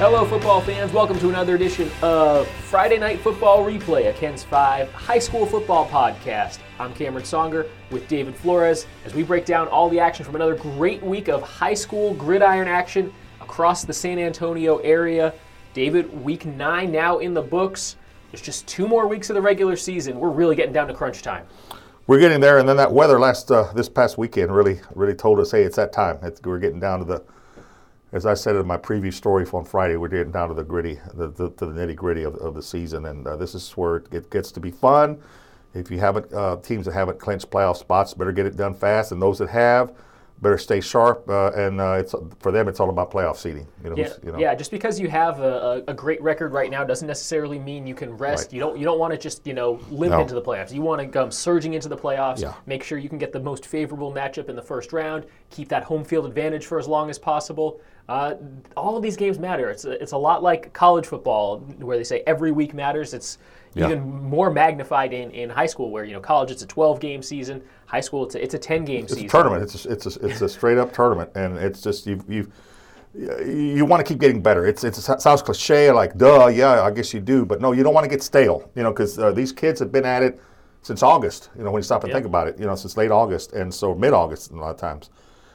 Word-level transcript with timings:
Hello, 0.00 0.24
football 0.24 0.62
fans. 0.62 0.94
Welcome 0.94 1.18
to 1.18 1.28
another 1.28 1.56
edition 1.56 1.90
of 2.00 2.48
Friday 2.48 2.96
Night 2.96 3.20
Football 3.20 3.66
Replay, 3.66 4.08
a 4.08 4.14
KENS 4.14 4.42
5 4.44 4.90
high 4.94 5.18
school 5.18 5.44
football 5.44 5.86
podcast. 5.90 6.58
I'm 6.78 6.94
Cameron 6.94 7.22
Songer 7.22 7.68
with 7.90 8.08
David 8.08 8.34
Flores 8.34 8.86
as 9.04 9.12
we 9.12 9.22
break 9.22 9.44
down 9.44 9.68
all 9.68 9.90
the 9.90 10.00
action 10.00 10.24
from 10.24 10.36
another 10.36 10.54
great 10.54 11.02
week 11.02 11.28
of 11.28 11.42
high 11.42 11.74
school 11.74 12.14
gridiron 12.14 12.66
action 12.66 13.12
across 13.42 13.84
the 13.84 13.92
San 13.92 14.18
Antonio 14.18 14.78
area. 14.78 15.34
David, 15.74 16.24
week 16.24 16.46
nine 16.46 16.90
now 16.90 17.18
in 17.18 17.34
the 17.34 17.42
books. 17.42 17.96
There's 18.32 18.40
just 18.40 18.66
two 18.66 18.88
more 18.88 19.06
weeks 19.06 19.28
of 19.28 19.34
the 19.34 19.42
regular 19.42 19.76
season. 19.76 20.18
We're 20.18 20.30
really 20.30 20.56
getting 20.56 20.72
down 20.72 20.88
to 20.88 20.94
crunch 20.94 21.20
time. 21.20 21.46
We're 22.06 22.20
getting 22.20 22.40
there, 22.40 22.56
and 22.58 22.66
then 22.66 22.78
that 22.78 22.90
weather 22.90 23.20
last 23.20 23.50
uh, 23.50 23.70
this 23.74 23.90
past 23.90 24.16
weekend 24.16 24.50
really 24.50 24.80
really 24.94 25.14
told 25.14 25.40
us, 25.40 25.50
hey, 25.50 25.62
it's 25.62 25.76
that 25.76 25.92
time. 25.92 26.18
It's, 26.22 26.40
we're 26.40 26.58
getting 26.58 26.80
down 26.80 27.00
to 27.00 27.04
the 27.04 27.22
as 28.12 28.26
I 28.26 28.34
said 28.34 28.56
in 28.56 28.66
my 28.66 28.76
preview 28.76 29.12
story 29.12 29.46
from 29.46 29.64
Friday, 29.64 29.96
we're 29.96 30.08
getting 30.08 30.32
down 30.32 30.48
to 30.48 30.54
the 30.54 30.64
gritty, 30.64 30.98
the, 31.14 31.28
the 31.28 31.50
to 31.50 31.66
the 31.66 31.72
nitty 31.72 31.94
gritty 31.94 32.24
of, 32.24 32.34
of 32.36 32.54
the 32.54 32.62
season, 32.62 33.06
and 33.06 33.26
uh, 33.26 33.36
this 33.36 33.54
is 33.54 33.70
where 33.72 33.96
it 33.96 34.30
gets 34.30 34.50
to 34.52 34.60
be 34.60 34.70
fun. 34.70 35.20
If 35.74 35.90
you 35.90 36.00
haven't, 36.00 36.32
uh, 36.32 36.56
teams 36.56 36.86
that 36.86 36.92
haven't 36.92 37.20
clinched 37.20 37.50
playoff 37.50 37.76
spots 37.76 38.12
better 38.14 38.32
get 38.32 38.46
it 38.46 38.56
done 38.56 38.74
fast, 38.74 39.12
and 39.12 39.22
those 39.22 39.38
that 39.38 39.48
have, 39.50 39.92
better 40.40 40.58
stay 40.58 40.80
sharp. 40.80 41.28
Uh, 41.28 41.50
and 41.52 41.80
uh, 41.80 41.96
it's 41.98 42.14
for 42.38 42.52
them, 42.52 42.68
it's 42.68 42.80
all 42.80 42.90
about 42.90 43.10
playoff 43.10 43.36
seeding. 43.36 43.66
You 43.84 43.90
know, 43.90 43.96
yeah, 43.96 44.12
you 44.24 44.32
know. 44.32 44.38
yeah. 44.38 44.54
Just 44.54 44.70
because 44.70 44.98
you 44.98 45.08
have 45.08 45.40
a, 45.40 45.82
a, 45.88 45.94
great 45.94 46.20
record 46.22 46.52
right 46.52 46.70
now 46.70 46.84
doesn't 46.84 47.06
necessarily 47.06 47.58
mean 47.58 47.86
you 47.86 47.94
can 47.94 48.16
rest. 48.16 48.46
Right. 48.46 48.54
You 48.54 48.60
don't 48.60 48.78
you 48.78 48.84
don't 48.84 48.98
want 48.98 49.12
to 49.12 49.18
just 49.18 49.46
you 49.46 49.54
know 49.54 49.80
limp 49.90 50.12
no. 50.12 50.20
into 50.20 50.34
the 50.34 50.42
playoffs. 50.42 50.72
You 50.72 50.82
want 50.82 51.00
to 51.00 51.08
come 51.08 51.30
surging 51.30 51.74
into 51.74 51.88
the 51.88 51.96
playoffs. 51.96 52.40
Yeah. 52.40 52.54
Make 52.66 52.82
sure 52.82 52.98
you 52.98 53.08
can 53.08 53.18
get 53.18 53.32
the 53.32 53.40
most 53.40 53.66
favorable 53.66 54.12
matchup 54.12 54.48
in 54.48 54.56
the 54.56 54.62
first 54.62 54.92
round. 54.92 55.26
Keep 55.50 55.68
that 55.68 55.84
home 55.84 56.04
field 56.04 56.26
advantage 56.26 56.66
for 56.66 56.78
as 56.78 56.88
long 56.88 57.10
as 57.10 57.18
possible. 57.18 57.80
Uh, 58.08 58.34
all 58.76 58.96
of 58.96 59.02
these 59.04 59.16
games 59.16 59.38
matter. 59.38 59.70
It's 59.70 59.84
a, 59.84 59.92
it's 60.02 60.12
a 60.12 60.16
lot 60.16 60.42
like 60.42 60.72
college 60.72 61.06
football, 61.06 61.58
where 61.78 61.96
they 61.96 62.02
say 62.02 62.24
every 62.26 62.50
week 62.50 62.74
matters. 62.74 63.14
It's 63.14 63.38
yeah. 63.74 63.84
even 63.84 64.02
more 64.02 64.50
magnified 64.50 65.12
in, 65.12 65.30
in 65.30 65.48
high 65.48 65.66
school, 65.66 65.90
where 65.92 66.04
you 66.04 66.12
know 66.12 66.20
college 66.20 66.50
it's 66.50 66.62
a 66.62 66.66
12 66.66 66.98
game 66.98 67.22
season, 67.22 67.62
high 67.90 68.00
school 68.00 68.24
it's 68.24 68.34
a, 68.34 68.42
it's 68.42 68.54
a 68.54 68.58
10 68.58 68.84
game 68.84 69.04
it's 69.04 69.12
season. 69.12 69.24
It's 69.24 69.34
a 69.34 69.36
tournament. 69.36 69.62
It's 69.64 69.84
a, 69.84 69.90
it's 69.90 70.16
a, 70.16 70.26
it's 70.26 70.40
a 70.42 70.48
straight 70.48 70.78
up 70.78 70.92
tournament, 70.92 71.30
and 71.34 71.58
it's 71.58 71.82
just 71.82 72.06
you 72.06 72.22
you 72.28 72.50
you 73.12 73.84
want 73.84 74.04
to 74.04 74.10
keep 74.10 74.20
getting 74.20 74.40
better. 74.40 74.66
It's 74.66 74.84
it 74.84 74.94
sounds 74.94 75.42
cliche, 75.42 75.90
like 75.90 76.16
duh, 76.16 76.46
yeah, 76.46 76.82
I 76.82 76.90
guess 76.92 77.12
you 77.12 77.20
do, 77.20 77.44
but 77.44 77.60
no, 77.60 77.72
you 77.72 77.82
don't 77.82 77.92
want 77.92 78.04
to 78.04 78.10
get 78.10 78.22
stale, 78.22 78.70
you 78.76 78.84
know, 78.84 78.92
because 78.92 79.18
uh, 79.18 79.32
these 79.32 79.50
kids 79.50 79.80
have 79.80 79.90
been 79.90 80.06
at 80.06 80.22
it 80.22 80.40
since 80.82 81.02
August. 81.02 81.50
You 81.58 81.64
know, 81.64 81.72
when 81.72 81.80
you 81.80 81.84
stop 81.84 82.04
and 82.04 82.10
yep. 82.10 82.18
think 82.18 82.26
about 82.26 82.46
it, 82.46 82.58
you 82.58 82.66
know, 82.66 82.76
since 82.76 82.96
late 82.96 83.10
August, 83.10 83.52
and 83.52 83.74
so 83.74 83.94
mid 83.94 84.12
August 84.12 84.52
a 84.52 84.54
lot 84.54 84.70
of 84.70 84.76
times. 84.76 85.10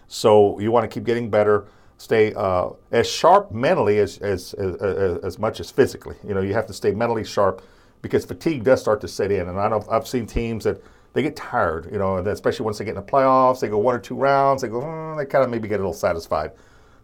So 0.07 0.59
you 0.59 0.71
want 0.71 0.83
to 0.89 0.93
keep 0.93 1.05
getting 1.05 1.29
better 1.29 1.67
stay 1.97 2.33
uh, 2.33 2.69
as 2.91 3.09
sharp 3.09 3.51
mentally 3.51 3.99
as, 3.99 4.17
as, 4.17 4.53
as, 4.55 5.17
as, 5.23 5.39
much 5.39 5.59
as 5.59 5.71
physically. 5.71 6.15
You 6.27 6.33
know, 6.33 6.41
you 6.41 6.53
have 6.53 6.67
to 6.67 6.73
stay 6.73 6.91
mentally 6.91 7.23
sharp 7.23 7.61
because 8.01 8.25
fatigue 8.25 8.63
does 8.63 8.81
start 8.81 9.01
to 9.01 9.07
set 9.07 9.31
in. 9.31 9.47
And 9.47 9.59
I 9.59 9.69
know 9.69 9.83
I've 9.89 10.07
seen 10.07 10.25
teams 10.27 10.65
that 10.65 10.81
they 11.15 11.21
get 11.21 11.35
tired, 11.37 11.87
you 11.91 11.97
know, 11.97 12.17
especially 12.17 12.65
once 12.65 12.77
they 12.77 12.83
get 12.83 12.91
in 12.91 12.97
the 12.97 13.01
playoffs, 13.01 13.61
they 13.61 13.69
go 13.69 13.77
one 13.77 13.95
or 13.95 13.99
two 13.99 14.15
rounds, 14.15 14.61
they 14.61 14.67
go, 14.67 14.81
mm, 14.81 15.17
they 15.17 15.25
kind 15.25 15.45
of 15.45 15.49
maybe 15.49 15.69
get 15.69 15.75
a 15.75 15.77
little 15.77 15.93
satisfied. 15.93 16.51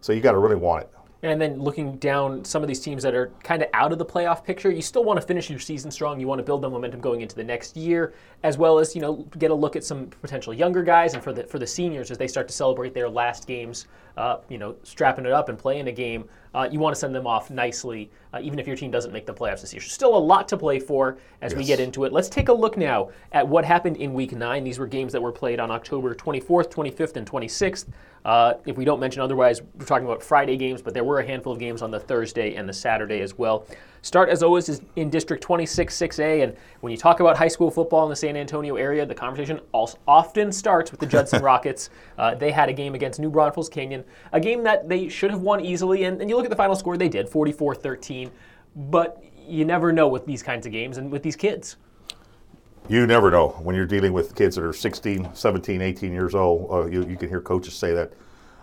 So 0.02 0.12
you 0.12 0.20
got 0.20 0.32
to 0.32 0.38
really 0.38 0.54
want 0.54 0.82
it. 0.82 0.90
And 1.22 1.40
then 1.40 1.58
looking 1.58 1.96
down 1.96 2.44
some 2.44 2.62
of 2.62 2.68
these 2.68 2.80
teams 2.80 3.02
that 3.04 3.14
are 3.14 3.32
kind 3.42 3.62
of 3.62 3.68
out 3.72 3.90
of 3.90 3.98
the 3.98 4.04
playoff 4.04 4.44
picture, 4.44 4.70
you 4.70 4.82
still 4.82 5.02
want 5.02 5.18
to 5.18 5.26
finish 5.26 5.48
your 5.48 5.60
season 5.60 5.90
strong. 5.90 6.20
You 6.20 6.26
want 6.26 6.40
to 6.40 6.42
build 6.42 6.60
the 6.60 6.68
momentum 6.68 7.00
going 7.00 7.22
into 7.22 7.36
the 7.36 7.44
next 7.44 7.74
year, 7.74 8.12
as 8.42 8.58
well 8.58 8.78
as 8.78 8.94
you 8.94 9.00
know 9.00 9.26
get 9.38 9.50
a 9.52 9.54
look 9.54 9.76
at 9.76 9.84
some 9.84 10.08
potential 10.08 10.52
younger 10.52 10.82
guys 10.82 11.14
and 11.14 11.22
for 11.22 11.32
the 11.32 11.44
for 11.44 11.60
the 11.60 11.66
seniors 11.66 12.10
as 12.10 12.18
they 12.18 12.26
start 12.26 12.48
to 12.48 12.54
celebrate 12.54 12.92
their 12.92 13.08
last 13.08 13.46
games. 13.46 13.86
Uh, 14.16 14.38
you 14.48 14.58
know, 14.58 14.76
strapping 14.82 15.26
it 15.26 15.32
up 15.32 15.48
and 15.48 15.58
playing 15.58 15.88
a 15.88 15.92
game 15.92 16.28
uh, 16.54 16.68
you 16.70 16.78
want 16.78 16.94
to 16.94 17.00
send 17.00 17.14
them 17.14 17.26
off 17.26 17.50
nicely, 17.50 18.10
uh, 18.34 18.40
even 18.42 18.58
if 18.58 18.66
your 18.66 18.76
team 18.76 18.90
doesn't 18.90 19.12
make 19.12 19.24
the 19.24 19.32
playoffs 19.32 19.62
this 19.62 19.72
year. 19.72 19.80
Still 19.80 20.14
a 20.14 20.18
lot 20.18 20.48
to 20.48 20.56
play 20.56 20.78
for 20.78 21.18
as 21.40 21.52
yes. 21.52 21.58
we 21.58 21.64
get 21.64 21.80
into 21.80 22.04
it. 22.04 22.12
Let's 22.12 22.28
take 22.28 22.48
a 22.48 22.52
look 22.52 22.76
now 22.76 23.10
at 23.32 23.46
what 23.46 23.64
happened 23.64 23.96
in 23.96 24.12
Week 24.12 24.32
9. 24.32 24.64
These 24.64 24.78
were 24.78 24.86
games 24.86 25.12
that 25.12 25.22
were 25.22 25.32
played 25.32 25.60
on 25.60 25.70
October 25.70 26.14
24th, 26.14 26.70
25th, 26.70 27.16
and 27.16 27.30
26th. 27.30 27.86
Uh, 28.24 28.54
if 28.66 28.76
we 28.76 28.84
don't 28.84 29.00
mention 29.00 29.22
otherwise, 29.22 29.62
we're 29.62 29.86
talking 29.86 30.06
about 30.06 30.22
Friday 30.22 30.56
games, 30.56 30.82
but 30.82 30.94
there 30.94 31.04
were 31.04 31.20
a 31.20 31.26
handful 31.26 31.52
of 31.52 31.58
games 31.58 31.80
on 31.80 31.90
the 31.90 31.98
Thursday 31.98 32.54
and 32.54 32.68
the 32.68 32.72
Saturday 32.72 33.20
as 33.20 33.36
well. 33.38 33.66
Start, 34.04 34.28
as 34.28 34.42
always, 34.42 34.68
is 34.68 34.82
in 34.96 35.10
District 35.10 35.40
26, 35.40 35.96
6A. 35.96 36.42
And 36.42 36.56
when 36.80 36.90
you 36.90 36.96
talk 36.96 37.20
about 37.20 37.36
high 37.36 37.48
school 37.48 37.70
football 37.70 38.02
in 38.02 38.10
the 38.10 38.16
San 38.16 38.36
Antonio 38.36 38.74
area, 38.74 39.06
the 39.06 39.14
conversation 39.14 39.60
often 39.72 40.50
starts 40.50 40.90
with 40.90 40.98
the 40.98 41.06
Judson 41.06 41.40
Rockets. 41.44 41.88
Uh, 42.18 42.34
they 42.34 42.50
had 42.50 42.68
a 42.68 42.72
game 42.72 42.96
against 42.96 43.20
New 43.20 43.30
Braunfels 43.30 43.68
Canyon, 43.68 44.02
a 44.32 44.40
game 44.40 44.64
that 44.64 44.88
they 44.88 45.08
should 45.08 45.30
have 45.30 45.40
won 45.40 45.64
easily. 45.64 46.02
And, 46.04 46.20
and 46.20 46.28
you 46.28 46.36
look 46.36 46.44
at 46.44 46.50
the 46.50 46.56
final 46.56 46.74
score, 46.74 46.96
they 46.96 47.08
did 47.08 47.28
44 47.28 47.76
13. 47.76 48.30
But 48.74 49.22
you 49.46 49.64
never 49.64 49.92
know 49.92 50.08
with 50.08 50.26
these 50.26 50.42
kinds 50.42 50.66
of 50.66 50.72
games 50.72 50.98
and 50.98 51.10
with 51.10 51.22
these 51.22 51.36
kids. 51.36 51.76
You 52.88 53.06
never 53.06 53.30
know 53.30 53.50
when 53.62 53.76
you're 53.76 53.86
dealing 53.86 54.12
with 54.12 54.34
kids 54.34 54.56
that 54.56 54.64
are 54.64 54.72
16, 54.72 55.32
17, 55.32 55.80
18 55.80 56.12
years 56.12 56.34
old. 56.34 56.68
Uh, 56.72 56.86
you, 56.86 57.06
you, 57.06 57.16
can 57.16 57.28
hear 57.28 57.40
coaches 57.40 57.74
say 57.74 57.94
that 57.94 58.12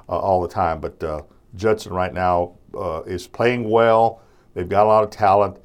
uh, 0.10 0.20
all 0.20 0.42
the 0.42 0.50
time. 0.50 0.82
But 0.82 1.02
uh, 1.02 1.22
Judson 1.56 1.94
right 1.94 2.14
now 2.14 2.56
uh, 2.78 3.04
is 3.04 3.26
playing 3.26 3.70
well. 3.70 4.22
They've 4.60 4.68
got 4.68 4.84
a 4.84 4.90
lot 4.90 5.06
of 5.06 5.10
talent, 5.10 5.56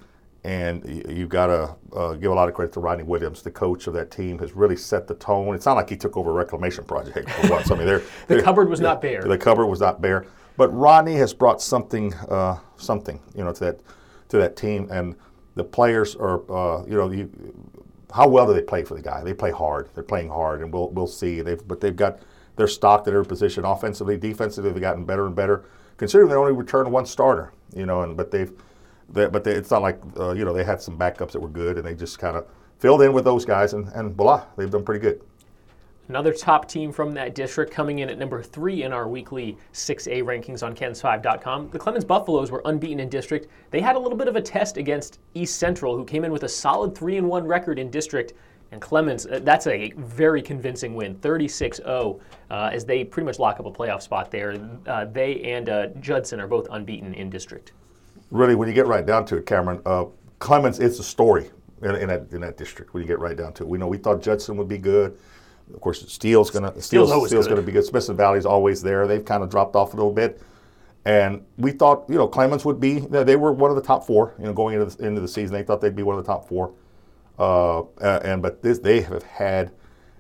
and 0.44 1.04
you've 1.08 1.28
got 1.28 1.48
to 1.48 1.74
uh, 1.98 2.12
give 2.12 2.30
a 2.30 2.34
lot 2.34 2.48
of 2.48 2.54
credit 2.54 2.72
to 2.74 2.80
Rodney 2.80 3.02
Williams, 3.02 3.42
the 3.42 3.50
coach 3.50 3.88
of 3.88 3.94
that 3.94 4.12
team, 4.12 4.38
has 4.38 4.52
really 4.52 4.76
set 4.76 5.08
the 5.08 5.16
tone. 5.16 5.52
It's 5.52 5.66
not 5.66 5.72
like 5.72 5.90
he 5.90 5.96
took 5.96 6.16
over 6.16 6.30
a 6.30 6.32
reclamation 6.32 6.84
project 6.84 7.28
for 7.28 7.50
once. 7.50 7.72
I 7.72 7.74
mean, 7.74 7.86
they're, 7.86 7.98
the 8.28 8.34
they're, 8.36 8.42
cupboard 8.42 8.68
was 8.68 8.80
not 8.80 9.02
bare. 9.02 9.24
The 9.24 9.36
cupboard 9.36 9.66
was 9.66 9.80
not 9.80 10.00
bare, 10.00 10.26
but 10.56 10.68
Rodney 10.68 11.16
has 11.16 11.34
brought 11.34 11.60
something, 11.60 12.14
uh, 12.14 12.60
something, 12.76 13.18
you 13.34 13.42
know, 13.42 13.52
to 13.52 13.64
that 13.64 13.80
to 14.28 14.36
that 14.36 14.54
team, 14.54 14.86
and 14.92 15.16
the 15.56 15.64
players 15.64 16.14
are, 16.14 16.48
uh, 16.48 16.84
you 16.84 16.96
know, 16.96 17.10
you, 17.10 17.28
how 18.14 18.28
well 18.28 18.46
do 18.46 18.54
they 18.54 18.62
play 18.62 18.84
for 18.84 18.94
the 18.94 19.02
guy? 19.02 19.24
They 19.24 19.34
play 19.34 19.50
hard. 19.50 19.88
They're 19.94 20.04
playing 20.04 20.28
hard, 20.28 20.62
and 20.62 20.72
we'll 20.72 20.90
we'll 20.90 21.08
see. 21.08 21.40
They've 21.40 21.66
but 21.66 21.80
they've 21.80 21.96
got 21.96 22.20
their 22.54 22.68
stock 22.68 23.00
at 23.00 23.06
their 23.06 23.24
position 23.24 23.64
offensively, 23.64 24.16
defensively. 24.16 24.70
They've 24.70 24.80
gotten 24.80 25.04
better 25.04 25.26
and 25.26 25.34
better. 25.34 25.64
Considering 25.96 26.28
they 26.28 26.36
only 26.36 26.52
returned 26.52 26.92
one 26.92 27.06
starter, 27.06 27.52
you 27.74 27.86
know, 27.86 28.02
and 28.02 28.16
but 28.16 28.30
they've 28.30 28.52
but 29.08 29.44
they, 29.44 29.52
it's 29.52 29.70
not 29.70 29.82
like 29.82 30.00
uh, 30.18 30.32
you 30.32 30.44
know 30.44 30.52
they 30.52 30.64
had 30.64 30.80
some 30.80 30.98
backups 30.98 31.32
that 31.32 31.40
were 31.40 31.48
good, 31.48 31.76
and 31.76 31.86
they 31.86 31.94
just 31.94 32.18
kind 32.18 32.36
of 32.36 32.46
filled 32.78 33.02
in 33.02 33.12
with 33.12 33.24
those 33.24 33.44
guys, 33.44 33.72
and, 33.72 33.88
and 33.88 34.14
voila, 34.14 34.44
they've 34.56 34.70
done 34.70 34.84
pretty 34.84 35.00
good. 35.00 35.20
Another 36.08 36.34
top 36.34 36.68
team 36.68 36.92
from 36.92 37.12
that 37.12 37.34
district 37.34 37.72
coming 37.72 38.00
in 38.00 38.10
at 38.10 38.18
number 38.18 38.42
three 38.42 38.82
in 38.82 38.92
our 38.92 39.08
weekly 39.08 39.56
6A 39.72 40.22
rankings 40.22 40.62
on 40.62 40.74
KENS5.com. 40.74 41.70
The 41.70 41.78
Clemens 41.78 42.04
Buffaloes 42.04 42.50
were 42.50 42.60
unbeaten 42.66 43.00
in 43.00 43.08
district. 43.08 43.48
They 43.70 43.80
had 43.80 43.96
a 43.96 43.98
little 43.98 44.18
bit 44.18 44.28
of 44.28 44.36
a 44.36 44.42
test 44.42 44.76
against 44.76 45.18
East 45.32 45.56
Central, 45.56 45.96
who 45.96 46.04
came 46.04 46.24
in 46.24 46.30
with 46.30 46.42
a 46.42 46.48
solid 46.48 46.94
3 46.94 47.16
and 47.16 47.26
1 47.26 47.46
record 47.46 47.78
in 47.78 47.90
district. 47.90 48.34
And 48.70 48.82
Clemens, 48.82 49.24
uh, 49.24 49.40
that's 49.44 49.66
a 49.66 49.92
very 49.96 50.42
convincing 50.42 50.94
win, 50.94 51.14
36 51.20 51.78
0, 51.78 52.20
uh, 52.50 52.70
as 52.70 52.84
they 52.84 53.02
pretty 53.02 53.24
much 53.24 53.38
lock 53.38 53.58
up 53.58 53.64
a 53.64 53.70
playoff 53.70 54.02
spot 54.02 54.30
there. 54.30 54.58
Uh, 54.86 55.06
they 55.06 55.40
and 55.40 55.70
uh, 55.70 55.86
Judson 56.00 56.38
are 56.38 56.48
both 56.48 56.66
unbeaten 56.70 57.14
in 57.14 57.30
district 57.30 57.72
really, 58.34 58.54
when 58.54 58.68
you 58.68 58.74
get 58.74 58.86
right 58.86 59.06
down 59.06 59.24
to 59.26 59.36
it, 59.36 59.46
Cameron, 59.46 59.80
uh, 59.86 60.06
Clemens 60.40 60.80
is 60.80 60.98
a 60.98 61.04
story 61.04 61.50
in, 61.82 61.94
in, 61.94 62.08
that 62.08 62.26
in 62.32 62.40
that 62.40 62.58
district. 62.58 62.92
When 62.92 63.02
you 63.02 63.06
get 63.06 63.20
right 63.20 63.36
down 63.36 63.52
to 63.54 63.62
it, 63.62 63.68
we 63.68 63.78
know 63.78 63.86
we 63.86 63.96
thought 63.96 64.20
Judson 64.20 64.56
would 64.56 64.68
be 64.68 64.76
good. 64.78 65.16
Of 65.72 65.80
course, 65.80 66.04
Steele's 66.12 66.50
gonna 66.50 66.68
Steele's, 66.82 67.08
Steele's, 67.08 67.28
Steele's 67.28 67.48
gonna 67.48 67.62
be 67.62 67.72
good. 67.72 67.84
Smithson 67.84 68.16
Valley's 68.16 68.44
always 68.44 68.82
there. 68.82 69.06
They've 69.06 69.24
kind 69.24 69.42
of 69.42 69.48
dropped 69.48 69.76
off 69.76 69.94
a 69.94 69.96
little 69.96 70.12
bit, 70.12 70.42
and 71.06 71.42
we 71.56 71.70
thought 71.70 72.04
you 72.08 72.16
know 72.16 72.28
Clemens 72.28 72.66
would 72.66 72.80
be. 72.80 72.98
They 72.98 73.36
were 73.36 73.52
one 73.52 73.70
of 73.70 73.76
the 73.76 73.82
top 73.82 74.04
four. 74.04 74.34
You 74.38 74.46
know, 74.46 74.52
going 74.52 74.78
into 74.78 74.94
the, 74.94 75.06
into 75.06 75.20
the 75.22 75.28
season, 75.28 75.54
they 75.54 75.62
thought 75.62 75.80
they'd 75.80 75.96
be 75.96 76.02
one 76.02 76.18
of 76.18 76.24
the 76.24 76.30
top 76.30 76.46
four. 76.48 76.74
Uh, 77.38 77.84
and 78.00 78.42
but 78.42 78.62
this, 78.62 78.78
they 78.78 79.00
have 79.00 79.22
had 79.22 79.72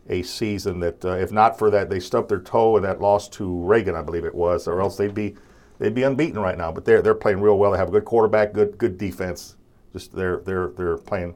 a 0.08 0.22
season 0.22 0.80
that, 0.80 1.04
uh, 1.04 1.12
if 1.12 1.32
not 1.32 1.58
for 1.58 1.70
that, 1.70 1.88
they 1.88 2.00
stubbed 2.00 2.28
their 2.28 2.40
toe 2.40 2.76
in 2.76 2.82
that 2.82 3.00
loss 3.00 3.28
to 3.28 3.60
Reagan, 3.64 3.94
I 3.94 4.02
believe 4.02 4.24
it 4.24 4.34
was, 4.34 4.68
or 4.68 4.80
else 4.80 4.96
they'd 4.96 5.14
be 5.14 5.34
they'd 5.78 5.94
be 5.94 6.02
unbeaten 6.02 6.38
right 6.38 6.56
now. 6.56 6.72
But 6.72 6.84
they're 6.84 7.02
they're 7.02 7.14
playing 7.14 7.40
real 7.40 7.58
well. 7.58 7.72
They 7.72 7.78
have 7.78 7.88
a 7.88 7.92
good 7.92 8.04
quarterback, 8.04 8.52
good 8.52 8.78
good 8.78 8.98
defense. 8.98 9.56
Just 9.92 10.14
they're 10.14 10.38
they're 10.38 10.68
they're 10.76 10.96
playing 10.98 11.34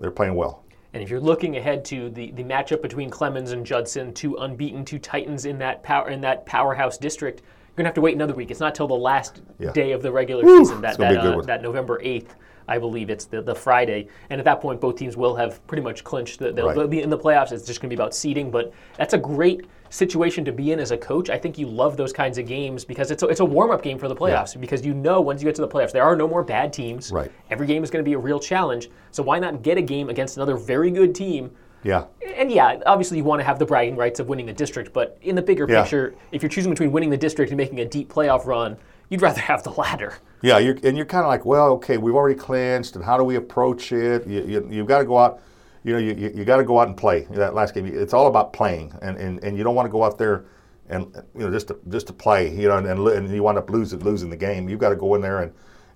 they're 0.00 0.10
playing 0.10 0.34
well. 0.34 0.64
And 0.92 1.02
if 1.02 1.10
you're 1.10 1.20
looking 1.20 1.56
ahead 1.56 1.84
to 1.86 2.08
the, 2.10 2.30
the 2.30 2.42
matchup 2.42 2.80
between 2.80 3.10
Clemens 3.10 3.52
and 3.52 3.66
Judson, 3.66 4.14
two 4.14 4.36
unbeaten, 4.36 4.84
two 4.84 4.98
Titans 4.98 5.44
in 5.44 5.58
that 5.58 5.82
power 5.82 6.08
in 6.08 6.20
that 6.22 6.46
powerhouse 6.46 6.96
district, 6.96 7.40
you're 7.40 7.76
gonna 7.76 7.88
have 7.88 7.94
to 7.94 8.00
wait 8.00 8.14
another 8.14 8.34
week. 8.34 8.50
It's 8.50 8.60
not 8.60 8.74
till 8.74 8.88
the 8.88 8.94
last 8.94 9.42
yeah. 9.58 9.72
day 9.72 9.92
of 9.92 10.02
the 10.02 10.10
regular 10.10 10.44
Woo! 10.44 10.58
season 10.64 10.80
that 10.80 10.96
that, 10.98 11.18
uh, 11.18 11.42
that 11.42 11.62
November 11.62 12.00
eighth. 12.02 12.34
I 12.68 12.78
believe 12.78 13.10
it's 13.10 13.26
the, 13.26 13.40
the 13.42 13.54
Friday. 13.54 14.08
And 14.28 14.40
at 14.40 14.44
that 14.44 14.60
point, 14.60 14.80
both 14.80 14.96
teams 14.96 15.16
will 15.16 15.36
have 15.36 15.64
pretty 15.68 15.84
much 15.84 16.02
clinched. 16.02 16.40
The, 16.40 16.50
they'll, 16.50 16.66
right. 16.66 16.76
they'll 16.76 16.88
be 16.88 17.00
in 17.00 17.10
the 17.10 17.16
playoffs. 17.16 17.52
It's 17.52 17.64
just 17.64 17.80
going 17.80 17.88
to 17.90 17.96
be 17.96 18.00
about 18.02 18.12
seeding. 18.12 18.50
But 18.50 18.72
that's 18.98 19.14
a 19.14 19.18
great 19.18 19.66
situation 19.90 20.44
to 20.44 20.52
be 20.52 20.72
in 20.72 20.80
as 20.80 20.90
a 20.90 20.96
coach. 20.96 21.30
I 21.30 21.38
think 21.38 21.58
you 21.58 21.66
love 21.66 21.96
those 21.96 22.12
kinds 22.12 22.38
of 22.38 22.46
games 22.46 22.84
because 22.84 23.10
it's 23.10 23.22
a, 23.22 23.28
it's 23.28 23.40
a 23.40 23.44
warm 23.44 23.70
up 23.70 23.82
game 23.82 23.98
for 23.98 24.08
the 24.08 24.16
playoffs 24.16 24.54
yeah. 24.54 24.60
because 24.60 24.84
you 24.84 24.94
know 24.94 25.20
once 25.20 25.40
you 25.40 25.46
get 25.46 25.54
to 25.56 25.62
the 25.62 25.68
playoffs, 25.68 25.92
there 25.92 26.02
are 26.02 26.16
no 26.16 26.28
more 26.28 26.42
bad 26.42 26.72
teams. 26.72 27.12
Right. 27.12 27.30
Every 27.50 27.66
game 27.66 27.82
is 27.84 27.90
going 27.90 28.04
to 28.04 28.08
be 28.08 28.14
a 28.14 28.18
real 28.18 28.40
challenge. 28.40 28.90
So 29.10 29.22
why 29.22 29.38
not 29.38 29.62
get 29.62 29.78
a 29.78 29.82
game 29.82 30.08
against 30.08 30.36
another 30.36 30.56
very 30.56 30.90
good 30.90 31.14
team? 31.14 31.50
Yeah. 31.82 32.06
And 32.34 32.50
yeah, 32.50 32.80
obviously 32.86 33.18
you 33.18 33.24
want 33.24 33.40
to 33.40 33.44
have 33.44 33.58
the 33.58 33.66
bragging 33.66 33.96
rights 33.96 34.18
of 34.18 34.28
winning 34.28 34.46
the 34.46 34.52
district, 34.52 34.92
but 34.92 35.18
in 35.22 35.36
the 35.36 35.42
bigger 35.42 35.66
yeah. 35.68 35.82
picture, 35.82 36.16
if 36.32 36.42
you're 36.42 36.50
choosing 36.50 36.70
between 36.70 36.90
winning 36.90 37.10
the 37.10 37.16
district 37.16 37.52
and 37.52 37.56
making 37.56 37.80
a 37.80 37.84
deep 37.84 38.12
playoff 38.12 38.44
run, 38.44 38.76
you'd 39.08 39.22
rather 39.22 39.40
have 39.40 39.62
the 39.62 39.70
latter. 39.70 40.14
Yeah, 40.42 40.58
you're, 40.58 40.76
and 40.82 40.96
you're 40.96 41.06
kind 41.06 41.24
of 41.24 41.28
like, 41.28 41.44
well, 41.44 41.72
okay, 41.72 41.96
we've 41.96 42.14
already 42.14 42.38
clinched, 42.38 42.96
and 42.96 43.04
how 43.04 43.16
do 43.16 43.24
we 43.24 43.36
approach 43.36 43.92
it? 43.92 44.26
You, 44.26 44.44
you, 44.44 44.68
you've 44.70 44.86
got 44.86 44.98
to 44.98 45.04
go 45.04 45.18
out, 45.18 45.40
you 45.86 45.92
know, 45.92 45.98
you, 45.98 46.14
you, 46.14 46.32
you 46.34 46.44
got 46.44 46.56
to 46.56 46.64
go 46.64 46.80
out 46.80 46.88
and 46.88 46.96
play 46.96 47.28
that 47.30 47.54
last 47.54 47.72
game. 47.72 47.86
It's 47.86 48.12
all 48.12 48.26
about 48.26 48.52
playing, 48.52 48.92
and, 49.02 49.16
and, 49.18 49.42
and 49.44 49.56
you 49.56 49.62
don't 49.62 49.76
want 49.76 49.86
to 49.86 49.90
go 49.90 50.02
out 50.02 50.18
there 50.18 50.46
and 50.88 51.14
you 51.32 51.42
know 51.42 51.50
just 51.50 51.68
to 51.68 51.78
just 51.88 52.08
to 52.08 52.12
play, 52.12 52.52
you 52.52 52.66
know, 52.66 52.78
and, 52.78 53.08
and, 53.08 53.30
you 53.30 53.44
wind 53.44 53.56
up 53.56 53.70
losing 53.70 54.00
losing 54.00 54.28
the 54.28 54.36
game. 54.36 54.68
You've 54.68 54.80
got 54.80 54.88
to 54.88 54.96
go 54.96 55.14
in 55.14 55.20
there 55.20 55.42
and, 55.42 55.52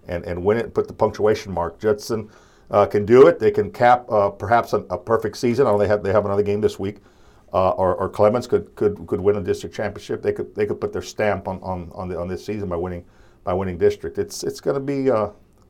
and, 0.07 0.25
and 0.25 0.45
win 0.45 0.59
it, 0.59 0.67
and 0.67 0.75
put 0.75 0.87
the 0.87 0.95
punctuation 0.95 1.53
mark. 1.53 1.81
Judson 1.81 2.31
uh, 2.71 2.87
can 2.87 3.05
do 3.05 3.27
it. 3.27 3.41
They 3.41 3.51
can 3.51 3.73
cap 3.73 4.09
uh, 4.09 4.31
perhaps 4.31 4.75
a, 4.75 4.79
a, 4.91 4.99
perfect 4.99 5.37
season. 5.37 5.67
I 5.67 5.73
know 5.73 5.79
they 5.79 5.89
have 5.89 6.05
they 6.05 6.13
have 6.13 6.25
another 6.25 6.45
game 6.45 6.61
this 6.61 6.79
week. 6.79 6.99
Uh, 7.53 7.71
or, 7.71 7.97
or, 7.97 8.09
Clemens 8.09 8.47
could, 8.47 8.73
could 8.77 9.05
could 9.09 9.21
win 9.21 9.35
a 9.35 9.41
district 9.41 9.75
championship. 9.75 10.23
They 10.23 10.33
could 10.33 10.55
they 10.55 10.67
could 10.67 10.81
put 10.81 10.93
their 10.93 11.03
stamp 11.03 11.49
on 11.49 11.61
on 11.63 11.91
on, 11.97 12.09
the, 12.09 12.17
on 12.17 12.29
this 12.29 12.47
season 12.47 12.69
by 12.69 12.77
winning 12.77 13.05
by 13.43 13.55
winning 13.55 13.77
district. 13.77 14.19
It's 14.19 14.45
it's 14.45 14.61
going 14.61 14.75
to 14.75 14.81
be. 14.81 15.11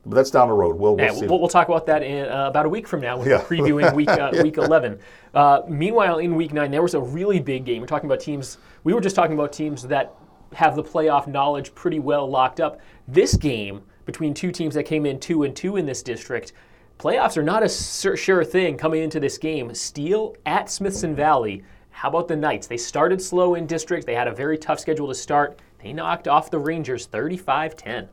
But 0.05 0.15
that's 0.15 0.31
down 0.31 0.47
the 0.47 0.53
road. 0.55 0.77
We'll, 0.77 0.95
we'll, 0.95 1.05
yeah, 1.05 1.27
we'll, 1.27 1.39
we'll, 1.39 1.47
talk 1.47 1.67
about 1.67 1.85
that 1.85 2.01
in 2.01 2.27
uh, 2.27 2.47
about 2.47 2.65
a 2.65 2.69
week 2.69 2.87
from 2.87 3.01
now 3.01 3.17
when 3.17 3.29
yeah. 3.29 3.37
we're 3.37 3.57
previewing 3.57 3.93
week 3.93 4.09
uh, 4.09 4.31
yeah. 4.33 4.41
week 4.41 4.57
11. 4.57 4.99
Uh, 5.33 5.61
meanwhile, 5.67 6.17
in 6.17 6.35
week 6.35 6.53
nine, 6.53 6.71
there 6.71 6.81
was 6.81 6.95
a 6.95 6.99
really 6.99 7.39
big 7.39 7.65
game. 7.65 7.81
We're 7.81 7.87
talking 7.87 8.09
about 8.09 8.19
teams. 8.19 8.57
We 8.83 8.93
were 8.93 9.01
just 9.01 9.15
talking 9.15 9.35
about 9.35 9.53
teams 9.53 9.83
that 9.83 10.15
have 10.53 10.75
the 10.75 10.83
playoff 10.83 11.27
knowledge 11.27 11.75
pretty 11.75 11.99
well 11.99 12.27
locked 12.27 12.59
up. 12.59 12.79
This 13.07 13.35
game 13.35 13.83
between 14.05 14.33
two 14.33 14.51
teams 14.51 14.73
that 14.73 14.83
came 14.83 15.05
in 15.05 15.19
two 15.19 15.43
and 15.43 15.55
two 15.55 15.77
in 15.77 15.85
this 15.85 16.01
district, 16.01 16.53
playoffs 16.97 17.37
are 17.37 17.43
not 17.43 17.63
a 17.63 17.69
sure 17.69 18.43
thing 18.43 18.77
coming 18.77 19.03
into 19.03 19.19
this 19.19 19.37
game. 19.37 19.73
Steele 19.75 20.35
at 20.47 20.69
Smithson 20.69 21.15
Valley. 21.15 21.63
How 21.91 22.09
about 22.09 22.27
the 22.27 22.35
Knights? 22.35 22.65
They 22.67 22.77
started 22.77 23.21
slow 23.21 23.55
in 23.55 23.67
district. 23.67 24.07
They 24.07 24.15
had 24.15 24.27
a 24.27 24.33
very 24.33 24.57
tough 24.57 24.79
schedule 24.79 25.07
to 25.07 25.15
start. 25.15 25.59
They 25.83 25.93
knocked 25.93 26.27
off 26.27 26.49
the 26.49 26.59
Rangers 26.59 27.05
35 27.05 27.75
10. 27.75 28.09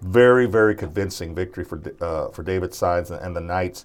Very, 0.00 0.46
very 0.46 0.74
convincing 0.74 1.34
victory 1.34 1.64
for 1.64 1.82
uh, 2.00 2.30
for 2.30 2.42
David 2.42 2.74
Signs 2.74 3.10
and, 3.10 3.36
the 3.36 3.40
Knights. 3.40 3.84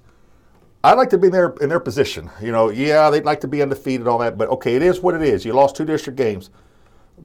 I'd 0.83 0.93
like 0.93 1.09
to 1.09 1.17
be 1.17 1.27
in 1.27 1.33
their 1.33 1.53
in 1.61 1.67
their 1.67 1.79
position. 1.79 2.29
You 2.41 2.51
know, 2.51 2.69
yeah, 2.69 3.09
they'd 3.09 3.25
like 3.25 3.41
to 3.41 3.47
be 3.47 3.61
undefeated 3.61 4.01
and 4.01 4.09
all 4.09 4.19
that, 4.19 4.37
but 4.37 4.47
okay, 4.49 4.75
it 4.75 4.81
is 4.81 5.01
what 5.01 5.13
it 5.13 5.21
is. 5.21 5.43
You 5.43 5.53
lost 5.53 5.75
two 5.75 5.83
district 5.83 6.17
games, 6.17 6.51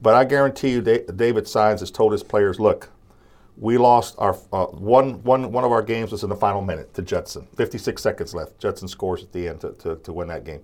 but 0.01 0.13
I 0.13 0.25
guarantee 0.25 0.71
you, 0.71 0.81
David 0.81 1.47
Signs 1.47 1.79
has 1.79 1.89
told 1.89 2.11
his 2.11 2.23
players, 2.23 2.59
look, 2.59 2.89
we 3.57 3.77
lost 3.77 4.15
our 4.17 4.37
uh, 4.51 4.65
one, 4.65 5.23
one, 5.23 5.51
one 5.51 5.63
of 5.63 5.71
our 5.71 5.81
games 5.81 6.11
was 6.11 6.23
in 6.23 6.29
the 6.29 6.35
final 6.35 6.61
minute 6.61 6.93
to 6.95 7.01
Judson. 7.01 7.47
56 7.55 8.01
seconds 8.01 8.33
left. 8.33 8.59
Judson 8.59 8.87
scores 8.87 9.23
at 9.23 9.31
the 9.31 9.47
end 9.47 9.61
to, 9.61 9.71
to, 9.73 9.95
to 9.97 10.11
win 10.11 10.27
that 10.29 10.43
game, 10.43 10.61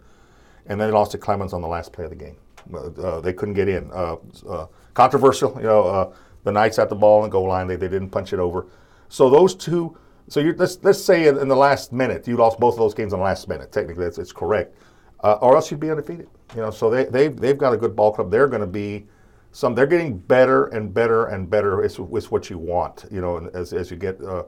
and 0.65 0.81
then 0.81 0.89
they 0.89 0.93
lost 0.93 1.11
to 1.11 1.17
Clemens 1.17 1.53
on 1.53 1.61
the 1.61 1.67
last 1.67 1.93
play 1.93 2.05
of 2.05 2.09
the 2.09 2.15
game. 2.15 2.35
Uh, 2.73 3.21
they 3.21 3.31
couldn't 3.31 3.53
get 3.53 3.69
in. 3.69 3.89
Uh, 3.91 4.17
uh 4.49 4.65
controversial, 4.93 5.55
you 5.57 5.67
know. 5.67 6.13
The 6.43 6.51
Knights 6.51 6.79
at 6.79 6.89
the 6.89 6.95
ball 6.95 7.23
and 7.23 7.31
goal 7.31 7.47
line, 7.47 7.67
they, 7.67 7.75
they 7.75 7.87
didn't 7.87 8.09
punch 8.09 8.33
it 8.33 8.39
over. 8.39 8.67
So 9.09 9.29
those 9.29 9.55
two. 9.55 9.97
So 10.29 10.41
let's 10.41 10.79
let's 10.83 11.01
say 11.01 11.27
in, 11.27 11.37
in, 11.37 11.47
the 11.47 11.55
last 11.55 11.93
minute 11.93 12.27
you 12.27 12.35
lost 12.35 12.59
both 12.59 12.73
of 12.73 12.79
those 12.79 12.93
games 12.93 13.13
in 13.13 13.19
the 13.19 13.23
last 13.23 13.47
minute. 13.47 13.71
Technically, 13.71 14.03
that's 14.03 14.17
it's 14.17 14.33
correct, 14.33 14.75
uh, 15.23 15.33
or 15.35 15.55
else 15.55 15.71
you'd 15.71 15.79
be 15.79 15.89
undefeated. 15.89 16.27
You 16.53 16.61
know, 16.61 16.71
so 16.71 16.89
they 16.89 17.05
they 17.05 17.29
they've 17.29 17.57
got 17.57 17.73
a 17.73 17.77
good 17.77 17.95
ball 17.95 18.11
club. 18.11 18.29
They're 18.29 18.47
going 18.47 18.61
to 18.61 18.67
be 18.67 19.07
some. 19.51 19.73
They're 19.73 19.87
getting 19.87 20.17
better 20.17 20.65
and 20.67 20.93
better 20.93 21.27
and 21.27 21.49
better. 21.49 21.81
It's, 21.83 21.97
it's 21.97 22.29
what 22.29 22.49
you 22.49 22.57
want. 22.57 23.05
You 23.09 23.21
know, 23.21 23.49
as 23.53 23.71
as 23.71 23.89
you 23.89 23.95
get, 23.95 24.21
uh, 24.21 24.43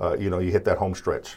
uh, 0.00 0.16
you 0.18 0.30
know, 0.30 0.40
you 0.40 0.50
hit 0.50 0.64
that 0.64 0.78
home 0.78 0.94
stretch. 0.94 1.36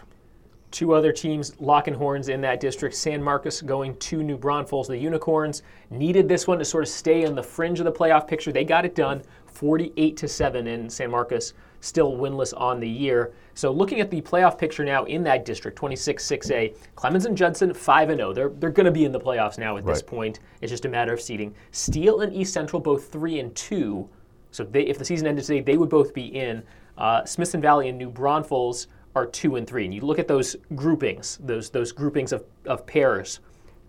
Two 0.71 0.95
other 0.95 1.11
teams 1.11 1.53
locking 1.59 1.93
horns 1.93 2.29
in 2.29 2.41
that 2.41 2.59
district. 2.59 2.95
San 2.95 3.21
Marcos 3.21 3.61
going 3.61 3.95
to 3.97 4.23
New 4.23 4.39
Braunfels. 4.39 4.87
The 4.87 4.97
Unicorns 4.97 5.61
needed 5.91 6.27
this 6.27 6.47
one 6.47 6.57
to 6.57 6.65
sort 6.65 6.83
of 6.83 6.89
stay 6.89 7.25
in 7.25 7.35
the 7.35 7.43
fringe 7.43 7.79
of 7.79 7.85
the 7.85 7.91
playoff 7.91 8.27
picture. 8.27 8.51
They 8.51 8.63
got 8.63 8.83
it 8.83 8.95
done. 8.95 9.21
48 9.53 10.17
to 10.17 10.27
7 10.27 10.67
in 10.67 10.89
San 10.89 11.11
Marcos, 11.11 11.53
still 11.79 12.13
winless 12.13 12.53
on 12.59 12.79
the 12.79 12.87
year. 12.87 13.33
So 13.55 13.71
looking 13.71 13.99
at 13.99 14.09
the 14.09 14.21
playoff 14.21 14.57
picture 14.57 14.83
now 14.83 15.03
in 15.05 15.23
that 15.23 15.45
district, 15.45 15.77
26-6A, 15.79 16.75
Clemens 16.95 17.25
and 17.25 17.37
Judson 17.37 17.73
5 17.73 18.09
and 18.09 18.19
0. 18.19 18.33
They're 18.33 18.49
they're 18.49 18.71
going 18.71 18.85
to 18.85 18.91
be 18.91 19.05
in 19.05 19.11
the 19.11 19.19
playoffs 19.19 19.57
now 19.57 19.77
at 19.77 19.83
right. 19.83 19.93
this 19.93 20.01
point. 20.01 20.39
It's 20.61 20.71
just 20.71 20.85
a 20.85 20.89
matter 20.89 21.13
of 21.13 21.21
seeding. 21.21 21.53
Steele 21.71 22.21
and 22.21 22.33
East 22.33 22.53
Central 22.53 22.81
both 22.81 23.11
3 23.11 23.39
and 23.39 23.55
2. 23.55 24.09
So 24.51 24.63
they, 24.63 24.83
if 24.83 24.97
the 24.97 25.05
season 25.05 25.27
ended 25.27 25.45
today, 25.45 25.61
they 25.61 25.77
would 25.77 25.89
both 25.89 26.13
be 26.13 26.25
in. 26.27 26.63
Uh, 26.97 27.25
Smithson 27.25 27.61
Valley 27.61 27.89
and 27.89 27.97
New 27.97 28.09
Braunfels 28.09 28.87
are 29.15 29.25
2 29.25 29.57
and 29.57 29.67
3. 29.67 29.85
And 29.85 29.93
you 29.93 30.01
look 30.01 30.19
at 30.19 30.27
those 30.27 30.55
groupings, 30.75 31.37
those 31.43 31.69
those 31.69 31.91
groupings 31.91 32.31
of, 32.31 32.43
of 32.65 32.85
pairs. 32.85 33.39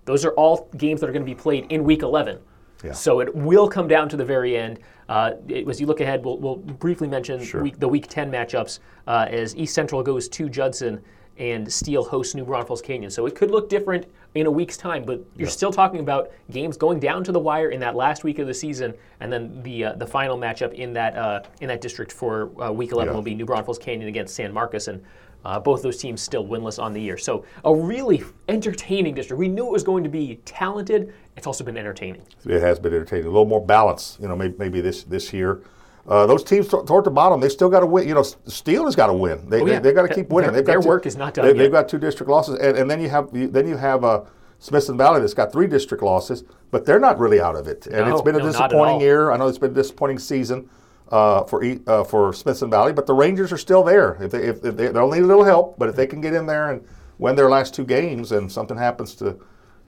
Those 0.05 0.25
are 0.25 0.32
all 0.32 0.69
games 0.76 1.00
that 1.00 1.08
are 1.08 1.12
going 1.12 1.25
to 1.25 1.31
be 1.31 1.34
played 1.34 1.70
in 1.70 1.84
week 1.84 2.02
11. 2.02 2.38
Yeah. 2.82 2.93
So 2.93 3.20
it 3.20 3.34
will 3.34 3.69
come 3.69 3.88
down 3.88 4.08
to 4.11 4.16
the 4.16 4.25
very 4.25 4.56
end. 4.56 4.81
Uh, 5.09 5.33
as 5.69 5.81
you 5.81 5.87
look 5.87 6.01
ahead, 6.01 6.25
we'll, 6.25 6.39
we'll 6.39 6.56
briefly 6.56 7.09
mention 7.09 7.43
sure. 7.43 7.62
week, 7.62 7.79
the 7.79 7.89
Week 7.89 8.06
10 8.09 8.31
matchups 8.31 8.79
uh, 9.06 9.27
as 9.29 9.55
East 9.56 9.75
Central 9.75 10.03
goes 10.03 10.29
to 10.29 10.49
Judson 10.49 11.01
and 11.39 11.71
Steele 11.71 12.05
hosts 12.05 12.35
New 12.35 12.45
Braunfels 12.45 12.81
Canyon. 12.81 13.11
So 13.11 13.27
it 13.27 13.35
could 13.35 13.51
look 13.51 13.69
different 13.69 14.06
in 14.35 14.47
a 14.47 14.51
week's 14.51 14.77
time, 14.77 15.05
but 15.05 15.19
you're 15.37 15.47
yeah. 15.47 15.53
still 15.53 15.73
talking 15.73 16.01
about 16.01 16.31
games 16.51 16.77
going 16.77 17.01
down 17.01 17.25
to 17.25 17.33
the 17.33 17.39
wire 17.39 17.71
in 17.71 17.81
that 17.81 17.95
last 17.95 18.25
week 18.25 18.39
of 18.39 18.47
the 18.47 18.55
season, 18.55 18.95
and 19.21 19.33
then 19.33 19.62
the 19.62 19.85
uh, 19.85 19.93
the 19.95 20.06
final 20.06 20.37
matchup 20.37 20.73
in 20.75 20.93
that 20.93 21.17
uh, 21.17 21.43
in 21.61 21.69
that 21.69 21.81
district 21.81 22.12
for 22.12 22.50
uh, 22.62 22.71
Week 22.71 22.93
11 22.93 23.11
yeah. 23.11 23.17
will 23.17 23.23
be 23.23 23.35
New 23.35 23.47
Braunfels 23.47 23.79
Canyon 23.79 24.09
against 24.09 24.35
San 24.35 24.53
Marcos, 24.53 24.89
and 24.89 25.03
uh, 25.44 25.61
both 25.61 25.82
those 25.82 25.99
teams 25.99 26.23
still 26.23 26.44
winless 26.44 26.82
on 26.82 26.93
the 26.93 27.00
year. 27.00 27.19
So 27.19 27.44
a 27.64 27.75
really 27.75 28.23
entertaining 28.49 29.14
district. 29.14 29.38
We 29.38 29.49
knew 29.49 29.67
it 29.67 29.73
was 29.73 29.85
going 29.85 30.02
to 30.05 30.11
be 30.11 30.41
talented. 30.44 31.12
It's 31.37 31.46
also 31.46 31.64
been 31.64 31.76
entertaining. 31.76 32.23
It 32.44 32.61
has 32.61 32.79
been 32.79 32.94
entertaining. 32.94 33.26
A 33.26 33.31
little 33.31 33.44
more 33.44 33.64
balance, 33.64 34.17
you 34.20 34.29
know, 34.29 34.37
maybe, 34.37 34.55
maybe 34.58 34.81
this 34.81 35.05
this 35.05 35.32
year. 35.32 35.62
Uh, 36.06 36.26
those 36.26 36.44
teams 36.44 36.69
t- 36.69 36.79
toward 36.87 37.05
the 37.05 37.11
bottom, 37.11 37.41
they 37.41 37.49
still 37.49 37.70
got 37.70 37.81
to 37.81 37.87
win. 37.87 38.06
You 38.06 38.14
know, 38.14 38.23
Steele 38.23 38.85
has 38.85 38.94
got 38.94 39.06
to 39.06 39.14
win. 39.14 39.49
They, 39.49 39.62
oh, 39.62 39.67
yeah. 39.67 39.79
they, 39.79 39.93
got 39.93 40.06
to 40.06 40.14
keep 40.14 40.29
winning. 40.29 40.52
Their, 40.52 40.62
their 40.62 40.81
work 40.81 41.06
is 41.06 41.17
not 41.17 41.32
done. 41.32 41.56
They, 41.56 41.62
have 41.62 41.73
got 41.73 41.88
two 41.88 41.99
district 41.99 42.31
losses, 42.31 42.58
and, 42.58 42.76
and 42.76 42.90
then 42.90 43.00
you 43.00 43.08
have 43.08 43.31
then 43.32 43.67
you 43.67 43.76
have 43.76 44.05
uh, 44.05 44.25
Smithson 44.58 44.99
Valley 44.99 45.20
that's 45.20 45.35
got 45.35 45.50
three 45.50 45.67
district 45.67 46.02
losses, 46.02 46.44
but 46.70 46.85
they're 46.85 47.00
not 47.00 47.19
really 47.19 47.40
out 47.40 47.56
of 47.56 47.69
it. 47.69 47.87
And 47.87 48.06
no, 48.06 48.12
it's 48.12 48.23
been 48.23 48.35
a 48.35 48.38
no, 48.38 48.47
disappointing 48.47 49.00
year. 49.00 49.31
I 49.31 49.38
know 49.38 49.49
it's 49.49 49.58
been 49.58 49.70
a 49.70 49.75
disappointing 49.75 50.19
season 50.19 50.69
uh, 51.11 51.45
for 51.45 51.65
uh, 51.87 52.05
for 52.05 52.33
Smithson 52.33 52.71
Valley, 52.71 52.93
but 52.93 53.06
the 53.06 53.15
Rangers 53.15 53.53
are 53.53 53.59
still 53.59 53.83
there. 53.83 54.17
If 54.21 54.31
they 54.31 54.45
if, 54.45 54.65
if 54.65 54.77
they 54.77 54.89
they'll 54.89 55.11
need 55.11 55.23
a 55.23 55.27
little 55.27 55.45
help, 55.45 55.79
but 55.79 55.89
if 55.89 55.97
they 55.97 56.06
can 56.06 56.21
get 56.21 56.35
in 56.35 56.47
there 56.47 56.71
and 56.71 56.87
win 57.19 57.37
their 57.37 57.51
last 57.51 57.75
two 57.75 57.85
games, 57.85 58.33
and 58.33 58.51
something 58.51 58.77
happens 58.77 59.15
to 59.17 59.39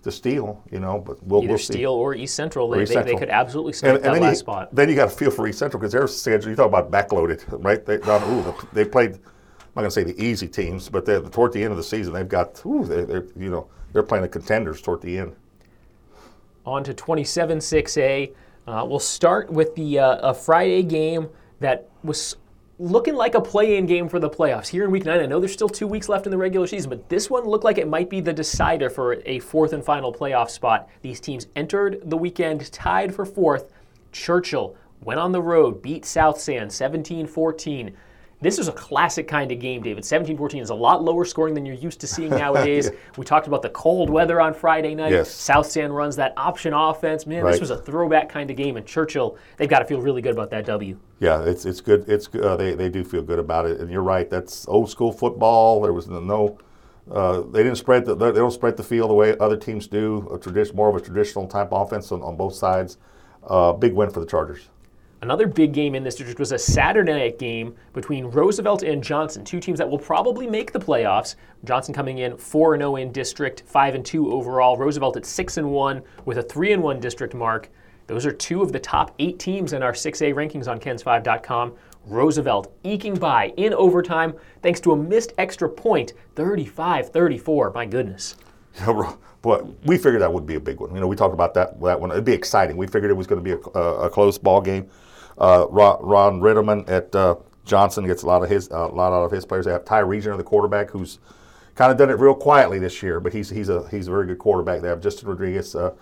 to 0.03 0.13
Steele, 0.13 0.63
you 0.71 0.79
know, 0.79 0.99
but 0.99 1.21
we'll, 1.27 1.43
either 1.43 1.55
we'll 1.55 1.59
Steele 1.59 1.93
or 1.93 2.15
East 2.15 2.37
Central, 2.37 2.71
they, 2.71 2.83
East 2.83 2.93
Central. 2.93 3.17
They, 3.17 3.21
they, 3.21 3.27
could 3.27 3.29
absolutely 3.29 3.73
snake 3.73 4.03
that 4.03 4.21
last 4.21 4.31
you, 4.31 4.37
spot. 4.37 4.75
Then 4.75 4.89
you 4.89 4.95
got 4.95 5.11
to 5.11 5.17
feel 5.17 5.31
for 5.31 5.49
East 5.49 5.59
Central 5.59 5.81
because 5.81 5.93
their 5.93 6.07
schedule. 6.07 6.51
You 6.51 6.57
talk 6.57 6.69
about 6.69 6.91
backloaded, 6.91 7.45
right? 7.65 7.85
They, 7.85 7.97
ooh, 7.97 8.55
they 8.73 8.85
played. 8.85 9.15
I'm 9.15 9.83
not 9.83 9.83
going 9.83 9.87
to 9.89 9.91
say 9.91 10.05
the 10.05 10.23
easy 10.23 10.49
teams, 10.49 10.89
but 10.89 11.05
toward 11.33 11.53
the 11.53 11.63
end 11.63 11.73
of 11.73 11.77
the 11.77 11.83
season, 11.83 12.15
they've 12.15 12.29
got 12.29 12.65
ooh, 12.65 12.85
they, 12.85 13.01
are 13.13 13.27
you 13.37 13.51
know 13.51 13.69
they're 13.93 14.03
playing 14.03 14.23
the 14.23 14.29
contenders 14.29 14.81
toward 14.81 15.03
the 15.03 15.19
end. 15.19 15.35
On 16.65 16.83
to 16.83 16.95
27-6A. 16.95 18.33
Uh, 18.67 18.85
we'll 18.87 18.99
start 18.99 19.51
with 19.51 19.75
the 19.77 19.99
uh, 19.99 20.31
a 20.31 20.35
Friday 20.35 20.83
game 20.83 21.29
that 21.61 21.89
was 22.03 22.37
looking 22.79 23.15
like 23.15 23.35
a 23.35 23.41
play-in 23.41 23.87
game 23.87 24.09
for 24.09 24.19
the 24.19 24.29
playoffs 24.29 24.69
here 24.69 24.85
in 24.85 24.91
week 24.91 25.05
nine. 25.05 25.21
I 25.21 25.27
know 25.27 25.41
there's 25.41 25.53
still 25.53 25.69
two 25.69 25.87
weeks 25.87 26.09
left 26.09 26.27
in 26.27 26.31
the 26.31 26.37
regular 26.37 26.67
season, 26.67 26.91
but 26.91 27.09
this 27.09 27.31
one 27.31 27.45
looked 27.45 27.65
like 27.65 27.79
it 27.79 27.89
might 27.89 28.11
be 28.11 28.21
the 28.21 28.33
decider 28.33 28.91
for 28.91 29.23
a 29.25 29.39
fourth 29.39 29.73
and 29.73 29.85
final 29.85 30.13
playoff 30.13 30.51
spot. 30.51 30.89
These 31.01 31.21
teams 31.21 31.47
entered 31.55 32.03
the 32.05 32.17
weekend 32.17 32.71
tied 32.73 33.15
for 33.15 33.25
fourth. 33.25 33.73
Churchill 34.13 34.77
went 35.03 35.21
on 35.21 35.33
the 35.33 35.41
road, 35.41 35.81
beat 35.81 36.05
South 36.05 36.41
San 36.41 36.69
17 36.69 37.27
14. 37.27 37.97
This 38.41 38.59
is 38.59 38.69
a 38.69 38.73
classic 38.73 39.27
kind 39.27 39.51
of 39.51 39.59
game, 39.59 39.83
David. 39.83 40.05
17 40.05 40.37
14 40.37 40.63
is 40.63 40.71
a 40.71 40.75
lot 40.75 41.03
lower 41.03 41.25
scoring 41.25 41.55
than 41.55 41.65
you're 41.65 41.77
used 41.77 42.01
to 42.01 42.07
seeing 42.07 42.31
nowadays. 42.45 42.91
yeah. 42.93 42.99
We 43.17 43.25
talked 43.25 43.47
about 43.47 43.63
the 43.63 43.71
cold 43.71 44.11
weather 44.11 44.41
on 44.41 44.53
Friday 44.53 44.95
night. 44.95 45.13
Yes. 45.13 45.31
South 45.31 45.67
San 45.67 45.91
runs 45.93 46.17
that 46.17 46.35
option 46.37 46.75
offense. 46.75 47.27
Man, 47.27 47.43
right. 47.43 47.53
this 47.53 47.61
was 47.61 47.71
a 47.71 47.79
throwback 47.79 48.29
kind 48.29 48.51
of 48.51 48.57
game. 48.57 48.77
And 48.77 48.87
Churchill, 48.87 49.39
they've 49.57 49.69
got 49.69 49.79
to 49.79 49.87
feel 49.87 50.01
really 50.01 50.21
good 50.21 50.33
about 50.33 50.51
that 50.51 50.67
W. 50.67 50.99
Yeah, 51.19 51.43
it's, 51.45 51.65
it's 51.65 51.81
good. 51.81 52.07
It's 52.09 52.29
uh, 52.35 52.57
they, 52.57 52.75
they 52.75 52.91
do 52.91 53.05
feel 53.05 53.23
good 53.23 53.39
about 53.39 53.65
it. 53.65 53.81
And 53.81 53.91
you're 53.91 54.03
right, 54.03 54.29
that's 54.29 54.69
old 54.69 54.91
school 54.91 55.13
football. 55.13 55.81
There 55.81 55.93
was 55.93 56.09
no. 56.09 56.59
Uh, 57.11 57.43
they 57.43 57.63
didn't 57.63 57.79
spread 57.79 58.05
the, 58.05 58.17
they 58.17 58.33
don't 58.33 58.51
spread 58.51 58.77
the 58.77 58.83
field 58.83 59.09
the 59.09 59.15
way 59.15 59.37
other 59.39 59.57
teams 59.57 59.87
do. 59.87 60.29
A 60.33 60.39
tradition, 60.39 60.75
more 60.75 60.89
of 60.89 60.97
a 60.97 61.01
traditional 61.01 61.47
type 61.47 61.69
offense 61.71 62.11
on, 62.11 62.21
on 62.21 62.37
both 62.37 62.55
sides. 62.55 62.99
Uh, 63.47 63.73
big 63.73 63.93
win 63.93 64.11
for 64.11 64.19
the 64.19 64.27
Chargers. 64.27 64.69
Another 65.27 65.49
big 65.49 65.73
game 65.73 65.97
in 65.97 66.05
this 66.05 66.15
district 66.15 66.39
was 66.39 66.53
a 66.53 66.59
Saturday 66.59 67.13
night 67.13 67.37
game 67.37 67.75
between 67.95 68.27
Roosevelt 68.27 68.85
and 68.85 69.03
Johnson, 69.03 69.45
two 69.45 69.59
teams 69.59 69.77
that 69.79 69.91
will 69.91 69.99
probably 69.99 70.47
make 70.47 70.71
the 70.71 70.79
playoffs. 70.79 71.35
Johnson 71.65 71.93
coming 71.93 72.19
in 72.19 72.37
4 72.37 72.79
0 72.79 72.95
in 72.95 73.11
district, 73.11 73.65
5 73.67 74.05
2 74.05 74.33
overall. 74.33 74.77
Roosevelt 74.77 75.17
at 75.17 75.27
6 75.27 75.57
1 75.57 76.03
with 76.27 76.39
a 76.39 76.45
3 76.45 76.77
1 76.77 77.01
district 77.01 77.35
mark. 77.35 77.69
Those 78.07 78.25
are 78.25 78.31
two 78.31 78.63
of 78.63 78.71
the 78.71 78.79
top 78.79 79.17
eight 79.19 79.41
teams 79.41 79.73
in 79.73 79.83
our 79.83 79.95
6A 79.95 80.33
rankings 80.33 80.69
on 80.69 80.79
KENS5.com. 80.79 81.75
Roosevelt 82.05 82.73
eking 82.85 83.17
by 83.17 83.53
in 83.57 83.75
overtime 83.75 84.33
thanks 84.63 84.79
to 84.83 84.93
a 84.93 84.97
missed 84.97 85.33
extra 85.39 85.69
point, 85.69 86.13
35 86.37 87.09
34. 87.09 87.73
My 87.73 87.85
goodness. 87.85 88.37
but 89.43 89.67
we 89.87 89.99
figured 89.99 90.23
that 90.23 90.33
would 90.33 90.47
be 90.47 90.55
a 90.55 90.61
big 90.61 90.79
one. 90.79 90.95
You 90.95 91.01
know, 91.01 91.09
we 91.09 91.17
talked 91.17 91.35
about 91.35 91.53
that 91.55 91.81
that 91.81 92.01
one. 92.01 92.13
It'd 92.13 92.25
be 92.25 92.33
exciting. 92.33 92.77
We 92.77 92.87
figured 92.87 93.11
it 93.11 93.15
was 93.15 93.27
going 93.27 93.45
to 93.45 93.57
be 93.57 93.61
a, 93.61 93.77
a, 93.77 94.03
a 94.03 94.09
close 94.09 94.39
ball 94.39 94.61
game. 94.61 94.89
Uh, 95.39 95.67
Ron, 95.69 96.03
Ron 96.03 96.41
Rittimann 96.41 96.89
at 96.89 97.15
uh, 97.15 97.37
Johnson 97.65 98.07
gets 98.07 98.23
a 98.23 98.27
lot 98.27 98.43
of 98.43 98.49
his 98.49 98.69
a 98.69 98.87
lot 98.87 99.13
out 99.13 99.25
of 99.25 99.31
his 99.31 99.45
players. 99.45 99.67
They 99.67 99.73
have 99.73 99.85
Ty 99.85 100.03
Regioner, 100.03 100.37
the 100.37 100.45
quarterback, 100.45 100.91
who's 100.91 101.19
kind 101.75 101.93
of 101.93 101.99
done 101.99 102.11
it 102.11 102.19
real 102.19 102.35
quietly 102.35 102.79
this 102.79 103.03
year, 103.03 103.21
but 103.21 103.33
he's 103.33 103.51
he's 103.51 103.69
a 103.69 103.87
he's 103.89 104.09
a 104.09 104.11
very 104.11 104.27
good 104.27 104.39
quarterback. 104.39 104.81
They 104.81 104.89
have 104.89 105.01
Justin 105.01 105.29
Rodriguez, 105.29 105.75
uh, 105.75 105.93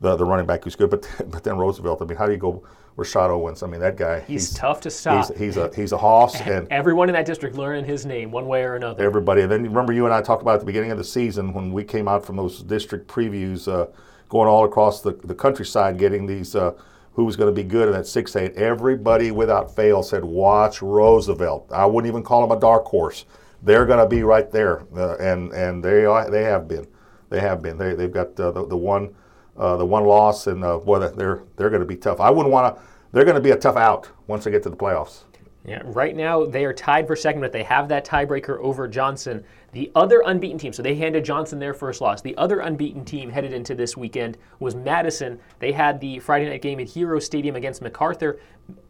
the 0.00 0.16
the 0.16 0.24
running 0.24 0.46
back, 0.46 0.64
who's 0.64 0.76
good. 0.76 0.90
But 0.90 1.08
but 1.30 1.42
then 1.42 1.56
Roosevelt. 1.56 2.00
I 2.00 2.04
mean, 2.04 2.16
how 2.16 2.26
do 2.26 2.32
you 2.32 2.38
go? 2.38 2.62
Rashad 2.96 3.28
Owens. 3.28 3.62
I 3.62 3.66
mean, 3.66 3.80
that 3.80 3.98
guy. 3.98 4.20
He's, 4.20 4.48
he's 4.48 4.54
tough 4.54 4.80
to 4.80 4.90
stop. 4.90 5.28
He's, 5.28 5.38
he's, 5.38 5.56
a 5.58 5.70
he's 5.76 5.92
a 5.92 5.98
hoss, 5.98 6.40
and 6.40 6.66
everyone 6.70 7.10
in 7.10 7.12
that 7.12 7.26
district 7.26 7.54
learning 7.54 7.84
his 7.84 8.06
name 8.06 8.30
one 8.30 8.46
way 8.46 8.62
or 8.62 8.76
another. 8.76 9.04
Everybody. 9.04 9.42
And 9.42 9.52
then 9.52 9.64
remember, 9.64 9.92
you 9.92 10.06
and 10.06 10.14
I 10.14 10.22
talked 10.22 10.40
about 10.40 10.54
at 10.54 10.60
the 10.60 10.66
beginning 10.66 10.92
of 10.92 10.98
the 10.98 11.04
season 11.04 11.52
when 11.52 11.72
we 11.72 11.84
came 11.84 12.08
out 12.08 12.24
from 12.24 12.36
those 12.36 12.62
district 12.62 13.06
previews, 13.06 13.68
uh, 13.70 13.88
going 14.30 14.48
all 14.48 14.64
across 14.64 15.02
the, 15.02 15.12
the 15.24 15.34
countryside, 15.34 15.98
getting 15.98 16.26
these. 16.26 16.56
Uh, 16.56 16.72
who 17.16 17.24
was 17.24 17.34
going 17.34 17.52
to 17.52 17.62
be 17.62 17.66
good 17.66 17.88
in 17.88 17.94
that 17.94 18.06
six 18.06 18.36
eight? 18.36 18.54
Everybody 18.54 19.30
without 19.30 19.74
fail 19.74 20.02
said, 20.02 20.24
"Watch 20.24 20.82
Roosevelt." 20.82 21.72
I 21.72 21.86
wouldn't 21.86 22.10
even 22.10 22.22
call 22.22 22.44
him 22.44 22.56
a 22.56 22.60
dark 22.60 22.84
horse. 22.84 23.24
They're 23.62 23.86
going 23.86 23.98
to 23.98 24.06
be 24.06 24.22
right 24.22 24.50
there, 24.50 24.84
uh, 24.94 25.16
and 25.16 25.50
and 25.52 25.82
they 25.82 26.04
are, 26.04 26.30
they 26.30 26.44
have 26.44 26.68
been, 26.68 26.86
they 27.30 27.40
have 27.40 27.62
been. 27.62 27.78
They 27.78 27.94
they've 27.94 28.12
got 28.12 28.38
uh, 28.38 28.50
the, 28.50 28.66
the 28.66 28.76
one 28.76 29.14
uh, 29.56 29.76
the 29.76 29.86
one 29.86 30.04
loss, 30.04 30.46
and 30.46 30.62
uh, 30.62 30.78
boy, 30.78 30.98
they're 30.98 31.42
they're 31.56 31.70
going 31.70 31.80
to 31.80 31.86
be 31.86 31.96
tough. 31.96 32.20
I 32.20 32.30
wouldn't 32.30 32.52
want 32.52 32.76
to 32.76 32.82
they're 33.12 33.24
going 33.24 33.36
to 33.36 33.40
be 33.40 33.52
a 33.52 33.56
tough 33.56 33.76
out 33.76 34.10
once 34.26 34.44
they 34.44 34.50
get 34.50 34.62
to 34.64 34.70
the 34.70 34.76
playoffs. 34.76 35.22
Yeah, 35.64 35.80
right 35.84 36.14
now 36.14 36.44
they 36.44 36.64
are 36.64 36.72
tied 36.72 37.06
for 37.06 37.16
second, 37.16 37.40
but 37.40 37.50
they 37.50 37.64
have 37.64 37.88
that 37.88 38.04
tiebreaker 38.04 38.58
over 38.60 38.86
Johnson. 38.86 39.42
The 39.76 39.92
other 39.94 40.22
unbeaten 40.24 40.56
team, 40.56 40.72
so 40.72 40.82
they 40.82 40.94
handed 40.94 41.22
Johnson 41.22 41.58
their 41.58 41.74
first 41.74 42.00
loss. 42.00 42.22
The 42.22 42.34
other 42.38 42.60
unbeaten 42.60 43.04
team 43.04 43.28
headed 43.28 43.52
into 43.52 43.74
this 43.74 43.94
weekend 43.94 44.38
was 44.58 44.74
Madison. 44.74 45.38
They 45.58 45.70
had 45.70 46.00
the 46.00 46.18
Friday 46.18 46.48
night 46.48 46.62
game 46.62 46.80
at 46.80 46.88
Hero 46.88 47.18
Stadium 47.18 47.56
against 47.56 47.82
MacArthur. 47.82 48.40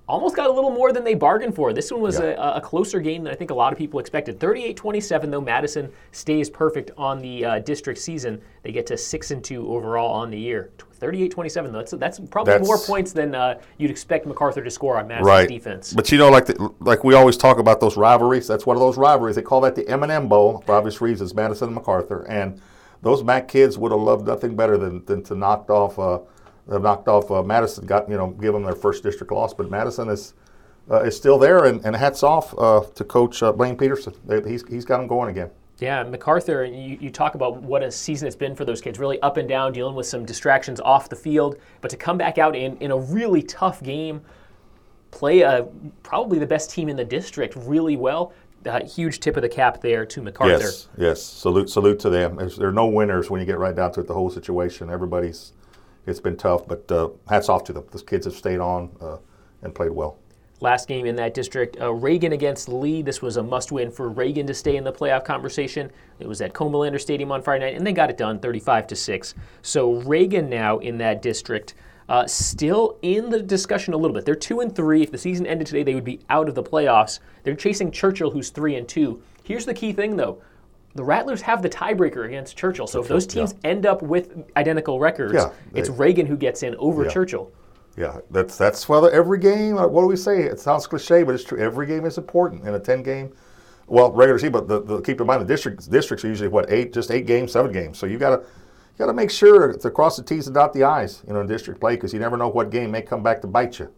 Almost 0.09 0.37
got 0.37 0.49
a 0.49 0.53
little 0.53 0.71
more 0.71 0.93
than 0.93 1.03
they 1.03 1.15
bargained 1.15 1.57
for. 1.57 1.73
This 1.73 1.91
one 1.91 2.03
was 2.03 2.21
yeah. 2.21 2.37
a, 2.39 2.59
a, 2.59 2.61
closer 2.61 3.01
game 3.01 3.25
than 3.25 3.33
I 3.33 3.37
think 3.37 3.51
a 3.51 3.55
lot 3.55 3.73
of 3.73 3.79
people 3.81 3.99
expected. 3.99 4.39
38 4.39 4.77
27, 4.77 5.29
though, 5.29 5.41
Madison 5.41 5.91
stays 6.13 6.49
perfect 6.49 6.93
on 6.97 7.19
the 7.19 7.45
uh, 7.45 7.59
district 7.59 7.99
season. 7.99 8.41
They 8.63 8.71
get 8.71 8.87
to 8.87 8.97
6 8.97 9.31
and 9.33 9.43
2 9.43 9.69
overall 9.69 10.13
on 10.13 10.31
the 10.31 10.39
year. 10.39 10.71
38-27 10.97 11.73
though. 11.73 11.79
That's 11.79 11.93
that's 11.93 12.21
probably 12.31 12.55
that's, 12.55 12.67
more 12.67 12.79
points 12.79 13.13
than 13.13 13.35
uh, 13.35 13.61
you'd 13.79 13.91
expect 13.91 14.27
MacArthur 14.27 14.63
to 14.63 14.71
score 14.71 14.99
on 14.99 15.09
Madison's 15.09 15.29
right. 15.29 15.49
defense. 15.49 15.93
But 15.93 16.11
you 16.11 16.19
know, 16.19 16.31
like 16.31 16.47
the, 16.47 16.73
like 16.81 17.05
we 17.05 17.15
always 17.15 17.37
talk 17.37 17.59
about 17.59 17.81
those 17.81 17.97
rivalries. 17.97 18.47
That's 18.47 18.67
one 18.67 18.77
of 18.77 18.81
those 18.81 18.97
rivalries. 18.97 19.37
They 19.37 19.43
call 19.43 19.61
that 19.63 19.75
the 19.75 19.89
M&M 19.89 20.29
Bowl 20.29 20.63
for 20.67 20.75
obvious 20.75 21.01
reasons. 21.01 21.35
Madison 21.35 21.69
and 21.69 21.75
MacArthur, 21.75 22.23
and 22.29 22.61
those 23.03 23.23
Mac 23.23 23.49
kids 23.49 23.79
would 23.79 23.93
have 23.93 24.01
loved 24.01 24.27
nothing 24.27 24.57
better 24.57 24.77
than, 24.77 25.05
than 25.05 25.23
to 25.25 25.35
knocked 25.35 25.71
off 25.71 25.99
uh, 25.99 26.21
knocked 26.67 27.09
off 27.09 27.31
uh, 27.31 27.43
Madison. 27.43 27.87
Got 27.87 28.09
you 28.09 28.17
know 28.17 28.29
give 28.29 28.53
them 28.53 28.65
their 28.65 28.77
first 28.77 29.03
district 29.03 29.33
loss, 29.33 29.55
but 29.55 29.71
Madison 29.71 30.09
is. 30.09 30.35
Uh, 30.89 31.03
is 31.03 31.17
still 31.17 31.37
there, 31.37 31.65
and, 31.65 31.85
and 31.85 31.97
hats 31.97 32.23
off 32.23 32.57
uh, 32.57 32.81
to 32.95 33.03
Coach 33.03 33.43
uh, 33.43 33.51
Blaine 33.51 33.77
Peterson. 33.77 34.15
He's, 34.47 34.65
he's 34.69 34.85
got 34.85 34.99
them 34.99 35.09
going 35.09 35.31
again. 35.31 35.51
Yeah, 35.79 36.03
MacArthur, 36.05 36.65
you, 36.65 36.97
you 37.01 37.11
talk 37.11 37.35
about 37.35 37.61
what 37.63 37.83
a 37.83 37.91
season 37.91 38.27
it's 38.27 38.37
been 38.37 38.57
for 38.57 38.65
those 38.65 38.81
kids, 38.81 38.99
really 38.99 39.21
up 39.21 39.37
and 39.37 39.47
down, 39.47 39.73
dealing 39.73 39.95
with 39.95 40.07
some 40.07 40.25
distractions 40.25 40.81
off 40.81 41.11
the 41.11 41.17
field, 41.17 41.59
but 41.83 41.91
to 41.91 41.99
come 41.99 42.17
back 42.17 42.39
out 42.39 42.57
in, 42.57 42.79
in 42.79 42.93
a 42.93 42.97
really 42.97 43.43
tough 43.43 43.83
game, 43.83 44.23
play 45.11 45.43
a, 45.43 45.67
probably 46.03 46.39
the 46.39 46.47
best 46.47 46.71
team 46.71 46.89
in 46.89 46.97
the 46.97 47.05
district 47.05 47.55
really 47.57 47.97
well. 47.97 48.33
Uh, 48.65 48.85
huge 48.85 49.21
tip 49.21 49.37
of 49.37 49.43
the 49.43 49.49
cap 49.49 49.81
there 49.81 50.05
to 50.07 50.23
MacArthur. 50.23 50.65
Yes, 50.65 50.89
yes. 50.97 51.23
Salute, 51.23 51.71
salute 51.71 51.99
to 52.01 52.11
them. 52.11 52.37
There's, 52.37 52.57
there 52.57 52.69
are 52.69 52.73
no 52.73 52.87
winners 52.87 53.31
when 53.31 53.41
you 53.41 53.47
get 53.47 53.59
right 53.59 53.77
down 53.77 53.93
to 53.93 54.01
it. 54.01 54.09
The 54.09 54.15
whole 54.15 54.31
situation, 54.31 54.91
everybody's, 54.91 55.53
it's 56.07 56.21
been 56.21 56.37
tough, 56.37 56.67
but 56.67 56.91
uh, 56.91 57.11
hats 57.29 57.49
off 57.49 57.65
to 57.65 57.73
them. 57.73 57.85
Those 57.93 58.03
kids 58.03 58.25
have 58.25 58.35
stayed 58.35 58.59
on 58.61 58.91
uh, 59.01 59.19
and 59.63 59.75
played 59.75 59.93
well. 59.93 60.19
Last 60.61 60.89
game 60.89 61.05
in 61.05 61.17
that 61.17 61.35
district, 61.35 61.77
uh, 61.81 61.93
Reagan 61.93 62.33
against 62.33 62.69
Lee. 62.69 63.03
This 63.03 63.21
was 63.21 63.37
a 63.37 63.43
must 63.43 63.73
win 63.73 63.91
for 63.91 64.09
Reagan 64.09 64.47
to 64.47 64.55
stay 64.55 64.77
in 64.77 64.85
the 64.85 64.93
playoff 64.93 65.25
conversation. 65.25 65.91
It 66.19 66.27
was 66.27 66.41
at 66.41 66.55
Comalander 66.55 66.99
Stadium 66.99 67.31
on 67.31 67.43
Friday 67.43 67.67
night, 67.67 67.77
and 67.77 67.87
they 67.87 67.93
got 67.93 68.09
it 68.09 68.17
done 68.17 68.39
35 68.39 68.87
to 68.87 68.97
6. 68.97 69.35
So 69.61 69.93
Reagan 69.93 70.49
now 70.49 70.79
in 70.79 70.97
that 70.99 71.21
district. 71.21 71.75
Uh, 72.09 72.27
still 72.27 72.99
in 73.03 73.31
the 73.31 73.43
discussion 73.43 73.93
a 73.93 73.97
little 73.97 74.15
bit. 74.15 74.25
They're 74.25 74.37
two 74.37 74.61
and 74.61 74.75
three. 74.75 75.03
If 75.03 75.11
the 75.11 75.19
season 75.19 75.45
ended 75.45 75.67
today, 75.67 75.83
they 75.83 75.95
would 75.95 76.05
be 76.05 76.21
out 76.31 76.49
of 76.49 76.55
the 76.55 76.63
playoffs. 76.63 77.19
They're 77.43 77.57
chasing 77.57 77.91
Churchill, 77.91 78.31
who's 78.31 78.51
three 78.51 78.77
and 78.77 78.89
two. 78.89 79.21
Here's 79.43 79.67
the 79.67 79.75
key 79.75 79.93
thing, 79.93 80.17
though: 80.17 80.41
the 80.95 81.03
Rattlers 81.05 81.43
have 81.43 81.63
the 81.63 81.69
tiebreaker 81.69 82.25
against 82.25 82.57
Churchill. 82.57 82.87
So 82.87 83.01
if 83.01 83.09
those 83.09 83.27
teams 83.27 83.55
yeah. 83.63 83.71
end 83.71 83.87
up 83.87 84.03
with 84.03 84.45
identical 84.57 85.01
records, 85.01 85.35
yeah, 85.35 85.51
they, 85.73 85.81
it's 85.81 85.91
Reagan 85.91 86.27
who 86.27 86.37
gets 86.37 86.63
in 86.63 86.77
over 86.77 87.05
yeah. 87.05 87.11
Churchill. 87.11 87.51
Yeah, 87.97 88.19
that's 88.31 88.59
that's 88.59 88.89
why 88.89 89.09
every 89.11 89.39
game. 89.39 89.79
Uh, 89.79 89.87
what 89.87 90.03
do 90.03 90.07
we 90.07 90.17
say? 90.17 90.43
It 90.43 90.61
sounds 90.61 90.87
cliche, 90.87 91.23
but 91.23 91.35
it's 91.35 91.45
true. 91.45 91.59
Every 91.59 91.87
game 91.87 92.05
is 92.05 92.19
important 92.19 92.67
in 92.67 92.75
a 92.75 92.79
ten 92.79 93.03
game, 93.03 93.35
well, 93.87 94.13
regular 94.13 94.39
season. 94.39 94.53
But 94.53 94.69
the, 94.69 94.83
the, 94.83 95.01
keep 95.01 95.21
in 95.21 95.27
mind 95.27 95.41
the 95.41 95.47
districts 95.47 95.87
districts 95.87 96.25
are 96.25 96.29
usually 96.29 96.49
what 96.49 96.71
eight, 96.71 96.93
just 96.93 97.11
eight 97.11 97.27
games, 97.27 97.53
seven 97.53 97.73
games. 97.73 97.99
So 97.99 98.05
you 98.05 98.19
got 98.19 98.37
to 98.37 98.43
you 98.43 98.99
got 98.99 99.07
to 99.07 99.15
make 99.15 99.31
sure 99.31 99.73
to 99.73 99.91
cross 99.91 100.17
the 100.17 100.23
T's 100.23 100.47
and 100.47 100.55
dot 100.55 100.75
the 100.75 100.85
I's, 100.85 101.23
you 101.27 101.33
know, 101.33 101.41
in 101.41 101.47
district 101.47 101.81
play 101.81 101.97
because 101.97 102.13
you 102.13 102.21
never 102.21 102.37
know 102.37 102.49
what 102.49 102.71
game 102.71 102.91
may 102.91 103.03
come 103.03 103.23
back 103.23 103.41
to 103.43 103.47
bite 103.47 103.79
you. 103.79 103.91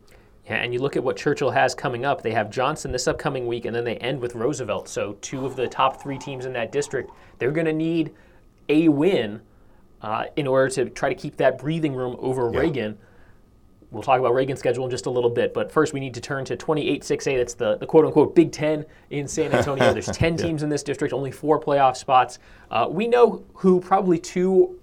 Yeah, 0.46 0.56
and 0.56 0.72
you 0.72 0.80
look 0.80 0.96
at 0.96 1.04
what 1.04 1.16
Churchill 1.16 1.50
has 1.50 1.74
coming 1.74 2.04
up. 2.04 2.22
They 2.22 2.32
have 2.32 2.50
Johnson 2.50 2.90
this 2.90 3.06
upcoming 3.06 3.46
week, 3.46 3.66
and 3.66 3.74
then 3.74 3.84
they 3.84 3.96
end 3.96 4.18
with 4.20 4.34
Roosevelt. 4.34 4.88
So 4.88 5.14
two 5.20 5.44
of 5.44 5.56
the 5.56 5.68
top 5.68 6.00
three 6.00 6.18
teams 6.18 6.46
in 6.46 6.52
that 6.54 6.72
district, 6.72 7.10
they're 7.38 7.50
going 7.50 7.66
to 7.66 7.72
need 7.72 8.14
a 8.68 8.88
win 8.88 9.42
uh, 10.00 10.24
in 10.36 10.46
order 10.46 10.70
to 10.70 10.88
try 10.88 11.10
to 11.10 11.14
keep 11.14 11.36
that 11.36 11.58
breathing 11.58 11.94
room 11.94 12.16
over 12.18 12.50
yeah. 12.50 12.60
Reagan. 12.60 12.98
We'll 13.90 14.02
talk 14.02 14.20
about 14.20 14.34
Reagan's 14.34 14.58
schedule 14.58 14.84
in 14.84 14.90
just 14.90 15.06
a 15.06 15.10
little 15.10 15.30
bit, 15.30 15.54
but 15.54 15.72
first 15.72 15.94
we 15.94 16.00
need 16.00 16.12
to 16.14 16.20
turn 16.20 16.44
to 16.46 16.56
28-6A. 16.56 17.38
That's 17.38 17.54
the, 17.54 17.76
the 17.76 17.86
quote-unquote 17.86 18.34
Big 18.34 18.52
Ten 18.52 18.84
in 19.10 19.26
San 19.26 19.52
Antonio. 19.52 19.92
There's 19.94 20.06
10 20.06 20.36
teams 20.36 20.62
in 20.62 20.68
this 20.68 20.82
district, 20.82 21.14
only 21.14 21.30
four 21.30 21.58
playoff 21.58 21.96
spots. 21.96 22.38
Uh, 22.70 22.86
we 22.90 23.06
know 23.06 23.44
who 23.54 23.80
probably 23.80 24.18
two, 24.18 24.78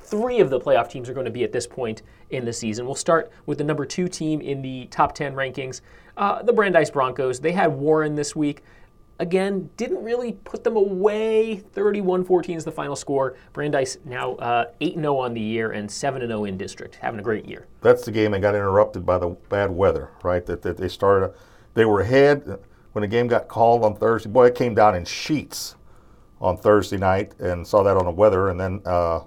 three 0.00 0.40
of 0.40 0.50
the 0.50 0.58
playoff 0.58 0.90
teams 0.90 1.08
are 1.08 1.14
going 1.14 1.26
to 1.26 1.30
be 1.30 1.44
at 1.44 1.52
this 1.52 1.68
point 1.68 2.02
in 2.30 2.44
the 2.44 2.52
season. 2.52 2.84
We'll 2.84 2.96
start 2.96 3.30
with 3.46 3.58
the 3.58 3.64
number 3.64 3.86
two 3.86 4.08
team 4.08 4.40
in 4.40 4.60
the 4.60 4.86
top 4.86 5.14
10 5.14 5.34
rankings, 5.34 5.80
uh, 6.16 6.42
the 6.42 6.52
Brandeis 6.52 6.90
Broncos. 6.90 7.38
They 7.38 7.52
had 7.52 7.72
Warren 7.72 8.16
this 8.16 8.34
week 8.34 8.64
again, 9.18 9.70
didn't 9.76 10.02
really 10.02 10.32
put 10.32 10.64
them 10.64 10.76
away. 10.76 11.56
31 11.56 12.24
14 12.24 12.56
is 12.56 12.64
the 12.64 12.72
final 12.72 12.96
score. 12.96 13.36
Brandeis 13.52 13.98
now 14.04 14.34
uh, 14.36 14.66
8 14.80 14.94
0 14.94 15.16
on 15.16 15.34
the 15.34 15.40
year 15.40 15.72
and 15.72 15.90
7 15.90 16.26
0 16.26 16.44
in 16.44 16.56
district, 16.56 16.96
having 16.96 17.20
a 17.20 17.22
great 17.22 17.46
year. 17.46 17.66
That's 17.80 18.04
the 18.04 18.12
game 18.12 18.32
that 18.32 18.40
got 18.40 18.54
interrupted 18.54 19.04
by 19.04 19.18
the 19.18 19.30
bad 19.48 19.70
weather, 19.70 20.10
right? 20.22 20.44
That, 20.46 20.62
that 20.62 20.76
they 20.76 20.88
started, 20.88 21.34
they 21.74 21.84
were 21.84 22.00
ahead 22.00 22.58
when 22.92 23.02
the 23.02 23.08
game 23.08 23.26
got 23.26 23.48
called 23.48 23.84
on 23.84 23.96
Thursday. 23.96 24.30
Boy, 24.30 24.46
it 24.46 24.54
came 24.54 24.74
down 24.74 24.94
in 24.94 25.04
sheets 25.04 25.76
on 26.40 26.56
Thursday 26.56 26.96
night 26.96 27.34
and 27.40 27.66
saw 27.66 27.82
that 27.82 27.96
on 27.96 28.04
the 28.04 28.12
weather, 28.12 28.48
and 28.48 28.58
then. 28.58 28.80
Uh, 28.84 29.20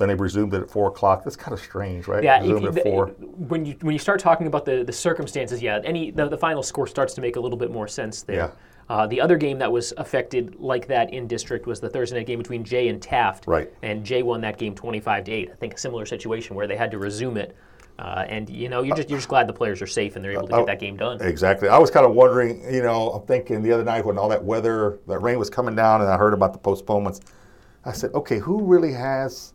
then 0.00 0.08
they 0.08 0.14
resumed 0.14 0.54
it 0.54 0.62
at 0.62 0.70
four 0.70 0.88
o'clock. 0.88 1.24
That's 1.24 1.36
kind 1.36 1.52
of 1.52 1.60
strange, 1.60 2.08
right? 2.08 2.24
Yeah, 2.24 2.42
if, 2.42 2.74
at 2.74 2.82
four. 2.82 3.08
when 3.18 3.66
you 3.66 3.76
when 3.82 3.92
you 3.92 3.98
start 3.98 4.18
talking 4.18 4.46
about 4.46 4.64
the, 4.64 4.82
the 4.82 4.94
circumstances, 4.94 5.60
yeah, 5.60 5.78
any 5.84 6.10
the, 6.10 6.26
the 6.26 6.38
final 6.38 6.62
score 6.62 6.86
starts 6.86 7.12
to 7.14 7.20
make 7.20 7.36
a 7.36 7.40
little 7.40 7.58
bit 7.58 7.70
more 7.70 7.86
sense 7.86 8.22
there. 8.22 8.36
Yeah. 8.36 8.50
Uh, 8.90 9.06
the 9.06 9.20
other 9.20 9.36
game 9.36 9.56
that 9.56 9.70
was 9.70 9.94
affected 9.98 10.56
like 10.58 10.88
that 10.88 11.14
in 11.14 11.28
district 11.28 11.64
was 11.64 11.78
the 11.78 11.88
Thursday 11.88 12.16
night 12.16 12.26
game 12.26 12.40
between 12.40 12.64
Jay 12.64 12.88
and 12.88 13.00
Taft. 13.00 13.46
Right. 13.46 13.72
And 13.82 14.04
Jay 14.04 14.24
won 14.24 14.40
that 14.40 14.58
game 14.58 14.74
25 14.74 15.24
to 15.24 15.30
8. 15.32 15.50
I 15.52 15.54
think 15.54 15.74
a 15.74 15.78
similar 15.78 16.04
situation 16.04 16.56
where 16.56 16.66
they 16.66 16.76
had 16.76 16.90
to 16.90 16.98
resume 16.98 17.36
it. 17.36 17.56
Uh, 18.00 18.24
and 18.28 18.50
you 18.50 18.68
know, 18.68 18.82
you're 18.82 18.96
just 18.96 19.08
you're 19.08 19.18
just 19.18 19.28
glad 19.28 19.46
the 19.46 19.52
players 19.52 19.80
are 19.80 19.86
safe 19.86 20.16
and 20.16 20.24
they're 20.24 20.32
able 20.32 20.48
to 20.48 20.48
get 20.48 20.60
uh, 20.60 20.64
that 20.64 20.80
game 20.80 20.96
done. 20.96 21.20
Exactly. 21.20 21.68
I 21.68 21.78
was 21.78 21.88
kind 21.88 22.04
of 22.04 22.14
wondering, 22.14 22.64
you 22.72 22.82
know, 22.82 23.10
I'm 23.10 23.26
thinking 23.26 23.62
the 23.62 23.70
other 23.70 23.84
night 23.84 24.04
when 24.04 24.18
all 24.18 24.28
that 24.28 24.42
weather, 24.42 24.98
that 25.06 25.20
rain 25.20 25.38
was 25.38 25.50
coming 25.50 25.76
down, 25.76 26.00
and 26.00 26.10
I 26.10 26.16
heard 26.16 26.34
about 26.34 26.52
the 26.52 26.58
postponements. 26.58 27.20
I 27.84 27.92
said, 27.92 28.12
okay, 28.14 28.38
who 28.38 28.64
really 28.64 28.92
has 28.92 29.52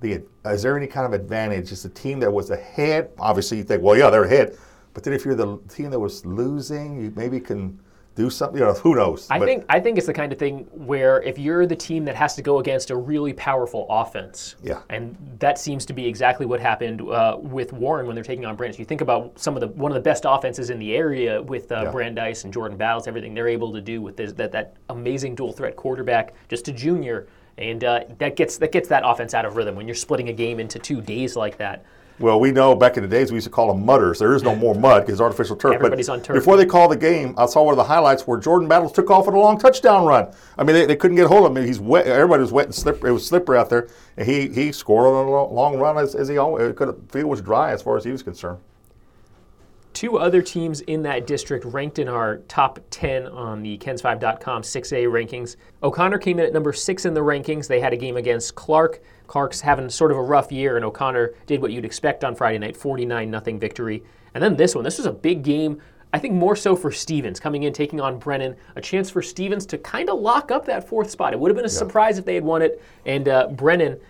the? 0.00 0.22
Is 0.44 0.62
there 0.62 0.76
any 0.76 0.86
kind 0.86 1.06
of 1.06 1.12
advantage? 1.12 1.72
Is 1.72 1.82
the 1.82 1.88
team 1.88 2.20
that 2.20 2.30
was 2.30 2.50
ahead? 2.50 3.10
Obviously, 3.18 3.56
you 3.56 3.64
think, 3.64 3.82
well, 3.82 3.96
yeah, 3.96 4.10
they're 4.10 4.24
ahead. 4.24 4.56
But 4.94 5.02
then 5.02 5.12
if 5.12 5.24
you're 5.24 5.34
the 5.34 5.58
team 5.68 5.90
that 5.90 5.98
was 5.98 6.24
losing, 6.24 7.02
you 7.02 7.12
maybe 7.16 7.40
can 7.40 7.80
do 8.14 8.28
something. 8.28 8.58
You 8.58 8.66
know, 8.66 8.72
who 8.74 8.94
knows? 8.94 9.26
I 9.30 9.38
but 9.38 9.46
think 9.46 9.64
I 9.68 9.80
think 9.80 9.98
it's 9.98 10.06
the 10.06 10.12
kind 10.12 10.32
of 10.32 10.38
thing 10.38 10.66
where 10.72 11.22
if 11.22 11.38
you're 11.38 11.66
the 11.66 11.76
team 11.76 12.04
that 12.06 12.16
has 12.16 12.34
to 12.36 12.42
go 12.42 12.58
against 12.58 12.90
a 12.90 12.96
really 12.96 13.32
powerful 13.32 13.86
offense, 13.88 14.56
yeah, 14.62 14.80
and 14.90 15.16
that 15.38 15.58
seems 15.58 15.86
to 15.86 15.92
be 15.92 16.06
exactly 16.06 16.46
what 16.46 16.60
happened 16.60 17.00
uh, 17.02 17.36
with 17.40 17.72
Warren 17.72 18.06
when 18.06 18.14
they're 18.14 18.24
taking 18.24 18.44
on 18.44 18.56
Brandeis. 18.56 18.78
You 18.78 18.84
think 18.84 19.00
about 19.00 19.38
some 19.38 19.54
of 19.54 19.60
the 19.60 19.68
one 19.68 19.90
of 19.90 19.94
the 19.94 20.00
best 20.00 20.24
offenses 20.26 20.70
in 20.70 20.78
the 20.78 20.96
area 20.96 21.40
with 21.40 21.70
uh, 21.70 21.82
yeah. 21.84 21.90
Brandeis 21.90 22.44
and 22.44 22.52
Jordan 22.52 22.76
Battles, 22.76 23.06
everything 23.06 23.34
they're 23.34 23.48
able 23.48 23.72
to 23.72 23.80
do 23.80 24.02
with 24.02 24.16
this, 24.16 24.32
that 24.32 24.52
that 24.52 24.76
amazing 24.88 25.34
dual 25.34 25.52
threat 25.52 25.76
quarterback, 25.76 26.34
just 26.48 26.68
a 26.68 26.72
junior, 26.72 27.28
and 27.58 27.84
uh, 27.84 28.00
that 28.18 28.36
gets 28.36 28.58
that 28.58 28.72
gets 28.72 28.88
that 28.88 29.02
offense 29.06 29.34
out 29.34 29.44
of 29.44 29.56
rhythm 29.56 29.76
when 29.76 29.86
you're 29.86 29.94
splitting 29.94 30.28
a 30.28 30.32
game 30.32 30.60
into 30.60 30.78
two 30.78 31.00
days 31.00 31.36
like 31.36 31.56
that. 31.58 31.84
Well, 32.20 32.38
we 32.38 32.52
know 32.52 32.74
back 32.74 32.98
in 32.98 33.02
the 33.02 33.08
days 33.08 33.32
we 33.32 33.36
used 33.36 33.46
to 33.46 33.50
call 33.50 33.72
them 33.72 33.84
mudders. 33.84 34.18
There 34.18 34.34
is 34.34 34.42
no 34.42 34.54
more 34.54 34.74
mud 34.76 35.06
because 35.06 35.22
artificial 35.22 35.56
turf. 35.56 35.74
Everybody's 35.74 36.06
but 36.06 36.12
on 36.12 36.22
turf. 36.22 36.34
Before 36.34 36.58
they 36.58 36.66
called 36.66 36.92
the 36.92 36.96
game, 36.96 37.34
I 37.38 37.46
saw 37.46 37.62
one 37.62 37.72
of 37.72 37.78
the 37.78 37.84
highlights 37.84 38.26
where 38.26 38.38
Jordan 38.38 38.68
Battles 38.68 38.92
took 38.92 39.10
off 39.10 39.26
on 39.26 39.34
a 39.34 39.38
long 39.38 39.58
touchdown 39.58 40.04
run. 40.04 40.32
I 40.58 40.64
mean, 40.64 40.74
they, 40.74 40.84
they 40.84 40.96
couldn't 40.96 41.16
get 41.16 41.28
hold 41.28 41.50
of 41.50 41.56
him. 41.56 41.64
He's 41.64 41.80
wet. 41.80 42.06
Everybody 42.06 42.42
was 42.42 42.52
wet 42.52 42.66
and 42.66 42.74
slippery. 42.74 43.10
It 43.10 43.14
was 43.14 43.26
slippery 43.26 43.56
out 43.56 43.70
there, 43.70 43.88
and 44.18 44.28
he 44.28 44.48
he 44.48 44.70
scored 44.70 45.06
on 45.06 45.26
a 45.26 45.44
long 45.52 45.78
run 45.78 45.96
as, 45.96 46.14
as 46.14 46.28
he 46.28 46.36
always. 46.36 46.74
Could, 46.76 46.88
the 46.88 47.12
field 47.12 47.30
was 47.30 47.40
dry 47.40 47.72
as 47.72 47.80
far 47.80 47.96
as 47.96 48.04
he 48.04 48.12
was 48.12 48.22
concerned. 48.22 48.58
Two 49.92 50.18
other 50.18 50.40
teams 50.40 50.82
in 50.82 51.02
that 51.02 51.26
district 51.26 51.64
ranked 51.64 51.98
in 51.98 52.06
our 52.08 52.38
top 52.48 52.78
10 52.90 53.26
on 53.26 53.60
the 53.60 53.76
KENS5.com 53.78 54.62
6A 54.62 55.06
rankings. 55.06 55.56
O'Connor 55.82 56.18
came 56.18 56.38
in 56.38 56.46
at 56.46 56.52
number 56.52 56.72
six 56.72 57.04
in 57.04 57.12
the 57.12 57.20
rankings. 57.20 57.66
They 57.66 57.80
had 57.80 57.92
a 57.92 57.96
game 57.96 58.16
against 58.16 58.54
Clark. 58.54 59.02
Clark's 59.30 59.60
having 59.60 59.88
sort 59.88 60.10
of 60.10 60.16
a 60.16 60.22
rough 60.22 60.50
year, 60.50 60.74
and 60.74 60.84
O'Connor 60.84 61.34
did 61.46 61.62
what 61.62 61.70
you'd 61.70 61.84
expect 61.84 62.24
on 62.24 62.34
Friday 62.34 62.58
night 62.58 62.76
49 62.76 63.30
0 63.30 63.58
victory. 63.58 64.02
And 64.34 64.42
then 64.42 64.56
this 64.56 64.74
one, 64.74 64.82
this 64.82 64.98
was 64.98 65.06
a 65.06 65.12
big 65.12 65.44
game. 65.44 65.80
I 66.12 66.18
think 66.18 66.34
more 66.34 66.56
so 66.56 66.74
for 66.74 66.90
Stevens 66.90 67.38
coming 67.38 67.62
in, 67.62 67.72
taking 67.72 68.00
on 68.00 68.18
Brennan, 68.18 68.56
a 68.74 68.80
chance 68.80 69.08
for 69.08 69.22
Stevens 69.22 69.66
to 69.66 69.78
kind 69.78 70.10
of 70.10 70.18
lock 70.18 70.50
up 70.50 70.66
that 70.66 70.88
fourth 70.88 71.12
spot. 71.12 71.32
It 71.32 71.38
would 71.38 71.48
have 71.48 71.54
been 71.54 71.64
a 71.64 71.68
yeah. 71.68 71.78
surprise 71.78 72.18
if 72.18 72.24
they 72.24 72.34
had 72.34 72.42
won 72.42 72.60
it. 72.60 72.82
And 73.06 73.28
uh, 73.28 73.46
Brennan, 73.52 74.00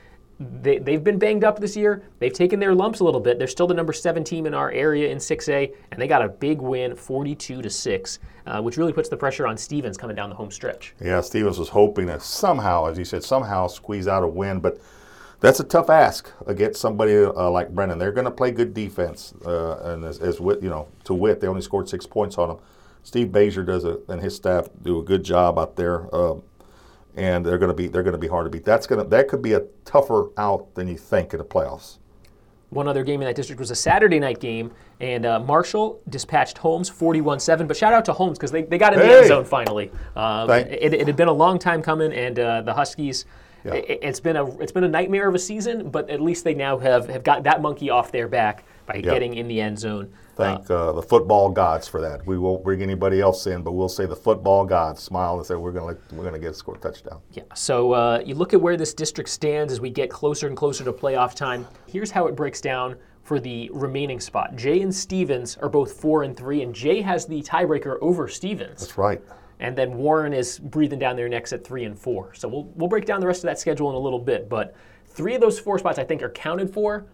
they, 0.40 0.78
they've 0.78 1.04
been 1.04 1.18
banged 1.18 1.44
up 1.44 1.60
this 1.60 1.76
year. 1.76 2.02
They've 2.18 2.32
taken 2.32 2.58
their 2.58 2.74
lumps 2.74 3.00
a 3.00 3.04
little 3.04 3.20
bit. 3.20 3.38
They're 3.38 3.46
still 3.46 3.66
the 3.66 3.74
number 3.74 3.92
seven 3.92 4.24
team 4.24 4.46
in 4.46 4.54
our 4.54 4.70
area 4.70 5.10
in 5.10 5.18
6A, 5.18 5.74
and 5.92 6.00
they 6.00 6.08
got 6.08 6.24
a 6.24 6.28
big 6.28 6.62
win, 6.62 6.96
42 6.96 7.60
to 7.60 7.68
six, 7.68 8.20
uh, 8.46 8.62
which 8.62 8.78
really 8.78 8.94
puts 8.94 9.10
the 9.10 9.18
pressure 9.18 9.46
on 9.46 9.58
Stevens 9.58 9.98
coming 9.98 10.16
down 10.16 10.30
the 10.30 10.36
home 10.36 10.50
stretch. 10.50 10.94
Yeah, 10.98 11.20
Stevens 11.20 11.58
was 11.58 11.68
hoping 11.68 12.06
to 12.06 12.18
somehow, 12.20 12.86
as 12.86 12.96
you 12.96 13.04
said, 13.04 13.22
somehow 13.22 13.66
squeeze 13.66 14.08
out 14.08 14.22
a 14.22 14.26
win, 14.26 14.60
but 14.60 14.80
that's 15.40 15.58
a 15.58 15.64
tough 15.64 15.88
ask 15.88 16.30
against 16.46 16.80
somebody 16.80 17.16
uh, 17.16 17.50
like 17.50 17.70
Brennan. 17.70 17.98
They're 17.98 18.12
going 18.12 18.26
to 18.26 18.30
play 18.30 18.50
good 18.50 18.74
defense, 18.74 19.34
uh, 19.44 19.78
and 19.92 20.04
as, 20.04 20.18
as 20.18 20.38
wit, 20.38 20.62
you 20.62 20.68
know, 20.68 20.88
to 21.04 21.14
wit, 21.14 21.40
they 21.40 21.46
only 21.46 21.62
scored 21.62 21.88
six 21.88 22.06
points 22.06 22.38
on 22.38 22.48
them. 22.48 22.58
Steve 23.02 23.28
Bazier 23.28 23.64
does 23.64 23.84
a, 23.84 23.98
and 24.08 24.20
his 24.20 24.36
staff 24.36 24.68
do 24.82 24.98
a 25.00 25.02
good 25.02 25.24
job 25.24 25.58
out 25.58 25.76
there, 25.76 26.14
uh, 26.14 26.34
and 27.16 27.44
they're 27.44 27.58
going 27.58 27.70
to 27.70 27.74
be 27.74 27.88
they're 27.88 28.02
going 28.02 28.12
to 28.12 28.18
be 28.18 28.28
hard 28.28 28.44
to 28.44 28.50
beat. 28.50 28.64
That's 28.64 28.86
going 28.86 29.02
to 29.02 29.08
that 29.08 29.28
could 29.28 29.40
be 29.40 29.54
a 29.54 29.64
tougher 29.86 30.28
out 30.36 30.74
than 30.74 30.86
you 30.88 30.98
think 30.98 31.32
in 31.32 31.38
the 31.38 31.44
playoffs. 31.44 31.96
One 32.68 32.86
other 32.86 33.02
game 33.02 33.20
in 33.20 33.26
that 33.26 33.34
district 33.34 33.58
was 33.58 33.72
a 33.72 33.74
Saturday 33.74 34.20
night 34.20 34.38
game, 34.38 34.70
and 35.00 35.26
uh, 35.26 35.40
Marshall 35.40 36.00
dispatched 36.08 36.58
Holmes 36.58 36.88
41 36.88 37.40
7. 37.40 37.66
But 37.66 37.76
shout 37.76 37.92
out 37.92 38.04
to 38.04 38.12
Holmes 38.12 38.38
because 38.38 38.52
they, 38.52 38.62
they 38.62 38.78
got 38.78 38.92
in 38.92 39.00
the 39.00 39.06
hey! 39.06 39.18
end 39.18 39.26
zone 39.26 39.44
finally. 39.44 39.90
Um, 40.14 40.48
it, 40.50 40.94
it, 40.94 41.06
had 41.06 41.16
been 41.16 41.26
a 41.26 41.32
long 41.32 41.58
time 41.58 41.82
coming, 41.82 42.12
and 42.12 42.38
uh, 42.38 42.62
the 42.62 42.72
Huskies 42.72 43.24
yeah. 43.64 43.74
It, 43.74 44.04
has 44.04 44.20
been 44.20 44.36
a 44.36 44.46
it's 44.58 44.72
been 44.72 44.84
a 44.84 44.88
nightmare 44.88 45.28
of 45.28 45.34
a 45.34 45.38
season, 45.38 45.90
but 45.90 46.08
at 46.10 46.20
least 46.20 46.44
they 46.44 46.54
now 46.54 46.78
have, 46.78 47.08
have 47.08 47.22
got 47.22 47.42
that 47.44 47.60
monkey 47.60 47.90
off 47.90 48.12
their 48.12 48.28
back 48.28 48.64
by 48.86 48.96
yeah. 48.96 49.02
getting 49.02 49.34
in 49.34 49.48
the 49.48 49.60
end 49.60 49.78
zone. 49.78 50.12
Thank 50.36 50.70
uh, 50.70 50.90
uh, 50.90 50.92
the 50.92 51.02
football 51.02 51.50
gods 51.50 51.86
for 51.86 52.00
that. 52.00 52.26
We 52.26 52.38
won't 52.38 52.64
bring 52.64 52.82
anybody 52.82 53.20
else 53.20 53.46
in, 53.46 53.62
but 53.62 53.72
we'll 53.72 53.88
say 53.88 54.06
the 54.06 54.16
football 54.16 54.64
gods 54.64 55.02
smile 55.02 55.36
and 55.36 55.46
say 55.46 55.54
we're 55.54 55.72
going 55.72 55.94
to 55.94 56.14
we're 56.14 56.22
going 56.22 56.34
to 56.34 56.40
get 56.40 56.52
a 56.52 56.54
score 56.54 56.76
touchdown. 56.76 57.20
Yeah. 57.32 57.42
So 57.54 57.92
uh, 57.92 58.22
you 58.24 58.34
look 58.34 58.54
at 58.54 58.60
where 58.60 58.76
this 58.76 58.94
district 58.94 59.30
stands 59.30 59.72
as 59.72 59.80
we 59.80 59.90
get 59.90 60.10
closer 60.10 60.46
and 60.46 60.56
closer 60.56 60.84
to 60.84 60.92
playoff 60.92 61.34
time. 61.34 61.66
Here's 61.86 62.10
how 62.10 62.26
it 62.26 62.34
breaks 62.34 62.60
down 62.60 62.96
for 63.22 63.38
the 63.38 63.70
remaining 63.72 64.18
spot. 64.18 64.56
Jay 64.56 64.80
and 64.80 64.94
Stevens 64.94 65.56
are 65.58 65.68
both 65.68 65.92
four 65.92 66.22
and 66.22 66.36
three, 66.36 66.62
and 66.62 66.74
Jay 66.74 67.02
has 67.02 67.26
the 67.26 67.42
tiebreaker 67.42 67.98
over 68.00 68.26
Stevens. 68.26 68.80
That's 68.80 68.98
right 68.98 69.20
and 69.60 69.76
then 69.76 69.96
Warren 69.96 70.32
is 70.32 70.58
breathing 70.58 70.98
down 70.98 71.16
their 71.16 71.28
necks 71.28 71.52
at 71.52 71.64
three 71.64 71.84
and 71.84 71.96
four. 71.96 72.34
So 72.34 72.48
we'll 72.48 72.64
we'll 72.74 72.88
break 72.88 73.04
down 73.04 73.20
the 73.20 73.26
rest 73.26 73.44
of 73.44 73.48
that 73.48 73.60
schedule 73.60 73.90
in 73.90 73.94
a 73.94 73.98
little 73.98 74.18
bit, 74.18 74.48
but 74.48 74.74
three 75.06 75.34
of 75.34 75.40
those 75.40 75.58
four 75.60 75.78
spots 75.78 75.98
I 75.98 76.04
think 76.04 76.22
are 76.22 76.30
counted 76.30 76.72
for. 76.72 77.06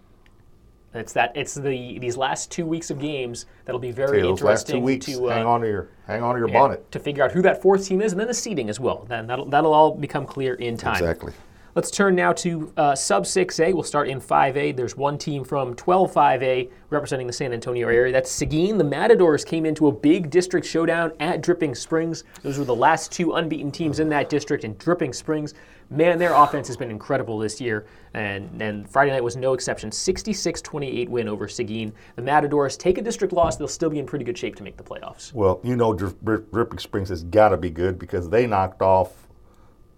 It's 0.94 1.12
that 1.12 1.32
it's 1.34 1.54
the 1.54 1.98
these 1.98 2.16
last 2.16 2.50
two 2.50 2.64
weeks 2.64 2.90
of 2.90 2.98
games 2.98 3.46
that'll 3.64 3.80
be 3.80 3.90
very 3.90 4.20
okay, 4.20 4.28
interesting. 4.28 4.82
Weeks, 4.82 5.06
to 5.06 5.26
uh, 5.26 5.34
hang 5.34 5.44
on 5.44 5.60
to 5.60 5.66
your 5.66 5.88
hang 6.06 6.22
on 6.22 6.34
to 6.34 6.38
your 6.38 6.48
bonnet 6.48 6.90
to 6.92 6.98
figure 6.98 7.22
out 7.22 7.32
who 7.32 7.42
that 7.42 7.60
fourth 7.60 7.86
team 7.86 8.00
is, 8.00 8.12
and 8.12 8.20
then 8.20 8.28
the 8.28 8.34
seeding 8.34 8.70
as 8.70 8.80
well. 8.80 9.04
Then 9.08 9.26
that'll 9.26 9.46
that'll 9.46 9.74
all 9.74 9.94
become 9.94 10.24
clear 10.24 10.54
in 10.54 10.76
time. 10.76 10.94
Exactly. 10.94 11.32
Let's 11.76 11.90
turn 11.90 12.14
now 12.14 12.32
to 12.32 12.72
uh, 12.78 12.94
sub 12.94 13.24
6A. 13.24 13.74
We'll 13.74 13.82
start 13.82 14.08
in 14.08 14.18
5A. 14.18 14.74
There's 14.74 14.96
one 14.96 15.18
team 15.18 15.44
from 15.44 15.74
12 15.74 16.10
5A 16.10 16.70
representing 16.88 17.26
the 17.26 17.34
San 17.34 17.52
Antonio 17.52 17.86
area. 17.88 18.10
That's 18.14 18.30
Seguin. 18.30 18.78
The 18.78 18.84
Matadors 18.84 19.44
came 19.44 19.66
into 19.66 19.88
a 19.88 19.92
big 19.92 20.30
district 20.30 20.66
showdown 20.66 21.12
at 21.20 21.42
Dripping 21.42 21.74
Springs. 21.74 22.24
Those 22.42 22.58
were 22.58 22.64
the 22.64 22.74
last 22.74 23.12
two 23.12 23.34
unbeaten 23.34 23.70
teams 23.70 24.00
in 24.00 24.08
that 24.08 24.30
district, 24.30 24.64
and 24.64 24.78
Dripping 24.78 25.12
Springs, 25.12 25.52
man, 25.90 26.18
their 26.18 26.32
offense 26.32 26.66
has 26.66 26.78
been 26.78 26.90
incredible 26.90 27.38
this 27.38 27.60
year, 27.60 27.84
and, 28.14 28.62
and 28.62 28.88
Friday 28.88 29.10
night 29.10 29.22
was 29.22 29.36
no 29.36 29.52
exception. 29.52 29.92
66 29.92 30.62
28 30.62 31.10
win 31.10 31.28
over 31.28 31.46
Seguin. 31.46 31.92
The 32.14 32.22
Matadors 32.22 32.78
take 32.78 32.96
a 32.96 33.02
district 33.02 33.34
loss, 33.34 33.56
they'll 33.56 33.68
still 33.68 33.90
be 33.90 33.98
in 33.98 34.06
pretty 34.06 34.24
good 34.24 34.38
shape 34.38 34.56
to 34.56 34.62
make 34.62 34.78
the 34.78 34.82
playoffs. 34.82 35.34
Well, 35.34 35.60
you 35.62 35.76
know, 35.76 35.92
Dripping 35.92 36.78
Springs 36.78 37.10
has 37.10 37.22
got 37.24 37.50
to 37.50 37.58
be 37.58 37.68
good 37.68 37.98
because 37.98 38.30
they 38.30 38.46
knocked 38.46 38.80
off 38.80 39.25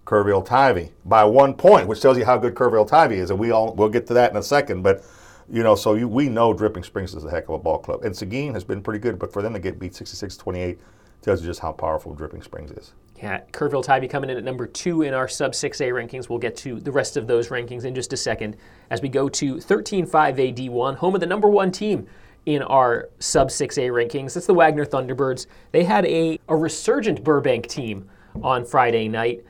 Kerrville 0.09 0.42
Tivy 0.42 0.90
by 1.05 1.23
one 1.23 1.53
point, 1.53 1.87
which 1.87 2.01
tells 2.01 2.16
you 2.16 2.25
how 2.25 2.38
good 2.38 2.55
Kerrville 2.55 2.88
Tivy 2.88 3.16
is, 3.16 3.29
and 3.29 3.38
we 3.38 3.51
all 3.51 3.75
we'll 3.75 3.90
get 3.90 4.07
to 4.07 4.14
that 4.14 4.31
in 4.31 4.38
a 4.38 4.42
second. 4.42 4.81
But 4.81 5.05
you 5.51 5.62
know, 5.62 5.75
so 5.75 5.94
you, 5.94 6.09
we 6.09 6.31
know 6.31 6.55
Dripping 6.55 6.83
Springs 6.83 7.14
is 7.14 7.25
a 7.25 7.31
heck 7.31 7.44
of 7.51 7.57
a 7.57 7.59
ball 7.59 7.79
club, 7.79 8.05
and 8.05 8.16
Seguin 8.16 8.55
has 8.55 8.64
been 8.64 8.81
pretty 8.81 9.01
good. 9.01 9.18
But 9.18 9.35
for 9.35 9.42
them 9.42 9.53
to 9.53 9.59
get 9.59 9.79
beat 9.79 9.92
66-28 9.92 10.79
tells 11.21 11.42
you 11.42 11.47
just 11.47 11.61
how 11.61 11.73
powerful 11.73 12.14
Dripping 12.14 12.40
Springs 12.40 12.71
is. 12.71 12.94
Yeah, 13.16 13.42
Kerrville 13.53 13.85
Tivy 13.85 14.09
coming 14.09 14.31
in 14.31 14.38
at 14.38 14.44
number 14.44 14.66
two 14.66 15.03
in 15.03 15.12
our 15.12 15.29
sub 15.29 15.53
6A 15.53 15.90
rankings. 15.90 16.31
We'll 16.31 16.38
get 16.38 16.57
to 16.59 16.81
the 16.81 16.92
rest 16.92 17.18
of 17.18 17.27
those 17.27 17.49
rankings 17.49 17.85
in 17.85 17.94
just 17.94 18.14
a 18.14 18.16
second 18.16 18.57
as 18.88 19.03
we 19.03 19.11
go 19.11 19.29
to 19.29 19.57
13-5A 19.57 20.57
D1, 20.57 20.97
home 20.97 21.14
of 21.16 21.21
the 21.21 21.27
number 21.27 21.49
one 21.51 21.71
team 21.71 22.07
in 22.47 22.62
our 22.62 23.11
sub 23.18 23.49
6A 23.49 23.90
rankings. 23.90 24.38
It's 24.38 24.47
the 24.47 24.55
Wagner 24.55 24.87
Thunderbirds. 24.87 25.47
They 25.73 25.85
had 25.85 26.07
a, 26.07 26.40
a 26.49 26.57
resurgent 26.57 27.23
Burbank 27.23 27.66
team 27.66 28.09
on 28.42 28.64
Friday 28.64 29.07
night. 29.09 29.44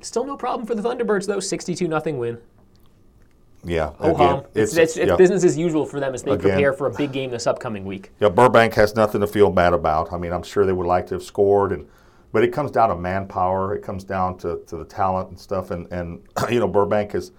Still 0.00 0.24
no 0.24 0.36
problem 0.36 0.66
for 0.66 0.74
the 0.74 0.82
Thunderbirds, 0.82 1.26
though. 1.26 1.40
62 1.40 1.88
nothing 1.88 2.18
win. 2.18 2.38
Yeah. 3.64 3.92
Oh, 3.98 4.14
again, 4.14 4.44
it's, 4.54 4.76
it's, 4.76 4.96
it's 4.96 5.08
yeah. 5.08 5.16
business 5.16 5.44
as 5.44 5.58
usual 5.58 5.84
for 5.84 5.98
them 6.00 6.14
as 6.14 6.22
they 6.22 6.32
again, 6.32 6.50
prepare 6.50 6.72
for 6.72 6.86
a 6.86 6.94
big 6.94 7.12
game 7.12 7.30
this 7.30 7.46
upcoming 7.46 7.84
week. 7.84 8.10
Yeah, 8.20 8.28
Burbank 8.28 8.74
has 8.74 8.94
nothing 8.94 9.20
to 9.20 9.26
feel 9.26 9.50
bad 9.50 9.72
about. 9.72 10.12
I 10.12 10.18
mean, 10.18 10.32
I'm 10.32 10.42
sure 10.42 10.64
they 10.64 10.72
would 10.72 10.86
like 10.86 11.06
to 11.08 11.14
have 11.14 11.22
scored, 11.22 11.72
and 11.72 11.86
but 12.32 12.44
it 12.44 12.52
comes 12.52 12.70
down 12.70 12.90
to 12.90 12.96
manpower. 12.96 13.74
It 13.74 13.82
comes 13.82 14.04
down 14.04 14.38
to, 14.38 14.60
to 14.66 14.76
the 14.76 14.84
talent 14.84 15.30
and 15.30 15.38
stuff. 15.38 15.70
And, 15.70 15.90
and 15.92 16.22
you 16.50 16.60
know, 16.60 16.68
Burbank 16.68 17.12
has, 17.12 17.32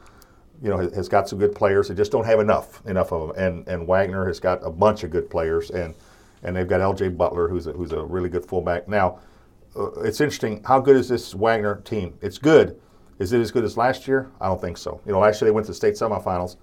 you 0.62 0.70
know, 0.70 0.78
has 0.78 1.08
got 1.08 1.30
some 1.30 1.40
good 1.40 1.56
players. 1.56 1.88
They 1.88 1.96
just 1.96 2.12
don't 2.12 2.26
have 2.26 2.40
enough 2.40 2.86
enough 2.86 3.12
of 3.14 3.30
them. 3.30 3.38
And 3.38 3.68
and 3.68 3.88
Wagner 3.88 4.28
has 4.28 4.40
got 4.40 4.66
a 4.66 4.72
bunch 4.72 5.04
of 5.04 5.12
good 5.12 5.30
players, 5.30 5.72
and 5.72 5.96
and 6.44 6.56
they've 6.56 6.68
got 6.68 6.82
L.J. 6.82 7.10
Butler, 7.10 7.48
who's 7.48 7.68
a, 7.68 7.72
who's 7.72 7.92
a 7.92 8.04
really 8.04 8.30
good 8.30 8.46
fullback. 8.46 8.88
Now, 8.88 9.20
it's 10.04 10.22
interesting. 10.22 10.64
How 10.64 10.80
good 10.80 10.96
is 10.96 11.10
this 11.10 11.34
Wagner 11.34 11.82
team? 11.82 12.18
It's 12.22 12.38
good. 12.38 12.80
Is 13.20 13.34
it 13.34 13.40
as 13.40 13.52
good 13.52 13.64
as 13.64 13.78
last 13.78 14.08
year? 14.08 14.32
I 14.40 14.48
don't 14.48 14.62
think 14.62 14.78
so. 14.78 15.02
You 15.06 15.12
know, 15.12 15.20
last 15.20 15.42
year 15.42 15.48
they 15.48 15.54
went 15.54 15.66
to 15.66 15.72
the 15.72 15.76
state 15.76 15.96
semifinals. 15.96 16.56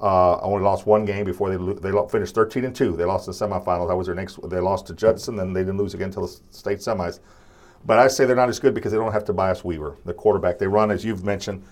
Uh, 0.00 0.38
only 0.40 0.62
lost 0.62 0.86
one 0.86 1.04
game 1.04 1.24
before 1.24 1.56
they 1.56 1.74
they 1.74 2.08
finished 2.10 2.34
13 2.34 2.64
and 2.64 2.74
two. 2.74 2.96
They 2.96 3.04
lost 3.04 3.28
in 3.28 3.32
the 3.32 3.38
semifinals. 3.38 3.88
That 3.88 3.96
was 3.96 4.06
their 4.06 4.14
next. 4.14 4.38
They 4.48 4.60
lost 4.60 4.86
to 4.88 4.94
Judson, 4.94 5.38
and 5.38 5.54
they 5.54 5.60
didn't 5.60 5.78
lose 5.78 5.94
again 5.94 6.08
until 6.08 6.26
the 6.26 6.40
state 6.50 6.78
semis. 6.78 7.20
But 7.86 7.98
I 7.98 8.08
say 8.08 8.24
they're 8.24 8.36
not 8.36 8.48
as 8.48 8.58
good 8.58 8.74
because 8.74 8.92
they 8.92 8.98
don't 8.98 9.12
have 9.12 9.24
Tobias 9.24 9.64
Weaver, 9.64 9.96
the 10.04 10.14
quarterback. 10.14 10.58
They 10.58 10.66
run, 10.66 10.90
as 10.90 11.04
you've 11.04 11.24
mentioned, 11.24 11.62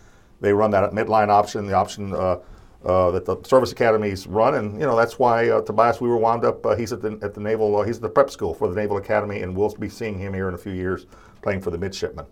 they 0.40 0.52
run 0.52 0.70
that 0.70 0.92
midline 0.92 1.28
option, 1.28 1.66
the 1.66 1.74
option 1.74 2.14
uh, 2.14 2.38
uh, 2.84 3.10
that 3.12 3.24
the 3.24 3.36
service 3.44 3.72
academies 3.72 4.26
run, 4.26 4.54
and 4.54 4.80
you 4.80 4.86
know 4.86 4.96
that's 4.96 5.18
why 5.18 5.48
uh, 5.48 5.60
Tobias 5.62 6.00
Weaver 6.00 6.16
wound 6.16 6.44
up. 6.44 6.64
Uh, 6.64 6.76
he's 6.76 6.92
at 6.92 7.00
the 7.02 7.18
at 7.22 7.34
the 7.34 7.40
naval. 7.40 7.76
Uh, 7.76 7.84
he's 7.84 7.96
at 7.96 8.02
the 8.02 8.08
prep 8.08 8.30
school 8.30 8.54
for 8.54 8.68
the 8.68 8.74
Naval 8.74 8.96
Academy, 8.96 9.42
and 9.42 9.56
we'll 9.56 9.74
be 9.76 9.88
seeing 9.88 10.18
him 10.18 10.34
here 10.34 10.48
in 10.48 10.54
a 10.54 10.58
few 10.58 10.72
years 10.72 11.06
playing 11.42 11.60
for 11.60 11.70
the 11.70 11.78
midshipmen. 11.78 12.26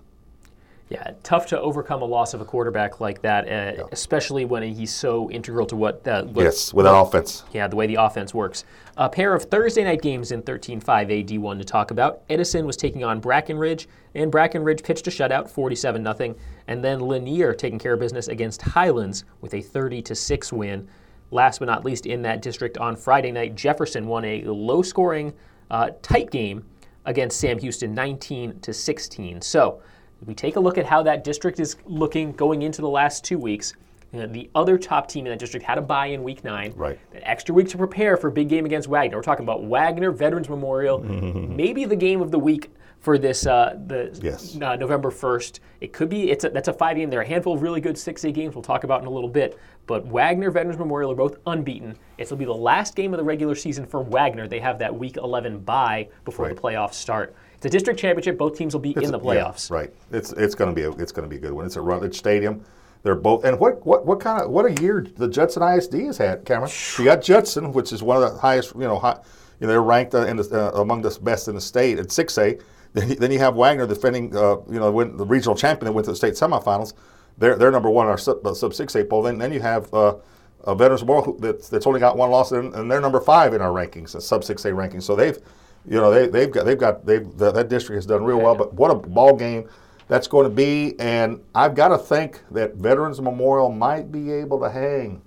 Yeah, 0.90 1.12
tough 1.22 1.46
to 1.46 1.60
overcome 1.60 2.02
a 2.02 2.04
loss 2.04 2.34
of 2.34 2.40
a 2.40 2.44
quarterback 2.44 2.98
like 2.98 3.22
that, 3.22 3.44
uh, 3.44 3.48
yeah. 3.48 3.84
especially 3.92 4.44
when 4.44 4.64
he's 4.64 4.92
so 4.92 5.30
integral 5.30 5.64
to 5.66 5.76
what. 5.76 6.06
Uh, 6.06 6.24
what 6.24 6.42
yes, 6.42 6.74
with 6.74 6.84
our 6.84 7.06
offense. 7.06 7.44
Yeah, 7.52 7.68
the 7.68 7.76
way 7.76 7.86
the 7.86 7.94
offense 7.94 8.34
works. 8.34 8.64
A 8.96 9.08
pair 9.08 9.32
of 9.32 9.44
Thursday 9.44 9.84
night 9.84 10.02
games 10.02 10.32
in 10.32 10.42
13-5 10.42 10.82
AD1 10.82 11.58
to 11.58 11.64
talk 11.64 11.92
about. 11.92 12.22
Edison 12.28 12.66
was 12.66 12.76
taking 12.76 13.04
on 13.04 13.20
Brackenridge, 13.20 13.86
and 14.16 14.32
Brackenridge 14.32 14.82
pitched 14.82 15.06
a 15.06 15.10
shutout, 15.10 15.48
47 15.48 16.02
0 16.02 16.34
and 16.66 16.84
then 16.84 16.98
Lanier 16.98 17.54
taking 17.54 17.78
care 17.78 17.92
of 17.92 18.00
business 18.00 18.26
against 18.26 18.60
Highlands 18.60 19.24
with 19.40 19.54
a 19.54 19.62
30 19.62 20.12
6 20.12 20.52
win. 20.52 20.88
Last 21.30 21.60
but 21.60 21.66
not 21.66 21.84
least, 21.84 22.06
in 22.06 22.22
that 22.22 22.42
district 22.42 22.78
on 22.78 22.96
Friday 22.96 23.30
night, 23.30 23.54
Jefferson 23.54 24.08
won 24.08 24.24
a 24.24 24.42
low-scoring, 24.42 25.34
uh, 25.70 25.90
tight 26.02 26.32
game 26.32 26.64
against 27.04 27.38
Sam 27.38 27.60
Houston, 27.60 27.94
19 27.94 28.60
16. 28.60 29.40
So 29.40 29.80
we 30.26 30.34
take 30.34 30.56
a 30.56 30.60
look 30.60 30.78
at 30.78 30.86
how 30.86 31.02
that 31.02 31.24
district 31.24 31.60
is 31.60 31.76
looking 31.86 32.32
going 32.32 32.62
into 32.62 32.82
the 32.82 32.88
last 32.88 33.24
two 33.24 33.38
weeks. 33.38 33.74
You 34.12 34.20
know, 34.20 34.26
the 34.26 34.50
other 34.54 34.76
top 34.76 35.08
team 35.08 35.26
in 35.26 35.30
that 35.30 35.38
district 35.38 35.64
had 35.64 35.78
a 35.78 35.82
bye 35.82 36.06
in 36.06 36.24
week 36.24 36.42
nine. 36.42 36.72
Right. 36.74 36.98
That 37.12 37.28
extra 37.28 37.54
week 37.54 37.68
to 37.68 37.78
prepare 37.78 38.16
for 38.16 38.28
a 38.28 38.32
big 38.32 38.48
game 38.48 38.66
against 38.66 38.88
Wagner. 38.88 39.16
We're 39.16 39.22
talking 39.22 39.44
about 39.44 39.64
Wagner 39.64 40.10
Veterans 40.10 40.48
Memorial, 40.48 40.98
maybe 40.98 41.84
the 41.84 41.96
game 41.96 42.20
of 42.20 42.30
the 42.30 42.38
week 42.38 42.70
for 43.00 43.18
this 43.18 43.46
uh, 43.46 43.78
the 43.86 44.16
yes. 44.22 44.56
uh, 44.60 44.76
November 44.76 45.10
first. 45.10 45.60
It 45.80 45.92
could 45.92 46.08
be 46.08 46.30
it's 46.30 46.44
a, 46.44 46.50
that's 46.50 46.68
a 46.68 46.72
five 46.72 46.96
game. 46.96 47.08
There 47.08 47.20
are 47.20 47.24
a 47.24 47.28
handful 47.28 47.54
of 47.54 47.62
really 47.62 47.80
good 47.80 47.96
six 47.96 48.24
A 48.24 48.32
games 48.32 48.54
we'll 48.54 48.62
talk 48.62 48.84
about 48.84 49.00
in 49.00 49.06
a 49.06 49.10
little 49.10 49.28
bit. 49.28 49.58
But 49.86 50.06
Wagner 50.06 50.50
Veterans 50.50 50.78
Memorial 50.78 51.10
are 51.10 51.16
both 51.16 51.38
unbeaten. 51.46 51.96
It'll 52.18 52.36
be 52.36 52.44
the 52.44 52.52
last 52.52 52.94
game 52.94 53.12
of 53.12 53.18
the 53.18 53.24
regular 53.24 53.54
season 53.54 53.86
for 53.86 54.02
Wagner. 54.02 54.46
They 54.46 54.60
have 54.60 54.78
that 54.78 54.94
week 54.94 55.16
11 55.16 55.60
bye 55.60 56.08
before 56.24 56.46
right. 56.46 56.54
the 56.54 56.60
playoffs 56.60 56.94
start. 56.94 57.34
It's 57.60 57.66
a 57.66 57.70
district 57.70 58.00
championship. 58.00 58.38
Both 58.38 58.56
teams 58.56 58.72
will 58.72 58.80
be 58.80 58.92
it's 58.92 59.02
in 59.02 59.12
the 59.12 59.20
playoffs. 59.20 59.68
Yeah, 59.68 59.76
right. 59.76 59.94
It's 60.10 60.32
it's 60.32 60.54
going 60.54 60.70
to 60.70 60.74
be 60.74 60.84
a, 60.84 60.90
it's 60.92 61.12
going 61.12 61.28
to 61.28 61.28
be 61.28 61.36
a 61.36 61.40
good 61.40 61.52
one. 61.52 61.66
It's 61.66 61.76
at 61.76 61.82
Rutledge 61.82 62.16
Stadium. 62.16 62.64
They're 63.02 63.14
both 63.14 63.44
and 63.44 63.60
what 63.60 63.84
what 63.84 64.06
what 64.06 64.18
kind 64.18 64.42
of 64.42 64.50
what 64.50 64.64
a 64.64 64.80
year 64.80 65.06
the 65.16 65.28
Judson 65.28 65.62
ISD 65.62 65.94
has 66.06 66.16
had, 66.16 66.46
Cameron. 66.46 66.70
You 66.98 67.04
got 67.04 67.20
Judson, 67.20 67.72
which 67.72 67.92
is 67.92 68.02
one 68.02 68.22
of 68.22 68.32
the 68.32 68.38
highest 68.38 68.74
you 68.74 68.80
know 68.80 68.98
high, 68.98 69.18
you 69.60 69.66
know, 69.66 69.74
they're 69.74 69.82
ranked 69.82 70.14
uh, 70.14 70.24
the, 70.24 70.72
uh, 70.74 70.80
among 70.80 71.02
the 71.02 71.16
best 71.20 71.48
in 71.48 71.54
the 71.54 71.60
state 71.60 71.98
at 71.98 72.06
6A. 72.06 72.62
Then 72.92 73.30
you 73.30 73.38
have 73.38 73.54
Wagner 73.54 73.86
defending, 73.86 74.34
uh, 74.34 74.56
you 74.68 74.80
know, 74.80 74.90
win 74.90 75.16
the 75.16 75.24
regional 75.24 75.54
champion 75.54 75.84
that 75.84 75.92
went 75.92 76.06
to 76.06 76.10
the 76.10 76.16
state 76.16 76.34
semifinals. 76.34 76.94
They're, 77.38 77.56
they're 77.56 77.70
number 77.70 77.88
one 77.88 78.06
in 78.06 78.10
our 78.10 78.18
sub, 78.18 78.44
uh, 78.44 78.52
sub 78.52 78.72
6A 78.72 79.08
poll. 79.08 79.22
Then, 79.22 79.38
then 79.38 79.52
you 79.52 79.60
have 79.60 79.92
uh, 79.94 80.16
a 80.64 80.74
Veterans 80.74 81.02
Memorial 81.02 81.34
that's, 81.34 81.68
that's 81.68 81.86
only 81.86 82.00
got 82.00 82.16
one 82.16 82.30
loss, 82.30 82.50
and, 82.50 82.74
and 82.74 82.90
they're 82.90 83.00
number 83.00 83.20
five 83.20 83.54
in 83.54 83.60
our 83.60 83.70
rankings, 83.70 84.20
sub 84.20 84.42
6A 84.42 84.74
rankings. 84.74 85.04
So 85.04 85.14
they've, 85.14 85.38
you 85.86 85.96
know, 85.96 86.10
they, 86.10 86.26
they've 86.26 86.50
got, 86.50 86.66
they've 86.66 86.78
got, 86.78 87.06
they've, 87.06 87.26
the, 87.36 87.50
that 87.52 87.68
district 87.68 87.96
has 87.96 88.06
done 88.06 88.24
real 88.24 88.40
well. 88.40 88.54
But 88.54 88.74
what 88.74 88.90
a 88.90 88.94
ball 88.94 89.34
game 89.34 89.68
that's 90.08 90.26
going 90.26 90.44
to 90.44 90.54
be. 90.54 90.98
And 90.98 91.40
I've 91.54 91.74
got 91.74 91.88
to 91.88 91.98
think 91.98 92.42
that 92.50 92.74
Veterans 92.74 93.20
Memorial 93.20 93.70
might 93.70 94.12
be 94.12 94.32
able 94.32 94.60
to 94.60 94.70
hang. 94.70 95.22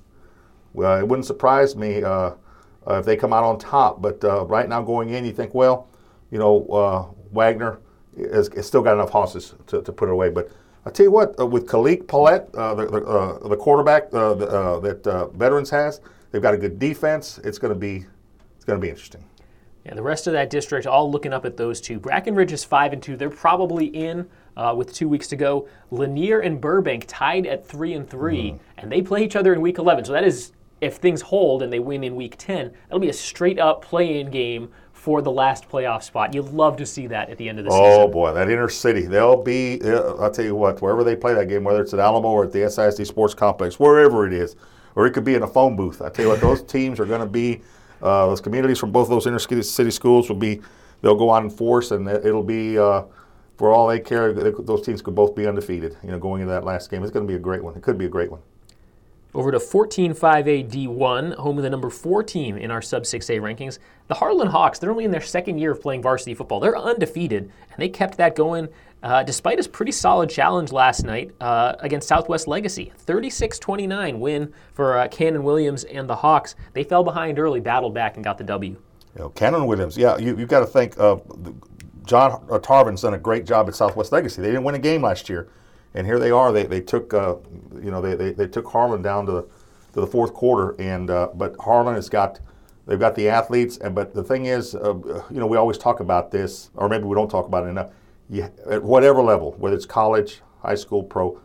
Well, 0.74 1.00
it 1.00 1.08
wouldn't 1.08 1.26
surprise 1.26 1.76
me 1.76 2.04
uh, 2.04 2.32
uh, 2.88 3.00
if 3.00 3.06
they 3.06 3.16
come 3.16 3.34
out 3.34 3.44
on 3.44 3.58
top. 3.58 4.02
But 4.02 4.24
uh, 4.24 4.46
right 4.46 4.68
now, 4.68 4.82
going 4.82 5.10
in, 5.10 5.26
you 5.26 5.32
think, 5.32 5.54
well, 5.54 5.88
you 6.32 6.38
know, 6.40 6.66
uh, 6.68 7.06
Wagner 7.32 7.80
has, 8.18 8.50
has, 8.54 8.68
still 8.68 8.82
got 8.82 8.94
enough 8.94 9.10
horses 9.10 9.56
to, 9.68 9.82
to 9.82 9.92
put 9.92 10.10
it 10.10 10.12
away. 10.12 10.30
But 10.30 10.52
I 10.86 10.90
tell 10.90 11.06
you 11.06 11.12
what, 11.12 11.40
uh, 11.40 11.46
with 11.46 11.68
Kalik 11.68 12.08
Paulette, 12.08 12.50
uh, 12.54 12.76
the, 12.76 12.86
the, 12.88 13.50
the, 13.50 13.58
quarterback 13.58 14.12
the, 14.12 14.36
that 14.36 15.32
Veterans 15.34 15.70
has, 15.70 16.02
they've 16.32 16.42
got 16.42 16.54
a 16.54 16.58
good 16.58 16.78
defense. 16.78 17.40
It's 17.44 17.58
going 17.58 17.74
to 17.74 17.80
be 17.80 18.06
it's 18.56 18.66
going 18.66 18.80
to 18.80 18.82
be 18.82 18.90
interesting. 18.90 19.24
Yeah, 19.86 19.96
the 19.96 20.02
rest 20.02 20.28
of 20.28 20.34
that 20.34 20.50
district 20.50 20.88
all 20.88 21.12
looking 21.12 21.34
up 21.34 21.46
at 21.46 21.58
those 21.58 21.82
two. 21.82 22.00
Brackenridge 22.00 22.52
is 22.52 22.64
five 22.64 22.94
and 22.94 23.04
two. 23.04 23.18
They're 23.18 23.30
probably 23.30 23.88
in 23.88 24.30
uh, 24.56 24.74
with 24.76 24.94
two 24.94 25.10
weeks 25.10 25.28
to 25.28 25.36
go. 25.36 25.68
Lanier 25.92 26.40
and 26.40 26.62
Burbank 26.62 27.06
tied 27.08 27.46
at 27.46 27.68
three 27.68 27.94
and 27.94 28.10
3 28.10 28.38
mm. 28.38 28.60
and 28.78 28.92
they 28.92 29.02
play 29.02 29.24
each 29.24 29.36
other 29.36 29.54
in 29.54 29.62
week 29.62 29.78
eleven. 29.78 30.06
So 30.06 30.14
that 30.14 30.24
is 30.24 30.54
if 30.80 30.98
things 30.98 31.22
hold 31.22 31.64
and 31.64 31.72
they 31.72 31.80
win 31.80 32.04
in 32.04 32.16
week 32.16 32.36
ten, 32.38 32.72
that'll 32.86 33.00
be 33.00 33.10
a 33.10 33.14
straight 33.14 33.60
up 33.60 33.84
play-in 33.84 34.30
game 34.32 34.70
for 34.92 35.22
the 35.22 35.32
last 35.32 35.68
playoff 35.68 36.04
spot. 36.04 36.34
You'd 36.34 36.46
love 36.46 36.78
to 36.78 36.86
see 36.86 37.08
that 37.08 37.30
at 37.30 37.38
the 37.38 37.50
end 37.50 37.60
of 37.60 37.66
the 37.66 37.72
oh, 37.72 37.74
season. 37.74 38.02
Oh 38.04 38.08
boy, 38.08 38.34
that 38.34 38.50
inner 38.50 38.70
city. 38.70 39.02
They'll 39.02 39.42
be. 39.42 39.82
I'll 39.84 40.32
tell 40.32 40.46
you 40.46 40.56
what. 40.56 40.82
Wherever 40.82 41.04
they 41.04 41.18
play 41.18 41.34
that 41.34 41.50
game, 41.50 41.66
whether 41.66 41.82
it's 41.82 41.94
at 41.94 42.00
Alamo 42.00 42.30
or 42.30 42.46
at 42.46 42.54
the 42.54 42.60
SISD 42.60 43.06
Sports 43.06 43.34
Complex, 43.34 43.80
wherever 43.80 44.26
it 44.26 44.32
is, 44.32 44.56
or 44.96 45.06
it 45.06 45.12
could 45.12 45.26
be 45.26 45.36
in 45.36 45.44
a 45.44 45.48
phone 45.48 45.76
booth. 45.76 46.02
I 46.02 46.08
tell 46.10 46.26
you 46.26 46.32
what, 46.32 46.40
those 46.40 46.64
teams 46.72 47.02
are 47.02 47.06
going 47.06 47.20
to 47.20 47.28
be 47.28 47.62
uh, 48.04 48.28
those 48.28 48.42
communities 48.42 48.78
from 48.78 48.92
both 48.92 49.08
those 49.08 49.26
inner 49.26 49.40
city 49.40 49.92
schools 49.92 50.30
will 50.30 50.36
be, 50.36 50.62
they'll 51.02 51.16
go 51.16 51.30
on 51.30 51.46
in 51.46 51.50
force, 51.50 51.92
and 51.92 52.08
it'll 52.08 52.44
be, 52.44 52.78
uh, 52.78 53.04
for 53.58 53.72
all 53.72 53.88
they 53.88 54.00
care, 54.00 54.34
those 54.34 54.86
teams 54.86 55.02
could 55.02 55.16
both 55.16 55.34
be 55.34 55.48
undefeated. 55.48 55.98
You 56.04 56.12
know, 56.12 56.20
going 56.20 56.42
into 56.42 56.52
that 56.54 56.66
last 56.66 56.92
game, 56.92 57.02
it's 57.02 57.12
going 57.12 57.26
to 57.26 57.32
be 57.32 57.38
a 57.38 57.40
great 57.40 57.64
one. 57.64 57.76
It 57.76 57.82
could 57.82 57.98
be 57.98 58.06
a 58.06 58.10
great 58.10 58.30
one. 58.30 58.42
Over 59.34 59.52
to 59.52 59.58
14-5A 59.58 60.70
D1, 60.70 61.36
home 61.36 61.58
of 61.58 61.64
the 61.64 61.70
number 61.70 61.90
four 61.90 62.22
team 62.22 62.56
in 62.56 62.70
our 62.70 62.84
sub 62.84 63.04
6A 63.04 63.40
rankings. 63.40 63.80
The 64.08 64.16
Harlan 64.16 64.50
Hawks, 64.50 64.78
they're 64.78 64.92
only 64.92 65.06
in 65.06 65.12
their 65.12 65.22
second 65.22 65.58
year 65.58 65.72
of 65.72 65.82
playing 65.82 66.04
varsity 66.04 66.36
football. 66.36 66.60
They're 66.60 66.78
undefeated, 66.78 67.44
and 67.44 67.80
they 67.80 67.90
kept 67.90 68.18
that 68.18 68.36
going 68.36 68.68
uh, 69.04 69.22
despite 69.22 69.58
his 69.58 69.68
pretty 69.68 69.92
solid 69.92 70.30
challenge 70.30 70.72
last 70.72 71.04
night 71.04 71.32
uh, 71.42 71.76
against 71.80 72.08
Southwest 72.08 72.48
Legacy. 72.48 72.92
36 72.98 73.60
29 73.60 74.20
win 74.20 74.54
for 74.74 74.98
uh, 74.98 75.08
Cannon 75.10 75.44
Williams 75.44 75.84
and 75.84 76.10
the 76.10 76.16
Hawks. 76.16 76.56
They 76.72 76.84
fell 76.84 77.04
behind 77.04 77.38
early, 77.38 77.60
battled 77.60 77.94
back, 77.94 78.16
and 78.16 78.24
got 78.24 78.38
the 78.38 78.44
W. 78.46 78.72
You 78.72 78.80
know, 79.20 79.30
Cannon 79.30 79.68
Williams, 79.68 79.98
yeah, 79.98 80.18
you, 80.18 80.36
you've 80.38 80.50
got 80.50 80.62
to 80.62 80.66
think 80.66 80.98
uh, 81.00 81.18
John 82.06 82.44
uh, 82.50 82.60
Tarvin's 82.60 83.02
done 83.02 83.14
a 83.14 83.20
great 83.20 83.46
job 83.46 83.68
at 83.68 83.76
Southwest 83.76 84.12
Legacy. 84.12 84.42
They 84.42 84.48
didn't 84.48 84.64
win 84.64 84.76
a 84.76 84.80
game 84.80 85.04
last 85.04 85.30
year, 85.30 85.50
and 85.94 86.08
here 86.08 86.18
they 86.18 86.32
are. 86.32 86.52
They, 86.52 86.64
they 86.64 86.82
took, 86.82 87.14
uh, 87.14 87.36
you 87.76 87.92
know, 87.92 88.02
they, 88.02 88.16
they, 88.16 88.32
they, 88.32 88.48
took 88.48 88.68
Harlan 88.68 89.02
down 89.02 89.26
to 89.28 89.32
the, 89.34 89.42
to 89.94 90.02
the 90.02 90.08
fourth 90.08 90.34
quarter, 90.34 90.76
and 90.82 91.08
but 91.08 91.56
Harlan 91.60 91.94
has 91.94 92.10
got 92.10 92.40
they've 92.88 93.00
got 93.00 93.14
the 93.16 93.30
athletes, 93.30 93.78
and 93.78 93.94
but 93.94 94.16
the 94.16 94.24
thing 94.24 94.48
is, 94.48 94.74
you 94.74 95.24
know, 95.30 95.46
we 95.46 95.58
always 95.58 95.78
talk 95.78 96.00
about 96.00 96.32
this, 96.32 96.72
or 96.74 96.90
maybe 96.90 97.04
we 97.04 97.14
don't 97.14 97.30
talk 97.30 97.46
about 97.46 97.66
it 97.66 97.70
enough 97.70 97.92
you, 98.30 98.50
at 98.70 98.84
whatever 98.84 99.22
level, 99.22 99.54
whether 99.58 99.76
it's 99.76 99.86
college, 99.86 100.42
high 100.62 100.76
school, 100.76 101.04
pro, 101.04 101.40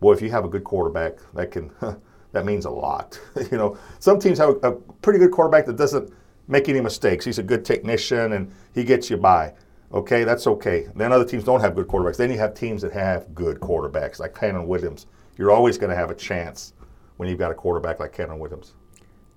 boy, 0.00 0.12
if 0.12 0.22
you 0.22 0.30
have 0.30 0.44
a 0.44 0.48
good 0.48 0.64
quarterback, 0.64 1.18
that 1.34 1.50
can 1.50 1.70
that 2.32 2.44
means 2.44 2.64
a 2.64 2.70
lot. 2.70 3.18
you 3.50 3.58
know, 3.58 3.78
some 3.98 4.18
teams 4.18 4.38
have 4.38 4.50
a, 4.62 4.68
a, 4.68 4.72
pretty 4.72 5.18
good 5.18 5.30
quarterback 5.30 5.66
that 5.66 5.76
doesn't 5.76 6.12
make 6.46 6.68
any 6.68 6.80
mistakes. 6.80 7.24
He's 7.24 7.38
a 7.38 7.42
good 7.42 7.64
technician 7.64 8.32
and 8.34 8.52
he 8.74 8.84
gets 8.84 9.10
you 9.10 9.16
by. 9.16 9.54
Okay, 9.92 10.24
that's 10.24 10.46
okay. 10.46 10.86
Then 10.94 11.12
other 11.12 11.24
teams 11.24 11.44
don't 11.44 11.60
have 11.60 11.74
good 11.74 11.86
quarterbacks. 11.86 12.16
Then 12.16 12.30
you 12.30 12.38
have 12.38 12.52
teams 12.52 12.82
that 12.82 12.92
have 12.92 13.34
good 13.34 13.58
quarterbacks, 13.58 14.18
like 14.18 14.38
Cannon 14.38 14.66
Williams. 14.66 15.06
You're 15.38 15.50
always 15.50 15.78
going 15.78 15.90
to 15.90 15.96
have 15.96 16.10
a 16.10 16.14
chance 16.14 16.74
when 17.16 17.28
you've 17.28 17.38
got 17.38 17.50
a 17.50 17.54
quarterback 17.54 18.00
like 18.00 18.12
Cannon 18.12 18.38
Williams. 18.38 18.74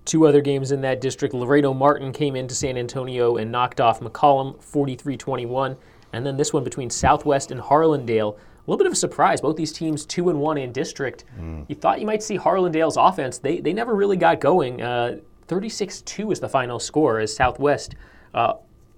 Two 0.04 0.26
other 0.26 0.40
games 0.40 0.72
in 0.72 0.80
that 0.82 1.00
district. 1.00 1.32
Laredo 1.32 1.72
Martin 1.72 2.12
came 2.12 2.36
into 2.36 2.54
San 2.54 2.76
Antonio 2.76 3.36
and 3.36 3.50
knocked 3.50 3.80
off 3.80 4.00
McCollum 4.00 4.60
43 4.60 5.16
21. 5.16 5.76
And 6.12 6.24
then 6.26 6.36
this 6.36 6.52
one 6.52 6.64
between 6.64 6.90
Southwest 6.90 7.50
and 7.50 7.60
Harlandale. 7.60 8.36
A 8.36 8.70
little 8.70 8.78
bit 8.78 8.86
of 8.86 8.92
a 8.92 8.96
surprise. 8.96 9.40
Both 9.40 9.56
these 9.56 9.72
teams 9.72 10.06
two 10.06 10.28
and 10.28 10.40
one 10.40 10.58
in 10.58 10.72
district. 10.72 11.24
Mm. 11.40 11.66
You 11.68 11.74
thought 11.74 12.00
you 12.00 12.06
might 12.06 12.22
see 12.22 12.38
Harlandale's 12.38 12.96
offense. 12.96 13.38
They 13.38 13.60
they 13.60 13.72
never 13.72 13.94
really 13.94 14.16
got 14.16 14.40
going. 14.40 14.80
Uh, 14.80 15.18
36-2 15.48 16.32
is 16.32 16.40
the 16.40 16.48
final 16.48 16.78
score 16.78 17.18
as 17.18 17.34
Southwest 17.34 17.94
uh, 18.34 18.54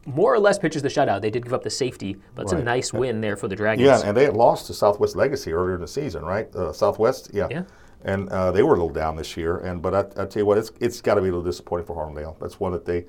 more 0.06 0.34
or 0.34 0.38
less 0.38 0.58
pitches 0.58 0.82
the 0.82 0.88
shutout. 0.88 1.22
They 1.22 1.30
did 1.30 1.44
give 1.44 1.54
up 1.54 1.62
the 1.62 1.70
safety, 1.70 2.16
but 2.34 2.42
it's 2.42 2.52
right. 2.52 2.62
a 2.62 2.64
nice 2.64 2.92
win 2.92 3.20
there 3.20 3.36
for 3.36 3.48
the 3.48 3.56
Dragons. 3.56 3.86
Yeah, 3.86 4.02
and 4.04 4.16
they 4.16 4.24
had 4.24 4.34
lost 4.34 4.66
to 4.66 4.74
Southwest 4.74 5.16
Legacy 5.16 5.52
earlier 5.52 5.74
in 5.74 5.80
the 5.80 5.88
season, 5.88 6.24
right? 6.24 6.54
Uh, 6.54 6.72
Southwest, 6.72 7.30
yeah. 7.32 7.48
Yeah. 7.50 7.62
And 8.02 8.28
uh, 8.28 8.52
they 8.52 8.62
were 8.62 8.74
a 8.74 8.76
little 8.76 8.92
down 8.92 9.16
this 9.16 9.34
year. 9.34 9.58
And 9.58 9.80
but 9.80 9.94
I, 9.94 10.22
I 10.22 10.26
tell 10.26 10.40
you 10.40 10.46
what, 10.46 10.58
it's 10.58 10.70
it's 10.78 11.00
got 11.00 11.14
to 11.14 11.22
be 11.22 11.28
a 11.28 11.30
little 11.30 11.42
disappointing 11.44 11.86
for 11.86 11.96
Harlandale. 11.96 12.38
That's 12.38 12.60
one 12.60 12.72
that 12.72 12.84
they, 12.84 13.06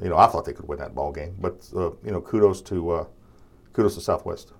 you 0.00 0.08
know, 0.08 0.16
I 0.16 0.28
thought 0.28 0.44
they 0.44 0.52
could 0.52 0.68
win 0.68 0.78
that 0.78 0.94
ball 0.94 1.10
game. 1.10 1.34
But 1.40 1.68
uh, 1.74 1.90
you 2.04 2.12
know, 2.12 2.20
kudos 2.20 2.62
to 2.62 2.90
uh, 2.90 3.04
kudos 3.76 3.94
to 3.94 4.00
Southwest. 4.00 4.52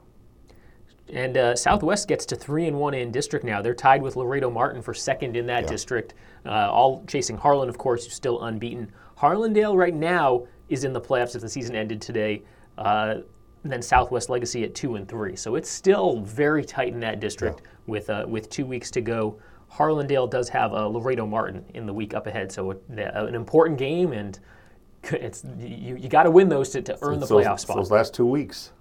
And 1.12 1.36
uh, 1.36 1.56
Southwest 1.56 2.06
gets 2.06 2.26
to 2.26 2.36
three 2.36 2.66
and 2.66 2.78
one 2.78 2.92
in 2.92 3.10
district 3.10 3.44
now. 3.44 3.62
They're 3.62 3.74
tied 3.74 4.02
with 4.02 4.16
Laredo 4.16 4.50
Martin 4.50 4.82
for 4.82 4.92
second 4.92 5.36
in 5.36 5.46
that 5.46 5.62
yeah. 5.62 5.68
district, 5.68 6.14
uh, 6.44 6.68
all 6.70 7.02
chasing 7.06 7.36
Harlan, 7.36 7.68
of 7.68 7.78
course, 7.78 8.04
who's 8.04 8.14
still 8.14 8.42
unbeaten. 8.42 8.92
Harlandale 9.16 9.76
right 9.76 9.94
now 9.94 10.46
is 10.68 10.84
in 10.84 10.92
the 10.92 11.00
playoffs 11.00 11.34
if 11.34 11.40
the 11.40 11.48
season 11.48 11.74
ended 11.74 12.00
today. 12.00 12.42
Uh, 12.76 13.16
then 13.64 13.80
Southwest 13.80 14.28
Legacy 14.28 14.64
at 14.64 14.74
two 14.74 14.96
and 14.96 15.08
three, 15.08 15.34
so 15.34 15.54
it's 15.54 15.70
still 15.70 16.20
very 16.20 16.64
tight 16.64 16.92
in 16.92 17.00
that 17.00 17.18
district 17.18 17.62
yeah. 17.64 17.70
with 17.86 18.10
uh, 18.10 18.24
with 18.28 18.48
two 18.48 18.66
weeks 18.66 18.90
to 18.92 19.00
go. 19.00 19.40
Harlandale 19.72 20.30
does 20.30 20.48
have 20.48 20.72
a 20.72 20.86
Laredo 20.86 21.26
Martin 21.26 21.64
in 21.74 21.86
the 21.86 21.92
week 21.92 22.14
up 22.14 22.28
ahead, 22.28 22.52
so 22.52 22.70
an 22.90 23.34
important 23.34 23.78
game, 23.78 24.12
and 24.12 24.38
it's 25.04 25.42
you, 25.58 25.96
you 25.96 26.08
got 26.08 26.24
to 26.24 26.30
win 26.30 26.48
those 26.48 26.70
to, 26.70 26.82
to 26.82 26.98
earn 27.02 27.18
the 27.18 27.26
playoff 27.26 27.58
spot. 27.58 27.76
Those 27.76 27.90
last 27.90 28.14
two 28.14 28.26
weeks. 28.26 28.72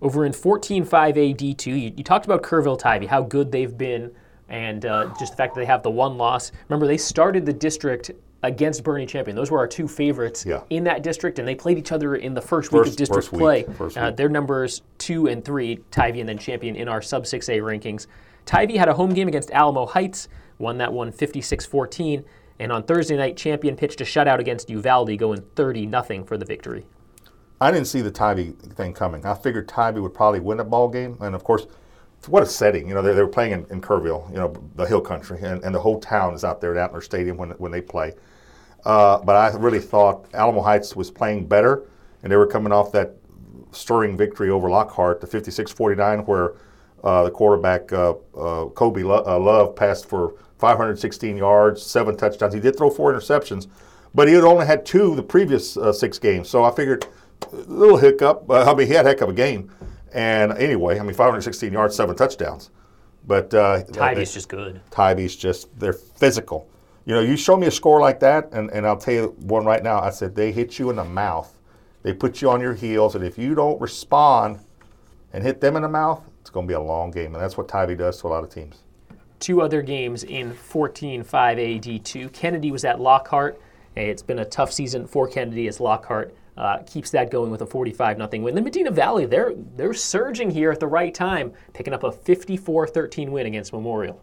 Over 0.00 0.24
in 0.24 0.32
14.5 0.32 0.86
AD2, 0.88 1.66
you, 1.66 1.92
you 1.96 2.04
talked 2.04 2.24
about 2.24 2.42
Kerrville 2.42 2.78
Tivy, 2.78 3.06
how 3.06 3.22
good 3.22 3.50
they've 3.50 3.76
been, 3.76 4.12
and 4.48 4.86
uh, 4.86 5.12
just 5.18 5.32
the 5.32 5.36
fact 5.36 5.54
that 5.54 5.60
they 5.60 5.66
have 5.66 5.82
the 5.82 5.90
one 5.90 6.16
loss. 6.16 6.52
Remember, 6.68 6.86
they 6.86 6.96
started 6.96 7.44
the 7.44 7.52
district 7.52 8.12
against 8.42 8.84
Boerne 8.84 9.08
Champion. 9.08 9.36
Those 9.36 9.50
were 9.50 9.58
our 9.58 9.66
two 9.66 9.88
favorites 9.88 10.46
yeah. 10.46 10.62
in 10.70 10.84
that 10.84 11.02
district, 11.02 11.38
and 11.38 11.48
they 11.48 11.54
played 11.54 11.78
each 11.78 11.92
other 11.92 12.16
in 12.16 12.34
the 12.34 12.40
first, 12.40 12.70
first 12.70 12.72
week 12.72 12.92
of 12.92 12.96
district 12.96 13.28
play. 13.28 13.66
Uh, 13.96 14.10
their 14.12 14.28
numbers 14.28 14.82
two 14.98 15.26
and 15.26 15.44
three, 15.44 15.80
Tivy 15.90 16.20
and 16.20 16.28
then 16.28 16.38
Champion 16.38 16.76
in 16.76 16.88
our 16.88 17.02
sub 17.02 17.24
6A 17.24 17.60
rankings. 17.60 18.06
Tivy 18.46 18.76
had 18.76 18.88
a 18.88 18.94
home 18.94 19.10
game 19.10 19.28
against 19.28 19.50
Alamo 19.50 19.86
Heights, 19.86 20.28
won 20.58 20.78
that 20.78 20.92
one 20.92 21.10
56 21.10 21.66
14. 21.66 22.24
And 22.60 22.72
on 22.72 22.82
Thursday 22.82 23.16
night, 23.16 23.36
Champion 23.36 23.76
pitched 23.76 24.00
a 24.00 24.04
shutout 24.04 24.38
against 24.40 24.68
Uvalde, 24.70 25.16
going 25.18 25.42
30 25.54 25.90
0 25.90 26.24
for 26.24 26.36
the 26.36 26.44
victory. 26.44 26.86
I 27.60 27.70
didn't 27.70 27.86
see 27.88 28.00
the 28.00 28.10
Tivy 28.10 28.52
thing 28.74 28.92
coming. 28.92 29.24
I 29.26 29.34
figured 29.34 29.68
Tivy 29.68 30.00
would 30.00 30.14
probably 30.14 30.40
win 30.40 30.60
a 30.60 30.64
ball 30.64 30.88
game, 30.88 31.16
and 31.20 31.34
of 31.34 31.42
course, 31.42 31.66
what 32.26 32.42
a 32.42 32.46
setting! 32.46 32.88
You 32.88 32.94
know, 32.94 33.02
they, 33.02 33.14
they 33.14 33.22
were 33.22 33.28
playing 33.28 33.52
in, 33.52 33.66
in 33.70 33.80
Kerrville, 33.80 34.28
you 34.30 34.36
know, 34.36 34.54
the 34.76 34.84
Hill 34.84 35.00
Country, 35.00 35.38
and, 35.42 35.62
and 35.64 35.74
the 35.74 35.78
whole 35.78 36.00
town 36.00 36.34
is 36.34 36.44
out 36.44 36.60
there 36.60 36.76
at 36.76 36.82
Antler 36.82 37.00
Stadium 37.00 37.36
when 37.36 37.50
when 37.52 37.72
they 37.72 37.80
play. 37.80 38.14
Uh, 38.84 39.18
but 39.18 39.36
I 39.36 39.56
really 39.56 39.80
thought 39.80 40.26
Alamo 40.34 40.62
Heights 40.62 40.94
was 40.94 41.10
playing 41.10 41.46
better, 41.46 41.82
and 42.22 42.30
they 42.30 42.36
were 42.36 42.46
coming 42.46 42.72
off 42.72 42.92
that 42.92 43.14
stirring 43.72 44.16
victory 44.16 44.50
over 44.50 44.70
Lockhart, 44.70 45.20
the 45.20 45.26
56-49, 45.26 46.26
where 46.26 46.54
uh, 47.04 47.24
the 47.24 47.30
quarterback 47.30 47.92
uh, 47.92 48.14
uh 48.36 48.66
Kobe 48.66 49.02
Lo- 49.02 49.24
uh, 49.26 49.38
Love 49.38 49.76
passed 49.76 50.08
for 50.08 50.34
516 50.58 51.36
yards, 51.36 51.82
seven 51.82 52.16
touchdowns. 52.16 52.54
He 52.54 52.60
did 52.60 52.76
throw 52.76 52.90
four 52.90 53.12
interceptions, 53.12 53.68
but 54.14 54.26
he 54.26 54.34
had 54.34 54.44
only 54.44 54.66
had 54.66 54.84
two 54.84 55.14
the 55.14 55.22
previous 55.22 55.76
uh, 55.76 55.92
six 55.92 56.18
games. 56.18 56.48
So 56.48 56.64
I 56.64 56.70
figured 56.74 57.06
little 57.52 57.96
hiccup. 57.96 58.48
Uh, 58.48 58.70
I 58.70 58.74
mean, 58.74 58.86
he 58.86 58.92
had 58.92 59.06
a 59.06 59.10
heck 59.10 59.20
of 59.20 59.28
a 59.28 59.32
game. 59.32 59.70
And 60.12 60.52
anyway, 60.52 60.98
I 60.98 61.02
mean, 61.02 61.14
516 61.14 61.72
yards, 61.72 61.94
seven 61.94 62.16
touchdowns. 62.16 62.70
But 63.26 63.52
uh, 63.52 63.82
Tivy's 63.84 64.32
just 64.32 64.48
good. 64.48 64.80
Tivy's 64.90 65.36
just 65.36 65.78
they're 65.78 65.92
physical. 65.92 66.68
You 67.04 67.14
know, 67.14 67.20
you 67.20 67.36
show 67.36 67.56
me 67.56 67.66
a 67.66 67.70
score 67.70 68.00
like 68.00 68.20
that, 68.20 68.50
and, 68.52 68.70
and 68.70 68.86
I'll 68.86 68.96
tell 68.96 69.14
you 69.14 69.34
one 69.40 69.64
right 69.64 69.82
now. 69.82 70.00
I 70.00 70.10
said 70.10 70.34
they 70.34 70.52
hit 70.52 70.78
you 70.78 70.90
in 70.90 70.96
the 70.96 71.04
mouth. 71.04 71.58
They 72.02 72.12
put 72.12 72.40
you 72.40 72.50
on 72.50 72.60
your 72.60 72.74
heels, 72.74 73.14
and 73.14 73.24
if 73.24 73.36
you 73.38 73.54
don't 73.54 73.80
respond 73.80 74.60
and 75.32 75.42
hit 75.42 75.60
them 75.60 75.76
in 75.76 75.82
the 75.82 75.88
mouth, 75.88 76.22
it's 76.40 76.50
going 76.50 76.66
to 76.66 76.70
be 76.70 76.74
a 76.74 76.80
long 76.80 77.10
game, 77.10 77.34
and 77.34 77.42
that's 77.42 77.56
what 77.56 77.68
Tivy 77.68 77.96
does 77.96 78.20
to 78.20 78.26
a 78.26 78.28
lot 78.28 78.44
of 78.44 78.50
teams. 78.50 78.82
Two 79.40 79.60
other 79.60 79.82
games 79.82 80.24
in 80.24 80.52
14-5 80.52 81.24
AD2. 81.24 82.32
Kennedy 82.32 82.70
was 82.70 82.84
at 82.84 83.00
Lockhart 83.00 83.60
it's 84.06 84.22
been 84.22 84.38
a 84.38 84.44
tough 84.44 84.72
season 84.72 85.06
for 85.06 85.26
Kennedy 85.26 85.66
as 85.66 85.80
Lockhart 85.80 86.34
uh, 86.58 86.78
keeps 86.78 87.10
that 87.12 87.30
going 87.30 87.52
with 87.52 87.62
a 87.62 87.66
45 87.66 88.16
0 88.16 88.42
win. 88.42 88.54
Then 88.54 88.64
Medina 88.64 88.90
Valley, 88.90 89.26
they're 89.26 89.54
they're 89.76 89.94
surging 89.94 90.50
here 90.50 90.72
at 90.72 90.80
the 90.80 90.88
right 90.88 91.14
time, 91.14 91.52
picking 91.72 91.94
up 91.94 92.02
a 92.02 92.10
54-13 92.10 93.30
win 93.30 93.46
against 93.46 93.72
Memorial. 93.72 94.20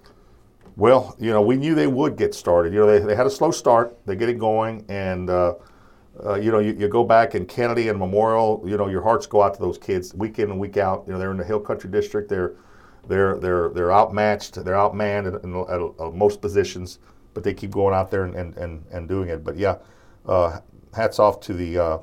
Well, 0.76 1.16
you 1.18 1.32
know, 1.32 1.42
we 1.42 1.56
knew 1.56 1.74
they 1.74 1.88
would 1.88 2.18
get 2.18 2.36
started. 2.36 2.74
You 2.74 2.80
know, 2.80 2.88
they, 2.88 3.00
they 3.00 3.16
had 3.16 3.26
a 3.26 3.30
slow 3.30 3.52
start. 3.52 3.98
They 4.06 4.18
get 4.18 4.28
it 4.28 4.38
going, 4.38 4.84
and 4.90 5.30
uh, 5.30 5.56
uh, 6.26 6.36
you 6.36 6.52
know, 6.52 6.60
you, 6.60 6.74
you, 6.74 6.90
go 6.90 7.06
back 7.06 7.36
in 7.36 7.46
Kennedy 7.46 7.88
and 7.88 7.98
Memorial. 7.98 8.62
You 8.66 8.76
know, 8.76 8.90
your 8.90 9.02
hearts 9.02 9.26
go 9.26 9.42
out 9.42 9.54
to 9.54 9.60
those 9.62 9.78
kids 9.78 10.14
week 10.14 10.38
in 10.38 10.52
and 10.52 10.60
week 10.60 10.76
out. 10.76 11.06
You 11.08 11.14
know, 11.14 11.20
they're 11.20 11.32
in 11.32 11.38
the 11.38 11.46
Hill 11.46 11.62
Country 11.62 11.90
District. 11.90 12.28
They're 12.28 12.56
they're 13.08 13.38
they're 13.38 13.70
they're 13.70 13.94
outmatched. 13.94 14.56
They're 14.66 14.76
outmanned 14.76 15.42
in, 15.42 15.56
in, 15.56 16.02
at, 16.02 16.14
most 16.14 16.42
positions, 16.42 17.00
but 17.34 17.46
they 17.46 17.54
keep 17.54 17.72
going 17.72 17.96
out 17.96 18.12
there 18.12 18.26
and 18.26 18.36
and, 18.36 18.58
and, 18.58 18.84
and 18.92 19.08
doing 19.08 19.30
it. 19.30 19.46
But 19.46 19.56
yeah, 19.56 19.78
uh, 20.26 20.60
hats 20.94 21.20
off 21.20 21.40
to 21.42 21.54
the 21.54 21.78
uh, 21.78 21.98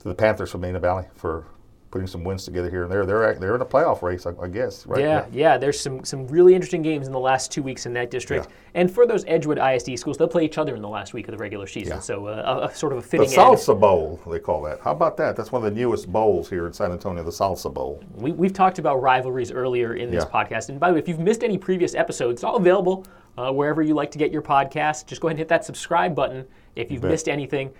to 0.00 0.08
the 0.08 0.14
Panthers 0.14 0.50
from 0.50 0.62
Medina 0.62 0.80
Valley 0.80 1.04
for 1.14 1.46
putting 1.90 2.06
some 2.06 2.22
wins 2.22 2.44
together 2.44 2.68
here 2.68 2.82
and 2.82 2.92
there. 2.92 3.06
They're 3.06 3.34
they're 3.34 3.54
in 3.54 3.60
a 3.60 3.66
playoff 3.66 4.02
race, 4.02 4.26
I, 4.26 4.32
I 4.40 4.48
guess. 4.48 4.86
Right? 4.86 5.00
Yeah, 5.00 5.26
yeah, 5.32 5.52
yeah, 5.52 5.58
There's 5.58 5.80
some 5.80 6.04
some 6.04 6.26
really 6.28 6.54
interesting 6.54 6.82
games 6.82 7.06
in 7.06 7.12
the 7.12 7.18
last 7.18 7.50
two 7.50 7.62
weeks 7.62 7.86
in 7.86 7.92
that 7.94 8.10
district. 8.10 8.46
Yeah. 8.46 8.80
And 8.80 8.92
for 8.92 9.06
those 9.06 9.24
Edgewood 9.26 9.58
ISD 9.58 9.98
schools, 9.98 10.18
they'll 10.18 10.28
play 10.28 10.44
each 10.44 10.58
other 10.58 10.74
in 10.74 10.82
the 10.82 10.88
last 10.88 11.14
week 11.14 11.28
of 11.28 11.32
the 11.32 11.38
regular 11.38 11.66
season. 11.66 11.94
Yeah. 11.94 12.00
So 12.00 12.26
uh, 12.26 12.60
a, 12.62 12.66
a, 12.66 12.74
sort 12.74 12.92
of 12.92 12.98
a 12.98 13.02
fitting. 13.02 13.30
The 13.30 13.36
Salsa 13.36 13.70
end. 13.70 13.80
Bowl, 13.80 14.20
they 14.30 14.38
call 14.38 14.62
that. 14.62 14.80
How 14.80 14.92
about 14.92 15.16
that? 15.18 15.36
That's 15.36 15.52
one 15.52 15.64
of 15.64 15.72
the 15.72 15.80
newest 15.80 16.10
bowls 16.10 16.48
here 16.50 16.66
in 16.66 16.72
San 16.72 16.92
Antonio, 16.92 17.22
the 17.22 17.30
Salsa 17.30 17.72
Bowl. 17.72 18.02
We, 18.14 18.32
we've 18.32 18.52
talked 18.52 18.78
about 18.78 19.00
rivalries 19.00 19.50
earlier 19.50 19.94
in 19.94 20.10
this 20.10 20.24
podcast. 20.24 20.68
And 20.68 20.78
by 20.78 20.88
the 20.88 20.94
way, 20.94 21.00
if 21.00 21.08
you've 21.08 21.18
missed 21.18 21.42
any 21.42 21.58
previous 21.58 21.94
episodes, 21.94 22.38
it's 22.38 22.44
all 22.44 22.56
available 22.56 23.06
uh, 23.36 23.52
wherever 23.52 23.82
you 23.82 23.94
like 23.94 24.10
to 24.10 24.18
get 24.18 24.30
your 24.30 24.42
podcast. 24.42 25.06
Just 25.06 25.20
go 25.20 25.28
ahead 25.28 25.34
and 25.34 25.38
hit 25.38 25.48
that 25.48 25.64
subscribe 25.64 26.14
button 26.14 26.46
if 26.76 26.92
you've 26.92 27.02
missed 27.02 27.28
anything 27.28 27.72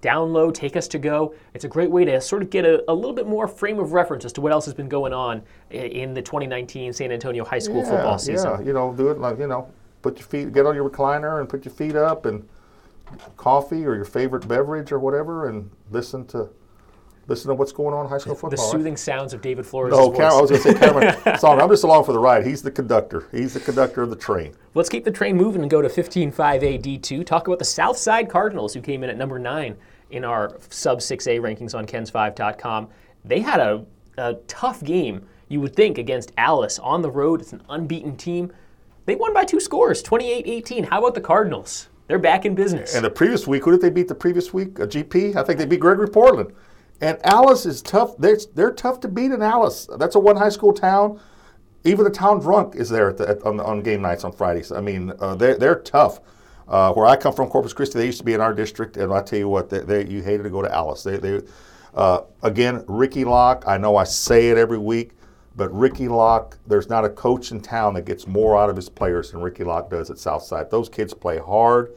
download, 0.00 0.54
take 0.54 0.76
us 0.76 0.88
to 0.88 0.98
go. 0.98 1.34
It's 1.54 1.64
a 1.64 1.68
great 1.68 1.90
way 1.90 2.04
to 2.04 2.20
sort 2.20 2.42
of 2.42 2.50
get 2.50 2.64
a, 2.64 2.84
a, 2.90 2.94
little 2.94 3.12
bit 3.12 3.26
more 3.26 3.46
frame 3.46 3.78
of 3.78 3.92
reference 3.92 4.24
as 4.24 4.32
to 4.34 4.40
what 4.40 4.52
else 4.52 4.64
has 4.64 4.74
been 4.74 4.88
going 4.88 5.12
on 5.12 5.42
in 5.70 6.14
the 6.14 6.22
2019 6.22 6.92
San 6.92 7.12
Antonio 7.12 7.44
high 7.44 7.58
school 7.58 7.82
yeah, 7.82 7.90
football 7.90 8.18
season. 8.18 8.50
Yeah, 8.50 8.60
you 8.60 8.72
know, 8.72 8.92
do 8.92 9.08
it 9.08 9.18
like, 9.18 9.38
you 9.38 9.46
know, 9.46 9.70
put 10.02 10.18
your 10.18 10.26
feet, 10.26 10.52
get 10.52 10.66
on 10.66 10.74
your 10.74 10.88
recliner 10.88 11.40
and 11.40 11.48
put 11.48 11.64
your 11.64 11.74
feet 11.74 11.96
up 11.96 12.26
and 12.26 12.48
coffee 13.36 13.84
or 13.84 13.94
your 13.94 14.04
favorite 14.04 14.46
beverage 14.46 14.92
or 14.92 14.98
whatever 14.98 15.48
and 15.48 15.70
listen 15.90 16.26
to 16.26 16.48
listen 17.30 17.48
to 17.48 17.54
what's 17.54 17.72
going 17.72 17.94
on 17.94 18.04
in 18.04 18.10
high 18.10 18.18
school 18.18 18.34
football. 18.34 18.50
The 18.50 18.56
soothing 18.56 18.92
right? 18.94 18.98
sounds 18.98 19.32
of 19.32 19.40
David 19.40 19.64
Flores. 19.64 19.92
No, 19.92 20.10
Cam- 20.10 20.32
I 20.32 20.40
was 20.40 20.50
going 20.50 20.62
to 20.62 20.72
say 20.72 20.78
Cameron 20.78 21.38
song. 21.38 21.60
I'm 21.60 21.68
just 21.68 21.84
along 21.84 22.04
for 22.04 22.12
the 22.12 22.18
ride. 22.18 22.44
He's 22.44 22.60
the 22.60 22.72
conductor. 22.72 23.28
He's 23.30 23.54
the 23.54 23.60
conductor 23.60 24.02
of 24.02 24.10
the 24.10 24.16
train. 24.16 24.54
Let's 24.74 24.88
keep 24.88 25.04
the 25.04 25.12
train 25.12 25.36
moving 25.36 25.62
and 25.62 25.70
go 25.70 25.80
to 25.80 25.88
15.5 25.88 26.34
AD2. 26.34 27.24
Talk 27.24 27.46
about 27.46 27.60
the 27.60 27.64
Southside 27.64 28.28
Cardinals, 28.28 28.74
who 28.74 28.80
came 28.80 29.04
in 29.04 29.10
at 29.10 29.16
number 29.16 29.38
nine 29.38 29.76
in 30.10 30.24
our 30.24 30.56
sub 30.70 30.98
6A 30.98 31.40
rankings 31.40 31.74
on 31.74 31.86
KENS5.com. 31.86 32.88
They 33.24 33.40
had 33.40 33.60
a, 33.60 33.84
a 34.18 34.34
tough 34.46 34.82
game, 34.82 35.26
you 35.48 35.60
would 35.60 35.74
think, 35.74 35.98
against 35.98 36.32
Alice 36.36 36.78
on 36.78 37.02
the 37.02 37.10
road. 37.10 37.40
It's 37.40 37.52
an 37.52 37.62
unbeaten 37.68 38.16
team. 38.16 38.52
They 39.06 39.16
won 39.16 39.34
by 39.34 39.44
two 39.44 39.60
scores, 39.60 40.02
28 40.02 40.46
18. 40.46 40.84
How 40.84 40.98
about 41.00 41.14
the 41.14 41.20
Cardinals? 41.20 41.88
They're 42.06 42.18
back 42.18 42.44
in 42.44 42.54
business. 42.54 42.94
And 42.94 43.04
the 43.04 43.10
previous 43.10 43.46
week, 43.46 43.64
who 43.64 43.70
did 43.70 43.80
they 43.80 43.90
beat 43.90 44.08
the 44.08 44.14
previous 44.14 44.52
week? 44.52 44.78
A 44.80 44.86
GP? 44.86 45.36
I 45.36 45.44
think 45.44 45.58
they 45.58 45.66
beat 45.66 45.80
Gregory 45.80 46.08
Portland. 46.08 46.52
And 47.00 47.24
Alice 47.24 47.66
is 47.66 47.80
tough. 47.82 48.16
They're, 48.18 48.36
they're 48.54 48.72
tough 48.72 49.00
to 49.00 49.08
beat 49.08 49.30
in 49.30 49.42
Alice. 49.42 49.88
That's 49.96 50.16
a 50.16 50.18
one 50.18 50.36
high 50.36 50.48
school 50.48 50.72
town. 50.72 51.20
Even 51.84 52.04
the 52.04 52.10
town 52.10 52.40
drunk 52.40 52.74
is 52.74 52.90
there 52.90 53.10
at 53.10 53.16
the, 53.16 53.28
at, 53.28 53.42
on, 53.42 53.58
on, 53.60 53.80
game 53.82 54.02
nights 54.02 54.24
on 54.24 54.32
Fridays. 54.32 54.70
I 54.70 54.80
mean, 54.80 55.12
uh, 55.18 55.34
they're, 55.36 55.56
they're 55.56 55.76
tough. 55.76 56.20
Uh, 56.70 56.92
where 56.92 57.04
I 57.04 57.16
come 57.16 57.34
from, 57.34 57.48
Corpus 57.48 57.72
Christi, 57.72 57.98
they 57.98 58.06
used 58.06 58.18
to 58.18 58.24
be 58.24 58.32
in 58.32 58.40
our 58.40 58.54
district, 58.54 58.96
and 58.96 59.12
I 59.12 59.22
tell 59.22 59.40
you 59.40 59.48
what, 59.48 59.68
they, 59.68 59.80
they 59.80 60.06
you 60.06 60.22
hated 60.22 60.44
to 60.44 60.50
go 60.50 60.62
to 60.62 60.72
Alice. 60.72 61.02
They, 61.02 61.16
they 61.16 61.40
uh, 61.94 62.20
again, 62.44 62.84
Ricky 62.86 63.24
Locke. 63.24 63.64
I 63.66 63.76
know 63.76 63.96
I 63.96 64.04
say 64.04 64.50
it 64.50 64.56
every 64.56 64.78
week, 64.78 65.10
but 65.56 65.68
Ricky 65.76 66.06
Locke. 66.06 66.56
There's 66.68 66.88
not 66.88 67.04
a 67.04 67.08
coach 67.08 67.50
in 67.50 67.60
town 67.60 67.94
that 67.94 68.04
gets 68.04 68.28
more 68.28 68.56
out 68.56 68.70
of 68.70 68.76
his 68.76 68.88
players 68.88 69.32
than 69.32 69.40
Ricky 69.40 69.64
Locke 69.64 69.90
does 69.90 70.10
at 70.10 70.18
Southside. 70.18 70.70
Those 70.70 70.88
kids 70.88 71.12
play 71.12 71.38
hard, 71.38 71.92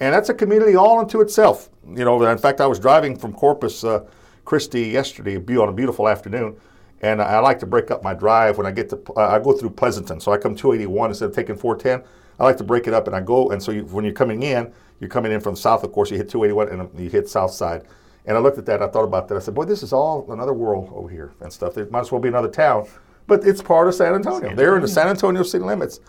and 0.00 0.14
that's 0.14 0.30
a 0.30 0.34
community 0.34 0.76
all 0.76 0.98
unto 0.98 1.20
itself. 1.20 1.68
You 1.86 2.06
know, 2.06 2.22
in 2.24 2.38
fact, 2.38 2.62
I 2.62 2.66
was 2.66 2.78
driving 2.78 3.18
from 3.18 3.34
Corpus 3.34 3.84
uh, 3.84 4.06
Christi 4.46 4.88
yesterday 4.88 5.36
on 5.36 5.68
a 5.68 5.72
beautiful 5.72 6.08
afternoon. 6.08 6.56
And 7.02 7.20
I 7.20 7.38
like 7.40 7.58
to 7.58 7.66
break 7.66 7.90
up 7.90 8.02
my 8.02 8.14
drive 8.14 8.56
when 8.56 8.66
I 8.66 8.70
get 8.70 8.88
to, 8.88 8.98
uh, 9.16 9.28
I 9.28 9.38
go 9.38 9.52
through 9.52 9.70
Pleasanton. 9.70 10.18
So 10.18 10.32
I 10.32 10.38
come 10.38 10.54
281 10.54 11.10
instead 11.10 11.28
of 11.28 11.34
taking 11.34 11.54
410. 11.54 12.08
I 12.38 12.44
like 12.44 12.56
to 12.58 12.64
break 12.64 12.86
it 12.86 12.94
up, 12.94 13.06
and 13.06 13.16
I 13.16 13.20
go, 13.20 13.50
and 13.50 13.62
so 13.62 13.72
you, 13.72 13.84
when 13.86 14.04
you're 14.04 14.12
coming 14.12 14.42
in, 14.42 14.72
you're 15.00 15.10
coming 15.10 15.32
in 15.32 15.40
from 15.40 15.54
the 15.54 15.60
south, 15.60 15.84
of 15.84 15.92
course, 15.92 16.10
you 16.10 16.16
hit 16.16 16.28
281 16.28 16.80
and 16.80 17.00
you 17.00 17.10
hit 17.10 17.28
south 17.28 17.50
side. 17.50 17.84
And 18.24 18.36
I 18.36 18.40
looked 18.40 18.58
at 18.58 18.66
that, 18.66 18.82
I 18.82 18.88
thought 18.88 19.04
about 19.04 19.28
that. 19.28 19.36
I 19.36 19.38
said, 19.38 19.54
boy, 19.54 19.64
this 19.64 19.82
is 19.82 19.92
all 19.92 20.30
another 20.32 20.52
world 20.52 20.90
over 20.92 21.08
here 21.08 21.32
and 21.40 21.52
stuff. 21.52 21.74
There 21.74 21.86
might 21.86 22.00
as 22.00 22.12
well 22.12 22.20
be 22.20 22.28
another 22.28 22.48
town, 22.48 22.86
but 23.26 23.46
it's 23.46 23.62
part 23.62 23.88
of 23.88 23.94
San 23.94 24.14
Antonio. 24.14 24.40
San 24.40 24.50
Antonio. 24.50 24.56
They're 24.56 24.76
in 24.76 24.82
the 24.82 24.88
San 24.88 25.08
Antonio 25.08 25.42
city 25.42 25.64
limits, 25.64 26.00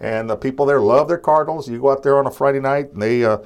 and 0.00 0.28
the 0.28 0.36
people 0.36 0.64
there 0.64 0.80
love 0.80 1.08
their 1.08 1.18
Cardinals. 1.18 1.68
You 1.68 1.80
go 1.80 1.90
out 1.90 2.02
there 2.02 2.18
on 2.18 2.26
a 2.26 2.30
Friday 2.30 2.60
night, 2.60 2.92
and 2.92 3.02
they, 3.02 3.24
uh, 3.24 3.38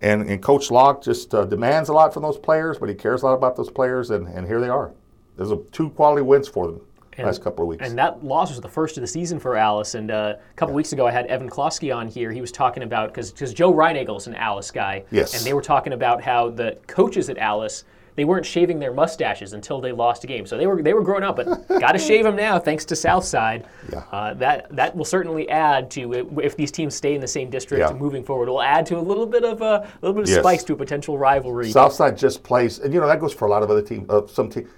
and, 0.00 0.28
and 0.28 0.42
Coach 0.42 0.70
Locke 0.70 1.02
just 1.02 1.34
uh, 1.34 1.44
demands 1.44 1.88
a 1.88 1.92
lot 1.92 2.12
from 2.12 2.22
those 2.22 2.38
players, 2.38 2.78
but 2.78 2.88
he 2.88 2.94
cares 2.94 3.22
a 3.22 3.26
lot 3.26 3.34
about 3.34 3.56
those 3.56 3.70
players, 3.70 4.10
and, 4.10 4.26
and 4.26 4.46
here 4.46 4.60
they 4.60 4.68
are. 4.68 4.92
There's 5.36 5.52
a, 5.52 5.58
two 5.70 5.90
quality 5.90 6.22
wins 6.22 6.48
for 6.48 6.66
them. 6.66 6.80
And, 7.18 7.26
last 7.26 7.42
couple 7.42 7.64
of 7.64 7.68
weeks. 7.68 7.86
And 7.86 7.98
that 7.98 8.24
loss 8.24 8.50
was 8.50 8.60
the 8.60 8.68
first 8.68 8.96
of 8.96 9.00
the 9.00 9.06
season 9.06 9.38
for 9.38 9.56
Alice. 9.56 9.94
And 9.94 10.10
uh, 10.10 10.34
a 10.38 10.54
couple 10.54 10.72
yeah. 10.72 10.76
weeks 10.76 10.92
ago, 10.92 11.06
I 11.06 11.10
had 11.10 11.26
Evan 11.26 11.48
Klosky 11.48 11.94
on 11.94 12.08
here. 12.08 12.30
He 12.30 12.40
was 12.40 12.52
talking 12.52 12.82
about 12.82 13.14
because 13.14 13.32
Joe 13.32 13.72
Reinagel's 13.72 14.26
an 14.26 14.34
Alice 14.34 14.70
guy. 14.70 15.04
Yes. 15.10 15.34
And 15.34 15.44
they 15.44 15.54
were 15.54 15.62
talking 15.62 15.92
about 15.92 16.22
how 16.22 16.50
the 16.50 16.78
coaches 16.86 17.28
at 17.30 17.38
Alice 17.38 17.84
they 18.16 18.24
weren't 18.24 18.46
shaving 18.46 18.78
their 18.78 18.92
mustaches 18.92 19.52
until 19.52 19.80
they 19.80 19.92
lost 19.92 20.24
a 20.24 20.26
game. 20.26 20.46
So 20.46 20.56
they 20.56 20.66
were 20.66 20.82
they 20.82 20.94
were 20.94 21.02
growing 21.02 21.22
up, 21.22 21.36
but 21.36 21.68
got 21.80 21.92
to 21.92 21.98
shave 21.98 22.24
them 22.24 22.34
now 22.34 22.58
thanks 22.58 22.84
to 22.86 22.96
Southside. 22.96 23.66
Yeah. 23.92 23.98
Uh, 24.10 24.34
that 24.34 24.74
that 24.74 24.96
will 24.96 25.04
certainly 25.04 25.48
add 25.48 25.90
to 25.92 26.40
if 26.40 26.56
these 26.56 26.72
teams 26.72 26.94
stay 26.94 27.14
in 27.14 27.20
the 27.20 27.28
same 27.28 27.50
district 27.50 27.88
yeah. 27.88 27.96
moving 27.96 28.24
forward. 28.24 28.48
It 28.48 28.52
will 28.52 28.62
add 28.62 28.86
to 28.86 28.98
a 28.98 29.00
little 29.00 29.26
bit 29.26 29.44
of 29.44 29.60
a, 29.60 29.88
little 30.00 30.14
bit 30.14 30.24
of 30.24 30.28
yes. 30.30 30.40
spice 30.40 30.64
to 30.64 30.72
a 30.72 30.76
potential 30.76 31.18
rivalry. 31.18 31.70
Southside 31.70 32.16
just 32.16 32.42
plays, 32.42 32.78
and 32.78 32.92
you 32.92 33.00
know 33.00 33.06
that 33.06 33.20
goes 33.20 33.34
for 33.34 33.46
a 33.46 33.50
lot 33.50 33.62
of 33.62 33.70
other 33.70 33.82
teams. 33.82 34.08
Uh, 34.08 34.26
some 34.26 34.48
teams 34.48 34.68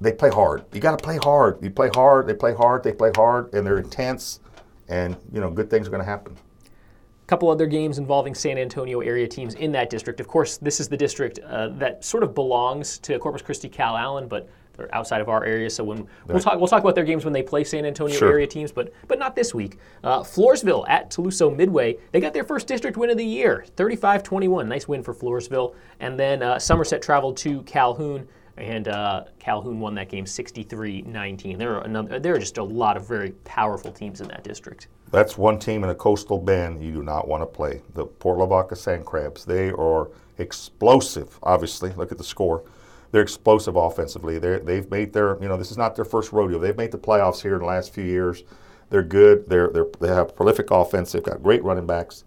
they 0.00 0.12
play 0.12 0.30
hard. 0.30 0.64
You 0.72 0.80
got 0.80 0.98
to 0.98 1.02
play 1.02 1.18
hard. 1.18 1.58
You 1.62 1.70
play 1.70 1.90
hard. 1.94 2.26
They 2.26 2.34
play 2.34 2.54
hard. 2.54 2.82
They 2.82 2.92
play 2.92 3.10
hard, 3.14 3.52
and 3.54 3.66
they're 3.66 3.78
intense. 3.78 4.40
And 4.88 5.16
you 5.32 5.40
know, 5.40 5.50
good 5.50 5.70
things 5.70 5.88
are 5.88 5.90
going 5.90 6.02
to 6.02 6.08
happen. 6.08 6.36
A 6.64 7.26
couple 7.26 7.50
other 7.50 7.66
games 7.66 7.98
involving 7.98 8.34
San 8.34 8.56
Antonio 8.56 9.00
area 9.00 9.26
teams 9.26 9.54
in 9.54 9.72
that 9.72 9.90
district. 9.90 10.20
Of 10.20 10.28
course, 10.28 10.58
this 10.58 10.78
is 10.78 10.88
the 10.88 10.96
district 10.96 11.40
uh, 11.40 11.68
that 11.70 12.04
sort 12.04 12.22
of 12.22 12.34
belongs 12.34 12.98
to 13.00 13.18
Corpus 13.18 13.42
Christi, 13.42 13.68
Calallen, 13.68 14.28
but 14.28 14.48
they're 14.76 14.94
outside 14.94 15.20
of 15.20 15.28
our 15.28 15.44
area. 15.44 15.70
So 15.70 15.82
when 15.82 16.06
we'll 16.26 16.40
talk, 16.40 16.58
we'll 16.58 16.68
talk 16.68 16.82
about 16.82 16.94
their 16.94 17.04
games 17.04 17.24
when 17.24 17.32
they 17.32 17.42
play 17.42 17.64
San 17.64 17.84
Antonio 17.84 18.16
sure. 18.16 18.30
area 18.30 18.46
teams, 18.46 18.70
but 18.72 18.92
but 19.08 19.18
not 19.18 19.34
this 19.34 19.54
week. 19.54 19.78
Uh, 20.04 20.20
Floresville 20.20 20.84
at 20.88 21.10
Tuloso 21.10 21.54
Midway. 21.54 21.96
They 22.12 22.20
got 22.20 22.34
their 22.34 22.44
first 22.44 22.66
district 22.66 22.96
win 22.96 23.10
of 23.10 23.16
the 23.16 23.24
year, 23.24 23.64
35-21. 23.76 24.68
Nice 24.68 24.86
win 24.86 25.02
for 25.02 25.14
Floresville. 25.14 25.74
And 26.00 26.18
then 26.18 26.42
uh, 26.42 26.58
Somerset 26.58 27.02
traveled 27.02 27.36
to 27.38 27.62
Calhoun 27.62 28.28
and 28.56 28.88
uh, 28.88 29.24
Calhoun 29.38 29.80
won 29.80 29.94
that 29.96 30.08
game 30.08 30.24
63-19. 30.24 31.58
There 31.58 31.74
are 31.74 31.82
another, 31.82 32.18
there 32.18 32.34
are 32.34 32.38
just 32.38 32.58
a 32.58 32.62
lot 32.62 32.96
of 32.96 33.06
very 33.06 33.32
powerful 33.44 33.92
teams 33.92 34.20
in 34.20 34.28
that 34.28 34.44
district. 34.44 34.88
That's 35.10 35.36
one 35.36 35.58
team 35.58 35.84
in 35.84 35.90
a 35.90 35.94
coastal 35.94 36.38
bend 36.38 36.82
you 36.82 36.92
do 36.92 37.02
not 37.02 37.28
want 37.28 37.42
to 37.42 37.46
play. 37.46 37.82
The 37.94 38.06
Port 38.06 38.38
Lavaca 38.38 38.76
Sand 38.76 39.04
Crabs. 39.04 39.44
They 39.44 39.70
are 39.70 40.10
explosive. 40.38 41.38
Obviously, 41.42 41.92
look 41.92 42.12
at 42.12 42.18
the 42.18 42.24
score. 42.24 42.64
They're 43.12 43.22
explosive 43.22 43.76
offensively. 43.76 44.38
they 44.38 44.58
they've 44.58 44.90
made 44.90 45.12
their 45.12 45.40
you 45.40 45.48
know 45.48 45.56
this 45.56 45.70
is 45.70 45.78
not 45.78 45.94
their 45.94 46.04
first 46.04 46.32
rodeo. 46.32 46.58
They've 46.58 46.76
made 46.76 46.90
the 46.90 46.98
playoffs 46.98 47.40
here 47.40 47.54
in 47.54 47.60
the 47.60 47.66
last 47.66 47.94
few 47.94 48.04
years. 48.04 48.42
They're 48.90 49.02
good. 49.02 49.48
They're, 49.48 49.68
they're 49.68 49.86
they 50.00 50.08
have 50.08 50.34
prolific 50.34 50.70
offense. 50.70 51.12
They've 51.12 51.22
got 51.22 51.42
great 51.42 51.62
running 51.62 51.86
backs. 51.86 52.24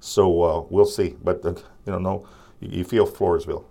So 0.00 0.42
uh, 0.42 0.60
we'll 0.68 0.84
see. 0.84 1.16
But 1.22 1.44
uh, 1.44 1.50
you 1.50 1.92
know, 1.92 1.98
no, 1.98 2.28
you, 2.60 2.78
you 2.78 2.84
feel 2.84 3.06
Floresville 3.06 3.64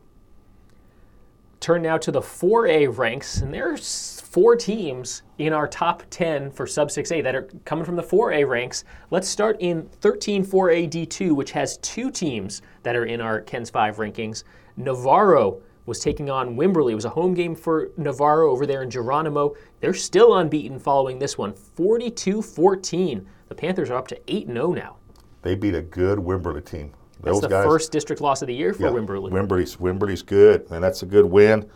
turn 1.65 1.82
now 1.82 1.97
to 1.97 2.12
the 2.12 2.21
4A 2.21 2.95
ranks, 2.95 3.41
and 3.41 3.51
there's 3.51 4.21
four 4.21 4.56
teams 4.56 5.23
in 5.39 5.51
our 5.51 5.67
top 5.67 6.04
10 6.12 6.51
for 6.51 6.67
sub 6.67 6.89
6A 6.89 7.23
that 7.23 7.34
are 7.34 7.49
coming 7.65 7.84
from 7.84 7.95
the 7.95 8.04
4A 8.04 8.47
ranks. 8.47 8.84
Let's 9.10 9.28
start 9.28 9.58
in 9.60 9.89
13 10.01 10.45
4A 10.45 10.88
D2, 10.88 11.32
which 11.32 11.49
has 11.54 11.78
two 11.78 12.12
teams 12.12 12.62
that 12.84 12.95
are 12.95 13.06
in 13.06 13.19
our 13.19 13.41
KENS 13.41 13.71
5 13.71 13.97
rankings. 13.97 14.43
Navarro 14.78 15.60
was 15.88 15.99
taking 15.99 16.30
on 16.30 16.56
Wimberley. 16.56 16.91
It 16.91 16.95
was 16.95 17.06
a 17.06 17.10
home 17.10 17.34
game 17.34 17.56
for 17.56 17.89
Navarro 17.97 18.51
over 18.51 18.67
there 18.67 18.84
in 18.84 18.91
Geronimo. 18.91 19.56
They're 19.80 19.95
still 19.95 20.38
unbeaten 20.38 20.78
following 20.78 21.17
this 21.17 21.36
one, 21.36 21.51
42 21.54 22.43
14. 22.43 23.28
The 23.49 23.56
Panthers 23.56 23.89
are 23.89 23.97
up 23.97 24.08
to 24.10 24.21
8 24.28 24.45
0 24.45 24.73
now. 24.73 24.97
They 25.41 25.56
beat 25.56 25.73
a 25.73 25.82
good 25.82 26.19
Wimberley 26.19 26.63
team. 26.63 26.93
That's 27.25 27.41
the 27.41 27.47
guys, 27.47 27.65
first 27.65 27.91
district 27.91 28.21
loss 28.21 28.41
of 28.41 28.47
the 28.47 28.55
year 28.55 28.73
for 28.73 28.83
yeah, 28.83 28.89
Wimberley. 28.89 29.31
Wimberley's 29.31 29.75
Wimberley's 29.77 30.21
good, 30.21 30.65
and 30.69 30.83
that's 30.83 31.03
a 31.03 31.05
good 31.05 31.25
win. 31.25 31.69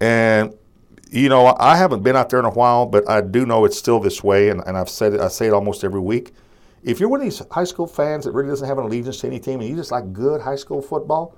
And 0.00 0.54
you 1.10 1.28
know, 1.28 1.54
I 1.58 1.76
haven't 1.76 2.02
been 2.02 2.16
out 2.16 2.30
there 2.30 2.38
in 2.38 2.46
a 2.46 2.50
while, 2.50 2.86
but 2.86 3.08
I 3.08 3.20
do 3.20 3.44
know 3.44 3.64
it's 3.64 3.78
still 3.78 4.00
this 4.00 4.24
way, 4.24 4.48
and, 4.48 4.62
and 4.66 4.76
I've 4.76 4.88
said 4.88 5.12
it. 5.12 5.20
I 5.20 5.28
say 5.28 5.46
it 5.46 5.52
almost 5.52 5.84
every 5.84 6.00
week. 6.00 6.32
If 6.82 6.98
you're 6.98 7.08
one 7.08 7.20
of 7.20 7.24
these 7.24 7.42
high 7.50 7.64
school 7.64 7.86
fans 7.86 8.24
that 8.24 8.32
really 8.32 8.48
doesn't 8.48 8.66
have 8.66 8.78
an 8.78 8.84
allegiance 8.84 9.20
to 9.20 9.28
any 9.28 9.38
team 9.38 9.60
and 9.60 9.68
you 9.68 9.76
just 9.76 9.92
like 9.92 10.12
good 10.12 10.40
high 10.40 10.56
school 10.56 10.82
football, 10.82 11.36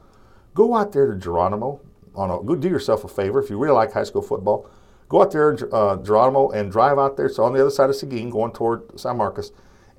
go 0.55 0.75
out 0.75 0.93
there 0.93 1.13
to 1.13 1.19
Geronimo. 1.19 1.81
On 2.15 2.31
a, 2.31 2.43
go 2.43 2.55
do 2.55 2.69
yourself 2.69 3.05
a 3.05 3.09
favor 3.09 3.43
if 3.43 3.51
you 3.51 3.59
really 3.59 3.75
like 3.75 3.93
high 3.93 4.05
school 4.05 4.23
football. 4.23 4.71
Go 5.09 5.21
out 5.21 5.33
there, 5.33 5.59
uh, 5.75 5.97
Geronimo, 5.97 6.51
and 6.51 6.73
drive 6.73 6.99
out 6.99 7.17
there. 7.17 7.29
So 7.29 7.45
on 7.45 7.53
the 7.53 7.61
other 7.61 7.71
side 7.71 7.91
of 7.91 7.97
Seguin, 7.97 8.31
going 8.31 8.53
toward 8.53 8.99
San 8.99 9.19
Marcos, 9.19 9.53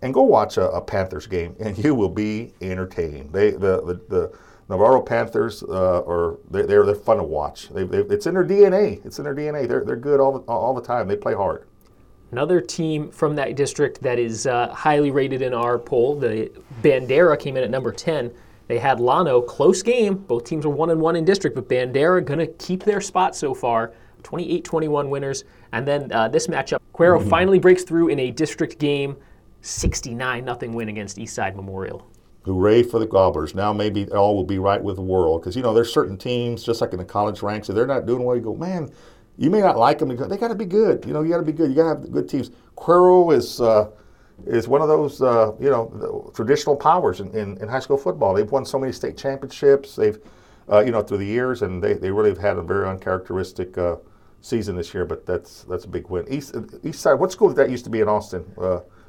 and 0.06 0.14
go 0.14 0.22
watch 0.22 0.58
a, 0.58 0.70
a 0.70 0.82
Panthers 0.82 1.26
game, 1.26 1.56
and 1.60 1.76
you 1.84 1.96
will 1.96 2.10
be 2.10 2.54
entertained. 2.62 3.34
They 3.34 3.52
the 3.52 3.82
the, 3.82 4.02
the 4.08 4.38
Navarro 4.70 5.02
Panthers 5.02 5.64
uh, 5.64 6.04
are 6.06 6.38
they're, 6.50 6.86
they're 6.86 6.96
fun 6.96 7.18
to 7.18 7.24
watch. 7.24 7.70
They, 7.70 7.84
they, 7.84 8.00
it's 8.00 8.28
in 8.28 8.36
their 8.36 8.46
DNA. 8.46 9.04
It's 9.06 9.18
in 9.18 9.26
their 9.26 9.36
DNA. 9.36 9.68
They're, 9.68 9.84
they're 9.84 9.96
good 9.96 10.20
all 10.20 10.40
the, 10.40 10.40
all 10.52 10.74
the 10.74 10.82
time. 10.82 11.08
They 11.08 11.16
play 11.16 11.34
hard. 11.34 11.68
Another 12.32 12.60
team 12.60 13.12
from 13.12 13.36
that 13.36 13.56
district 13.56 14.02
that 14.02 14.18
is 14.18 14.48
uh, 14.48 14.70
highly 14.70 15.12
rated 15.12 15.44
in 15.44 15.54
our 15.54 15.78
poll, 15.78 16.16
the 16.16 16.52
Bandera 16.82 17.40
came 17.40 17.58
in 17.58 17.64
at 17.64 17.70
number 17.70 17.92
10. 17.92 18.32
They 18.68 18.80
had 18.80 19.00
Llano, 19.00 19.40
close 19.42 19.84
game. 19.84 20.16
Both 20.16 20.46
teams 20.46 20.66
are 20.66 20.70
1 20.70 20.90
and 20.90 21.00
1 21.00 21.16
in 21.16 21.26
district, 21.26 21.56
but 21.56 21.70
Bandera 21.70 22.26
going 22.26 22.40
to 22.40 22.48
keep 22.48 22.84
their 22.84 23.02
spot 23.02 23.36
so 23.36 23.54
far. 23.54 23.94
28 24.24 24.64
21 24.64 25.10
winners. 25.12 25.44
And 25.72 25.88
then 25.88 26.12
uh, 26.12 26.28
this 26.28 26.48
matchup, 26.48 26.80
Cuero 26.96 27.20
mm-hmm. 27.20 27.30
finally 27.30 27.60
breaks 27.60 27.84
through 27.84 28.08
in 28.08 28.20
a 28.20 28.32
district 28.32 28.80
game, 28.80 29.16
69 29.66 30.46
nothing 30.46 30.74
win 30.74 30.90
against 30.90 31.18
Eastside 31.18 31.56
Memorial. 31.56 32.06
Hooray 32.44 32.84
for 32.84 33.00
the 33.00 33.08
Gobblers. 33.08 33.56
Now 33.56 33.74
maybe 33.74 34.08
all 34.12 34.36
will 34.36 34.44
be 34.44 34.60
right 34.60 34.82
with 34.82 34.98
the 34.98 35.02
world. 35.02 35.42
Because, 35.42 35.56
you 35.56 35.64
know, 35.64 35.74
there's 35.74 35.92
certain 35.92 36.18
teams, 36.18 36.64
just 36.64 36.80
like 36.80 36.94
in 36.94 37.00
the 37.00 37.06
college 37.06 37.42
ranks, 37.42 37.70
if 37.70 37.76
they're 37.76 37.88
not 37.88 38.06
doing 38.06 38.24
well, 38.24 38.36
you 38.36 38.42
go, 38.44 38.56
man, 38.56 38.92
you 39.38 39.50
may 39.50 39.62
not 39.62 39.78
like 39.78 39.98
them. 39.98 40.16
They 40.16 40.38
got 40.38 40.50
to 40.50 40.56
be 40.56 40.66
good. 40.66 41.04
You 41.06 41.14
know, 41.14 41.24
you 41.24 41.30
got 41.30 41.38
to 41.38 41.44
be 41.44 41.52
good. 41.52 41.70
You 41.70 41.76
got 41.76 41.84
to 41.84 42.02
have 42.02 42.12
good 42.12 42.30
teams. 42.30 42.52
Cuero 42.78 43.34
is 43.36 43.60
uh, 43.60 43.90
is 44.46 44.68
one 44.68 44.82
of 44.82 44.88
those 44.88 45.22
uh, 45.22 45.54
you 45.60 45.70
know 45.70 46.32
traditional 46.36 46.76
powers 46.76 47.20
in, 47.20 47.36
in, 47.36 47.58
in, 47.58 47.68
high 47.68 47.80
school 47.80 47.98
football. 47.98 48.34
They've 48.34 48.50
won 48.50 48.66
so 48.66 48.80
many 48.80 48.94
state 48.94 49.18
championships. 49.18 49.96
They've 49.96 50.20
uh, 50.72 50.80
you 50.86 50.92
know 50.92 51.02
through 51.02 51.18
the 51.18 51.26
years, 51.26 51.64
and 51.64 51.84
they, 51.84 51.94
they 51.94 52.12
really 52.12 52.30
have 52.30 52.38
had 52.38 52.58
a 52.58 52.62
very 52.62 52.88
uncharacteristic 52.88 53.78
uh, 53.78 53.98
season 54.42 54.76
this 54.76 54.94
year. 54.94 55.06
But 55.06 55.26
that's 55.26 55.64
that's 55.64 55.86
a 55.86 55.90
big 55.90 56.10
win. 56.10 56.26
East 56.30 56.56
East 56.84 57.02
Side. 57.02 57.16
What 57.16 57.32
school 57.32 57.50
did 57.50 57.58
that 57.58 57.70
used 57.70 57.84
to 57.86 57.90
be 57.90 58.02
in 58.02 58.08
Austin? 58.08 58.46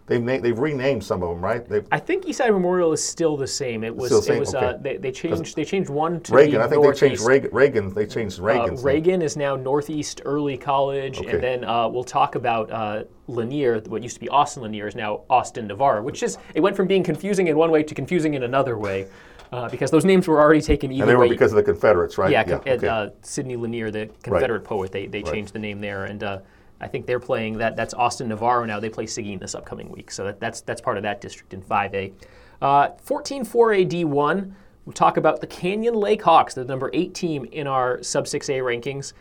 Uh, 0.07 0.11
They've 0.11 0.23
na- 0.23 0.39
they've 0.39 0.59
renamed 0.59 1.03
some 1.03 1.23
of 1.23 1.31
them, 1.31 1.45
right? 1.45 1.69
They've 1.69 1.87
I 1.91 1.99
think 1.99 2.25
Eastside 2.27 2.53
Memorial 2.53 2.93
is 2.93 3.05
still 3.05 3.37
the 3.37 3.47
same. 3.47 3.83
It 3.83 3.95
was 3.95 4.29
it 4.29 4.39
was 4.39 4.55
uh, 4.55 4.59
okay. 4.59 4.67
uh, 4.67 4.79
they, 4.81 4.97
they 4.99 5.13
changed 5.13 5.57
they 5.57 5.65
changed 5.65 5.91
one 5.91 6.21
to 6.23 6.35
Reagan. 6.35 6.61
I 6.61 6.69
think 6.69 6.83
Northeast. 6.83 7.01
they 7.01 7.09
changed 7.09 7.23
Reagan. 7.23 7.51
Reagan. 7.53 7.95
They 7.95 8.07
changed 8.07 8.39
Reagan. 8.39 8.79
Uh, 8.79 8.83
Reagan 8.83 9.23
is 9.23 9.37
now 9.37 9.57
Northeast 9.57 10.23
Early 10.25 10.57
College, 10.57 11.19
okay. 11.19 11.31
and 11.31 11.43
then 11.43 11.65
uh, 11.65 11.89
we'll 11.89 12.05
talk 12.05 12.37
about 12.37 12.71
uh, 12.71 13.05
Lanier. 13.27 13.81
What 13.81 14.03
used 14.03 14.15
to 14.15 14.21
be 14.21 14.29
Austin 14.29 14.63
Lanier 14.63 14.87
is 14.87 14.95
now 14.95 15.23
Austin 15.29 15.67
Navarro, 15.67 16.03
which 16.03 16.23
is 16.23 16.39
it 16.55 16.61
went 16.61 16.77
from 16.77 16.87
being 16.87 17.03
confusing 17.03 17.49
in 17.49 17.57
one 17.57 17.71
way 17.71 17.83
to 17.83 17.95
confusing 17.95 18.35
in 18.35 18.45
another 18.45 18.79
way. 18.79 19.09
Uh, 19.53 19.69
because 19.69 19.93
those 19.93 20.05
names 20.05 20.27
were 20.27 20.41
already 20.41 20.61
taken 20.61 20.91
either 20.91 21.05
and 21.05 21.11
they 21.11 21.15
were 21.15 21.21
way. 21.21 21.29
because 21.29 21.53
of 21.53 21.57
the 21.57 21.63
Confederates, 21.63 22.19
right? 22.19 22.33
Yeah, 22.33 22.45
yeah 22.49 22.57
okay. 22.57 22.89
uh, 22.89 23.11
Sidney 23.23 23.55
Lanier, 23.55 23.93
the 23.93 24.11
Confederate 24.25 24.59
right. 24.59 24.65
poet, 24.65 24.91
they, 24.91 25.07
they 25.07 25.23
changed 25.23 25.51
right. 25.51 25.53
the 25.53 25.59
name 25.61 25.81
there. 25.81 26.07
And 26.07 26.25
uh, 26.25 26.41
I 26.81 26.89
think 26.89 27.07
they're 27.07 27.21
playing 27.21 27.59
that. 27.59 27.77
That's 27.77 27.95
Austin 27.95 28.29
Navarro 28.29 28.65
now. 28.65 28.81
They 28.81 28.91
play 28.91 29.07
Seguin 29.07 29.39
this 29.39 29.55
upcoming 29.55 29.91
week, 29.91 30.11
so 30.11 30.25
that, 30.25 30.41
that's 30.41 30.61
that's 30.61 30.81
part 30.81 30.97
of 30.97 31.03
that 31.05 31.21
district 31.21 31.55
in 31.55 31.63
5A. 31.63 32.13
Uh, 32.61 32.89
14-4A 33.07 33.89
D1. 33.89 34.53
We'll 34.85 34.93
talk 34.93 35.17
about 35.17 35.41
the 35.41 35.47
Canyon 35.47 35.95
Lake 35.95 36.23
Hawks, 36.23 36.55
the 36.55 36.65
number 36.65 36.91
eight 36.93 37.13
team 37.13 37.45
in 37.47 37.67
our 37.67 38.03
sub 38.03 38.27
6A 38.27 38.61
rankings. 38.61 39.15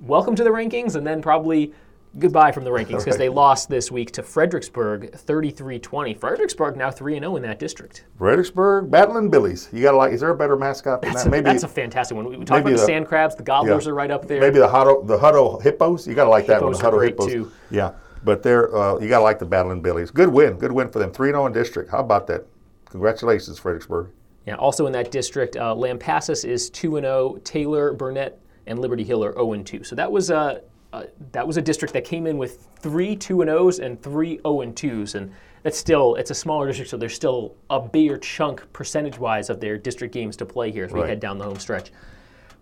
Welcome 0.00 0.34
to 0.36 0.44
the 0.44 0.50
rankings, 0.50 0.94
and 0.94 1.06
then 1.06 1.22
probably 1.22 1.72
goodbye 2.18 2.52
from 2.52 2.64
the 2.64 2.70
rankings 2.76 2.98
because 2.98 3.06
right. 3.06 3.18
they 3.18 3.28
lost 3.28 3.68
this 3.68 3.90
week 3.90 4.10
to 4.12 4.22
Fredericksburg 4.22 5.12
33-20. 5.12 6.18
Fredericksburg 6.18 6.76
now 6.76 6.90
3 6.90 7.16
and 7.16 7.24
0 7.24 7.36
in 7.36 7.42
that 7.42 7.58
district. 7.58 8.04
Fredericksburg 8.18 8.90
battling 8.90 9.30
Billies. 9.30 9.68
You 9.72 9.82
got 9.82 9.92
to 9.92 9.96
like 9.96 10.12
is 10.12 10.20
there 10.20 10.30
a 10.30 10.36
better 10.36 10.56
mascot 10.56 11.02
than 11.02 11.12
that's 11.12 11.24
that? 11.24 11.28
A, 11.28 11.30
maybe 11.30 11.44
that's 11.44 11.62
a 11.62 11.68
fantastic 11.68 12.16
one. 12.16 12.26
We 12.26 12.36
talked 12.44 12.60
about 12.60 12.64
the, 12.64 12.70
the, 12.72 12.78
sand 12.78 13.06
crabs, 13.06 13.34
the 13.34 13.42
gobblers 13.42 13.84
yeah. 13.84 13.90
are 13.90 13.94
right 13.94 14.10
up 14.10 14.26
there. 14.26 14.40
Maybe 14.40 14.58
the 14.58 14.68
huddle 14.68 15.02
the 15.02 15.18
huddle 15.18 15.60
Hippos. 15.60 16.06
You 16.06 16.14
got 16.14 16.24
to 16.24 16.30
like 16.30 16.46
that 16.46 16.62
one. 16.62 16.72
The 16.72 16.78
Hutto 16.78 17.04
Hippos. 17.04 17.26
Too. 17.26 17.52
Yeah. 17.70 17.92
But 18.24 18.42
they're 18.42 18.74
uh, 18.74 18.98
you 18.98 19.08
got 19.08 19.18
to 19.18 19.24
like 19.24 19.38
the 19.38 19.46
battling 19.46 19.82
Billies. 19.82 20.10
Good 20.10 20.28
win. 20.28 20.58
Good 20.58 20.72
win 20.72 20.88
for 20.90 20.98
them. 20.98 21.12
3-0 21.12 21.46
in 21.46 21.52
district. 21.52 21.90
How 21.90 21.98
about 21.98 22.26
that? 22.28 22.46
Congratulations 22.90 23.58
Fredericksburg. 23.58 24.10
Yeah, 24.46 24.54
also 24.54 24.86
in 24.86 24.92
that 24.92 25.10
district, 25.10 25.56
uh, 25.56 25.74
Lampasas 25.74 26.44
is 26.44 26.70
2 26.70 26.92
0, 27.00 27.40
Taylor, 27.42 27.92
Burnet, 27.92 28.40
and 28.66 28.78
Liberty 28.78 29.02
Hill 29.02 29.24
are 29.24 29.32
0 29.32 29.62
2. 29.62 29.82
So 29.82 29.96
that 29.96 30.10
was 30.10 30.30
uh, 30.30 30.60
uh, 30.96 31.06
that 31.32 31.46
was 31.46 31.58
a 31.58 31.62
district 31.62 31.92
that 31.92 32.04
came 32.04 32.26
in 32.26 32.38
with 32.38 32.68
three 32.80 33.14
2 33.14 33.42
and 33.42 33.50
O's 33.50 33.80
and 33.80 34.02
three 34.02 34.38
0 34.38 34.62
and 34.62 34.74
2s. 34.74 35.14
And 35.14 35.30
that's 35.62 35.76
still, 35.76 36.14
it's 36.14 36.30
a 36.30 36.34
smaller 36.34 36.66
district, 36.66 36.90
so 36.90 36.96
there's 36.96 37.14
still 37.14 37.54
a 37.68 37.78
bigger 37.80 38.16
chunk 38.16 38.72
percentage 38.72 39.18
wise 39.18 39.50
of 39.50 39.60
their 39.60 39.76
district 39.76 40.14
games 40.14 40.36
to 40.36 40.46
play 40.46 40.70
here 40.70 40.84
as 40.84 40.92
we 40.92 41.00
right. 41.00 41.10
head 41.10 41.20
down 41.20 41.36
the 41.36 41.44
home 41.44 41.58
stretch. 41.58 41.90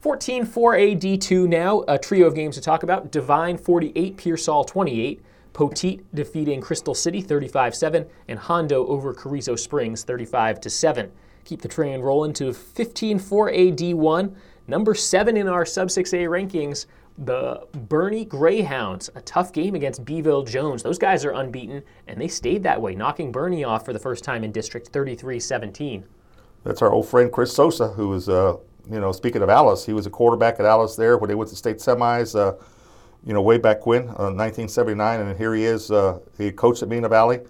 14 0.01 0.45
4A 0.45 0.99
D2 0.99 1.49
now, 1.49 1.85
a 1.87 1.97
trio 1.97 2.27
of 2.27 2.35
games 2.35 2.57
to 2.57 2.61
talk 2.61 2.83
about. 2.83 3.13
Devine 3.13 3.57
48, 3.57 4.17
Pearsall 4.17 4.65
28. 4.65 5.23
Poteet 5.53 6.03
defeating 6.13 6.61
Crystal 6.61 6.97
City 6.97 7.21
35 7.21 7.77
7, 7.77 8.07
and 8.27 8.39
Hondo 8.41 8.85
over 8.89 9.15
Carrizo 9.15 9.55
Springs 9.55 10.03
35 10.03 10.59
7. 10.67 11.13
Keep 11.45 11.63
the 11.63 11.69
train 11.69 12.01
rolling 12.01 12.33
to 12.33 12.53
15 12.53 13.21
4A 13.21 13.77
D1, 13.77 14.35
number 14.67 14.95
7 14.95 15.37
in 15.37 15.47
our 15.47 15.65
sub 15.65 15.89
6A 15.89 16.27
rankings 16.27 16.87
the 17.17 17.67
Boerne 17.73 18.27
Greyhounds, 18.29 19.09
a 19.15 19.21
tough 19.21 19.53
game 19.53 19.75
against 19.75 20.05
Beeville 20.05 20.43
Jones. 20.43 20.83
Those 20.83 20.99
guys 20.99 21.25
are 21.25 21.33
unbeaten, 21.33 21.83
and 22.09 22.21
they 22.21 22.29
stayed 22.29 22.63
that 22.65 22.81
way, 22.81 22.95
knocking 22.95 23.33
Boerne 23.33 23.67
off 23.67 23.85
for 23.85 23.93
the 23.93 23.99
first 23.99 24.25
time 24.25 24.43
in 24.43 24.51
District 24.51 24.89
33 24.89 25.39
17. 25.39 26.05
That's 26.65 26.83
our 26.83 26.91
old 26.91 27.07
friend 27.07 27.31
Chris 27.31 27.57
Soza, 27.57 27.95
who 27.95 28.09
was, 28.09 28.29
uh, 28.29 28.57
you 28.91 28.99
know, 28.99 29.13
speaking 29.13 29.43
of 29.43 29.49
Alice, 29.49 29.87
he 29.87 29.93
was 29.93 30.07
a 30.07 30.11
quarterback 30.11 30.59
at 30.59 30.67
Alice 30.67 30.97
there 30.97 31.19
when 31.19 31.29
they 31.29 31.35
went 31.35 31.51
to 31.51 31.57
state 31.57 31.77
semis, 31.77 32.35
uh, 32.35 32.55
you 33.25 33.33
know, 33.33 33.43
way 33.43 33.59
back 33.59 33.87
when, 33.87 34.03
uh, 34.03 34.33
1979, 34.33 35.21
and 35.21 35.39
here 35.39 35.55
he 35.55 35.65
is. 35.65 35.91
Uh, 35.91 36.19
he 36.37 36.51
coached 36.51 36.83
at 36.83 36.89
Medina 36.89 37.09
Valley, 37.09 37.41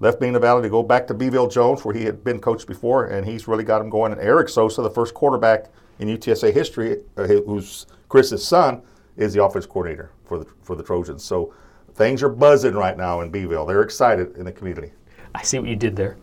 left 0.00 0.20
Medina 0.20 0.40
Valley 0.40 0.62
to 0.62 0.68
go 0.68 0.82
back 0.82 1.06
to 1.06 1.14
Beeville 1.14 1.48
Jones, 1.48 1.84
where 1.84 1.94
he 1.94 2.04
had 2.04 2.22
been 2.22 2.38
coached 2.38 2.66
before, 2.66 3.06
and 3.06 3.26
he's 3.26 3.48
really 3.48 3.64
got 3.64 3.80
him 3.80 3.88
going. 3.88 4.12
And 4.12 4.20
Eric 4.20 4.48
Soza, 4.48 4.82
the 4.82 4.90
first 4.90 5.14
quarterback 5.14 5.66
in 6.00 6.08
UTSA 6.08 6.52
history, 6.52 7.02
uh, 7.16 7.26
who's 7.26 7.86
Chris's 8.08 8.46
son, 8.46 8.82
is 9.16 9.32
the 9.34 9.42
offense 9.42 9.66
coordinator 9.66 10.10
for 10.24 10.38
the 10.38 10.46
for 10.62 10.76
the 10.76 10.82
Trojans. 10.82 11.24
So 11.24 11.54
things 11.94 12.22
are 12.22 12.28
buzzing 12.28 12.74
right 12.74 12.96
now 12.96 13.20
in 13.20 13.30
Beeville. 13.30 13.66
They're 13.66 13.82
excited 13.82 14.36
in 14.36 14.44
the 14.44 14.52
community. 14.52 14.92
I 15.34 15.42
see 15.42 15.58
what 15.58 15.68
you 15.68 15.76
did 15.76 15.96
there. 15.96 16.16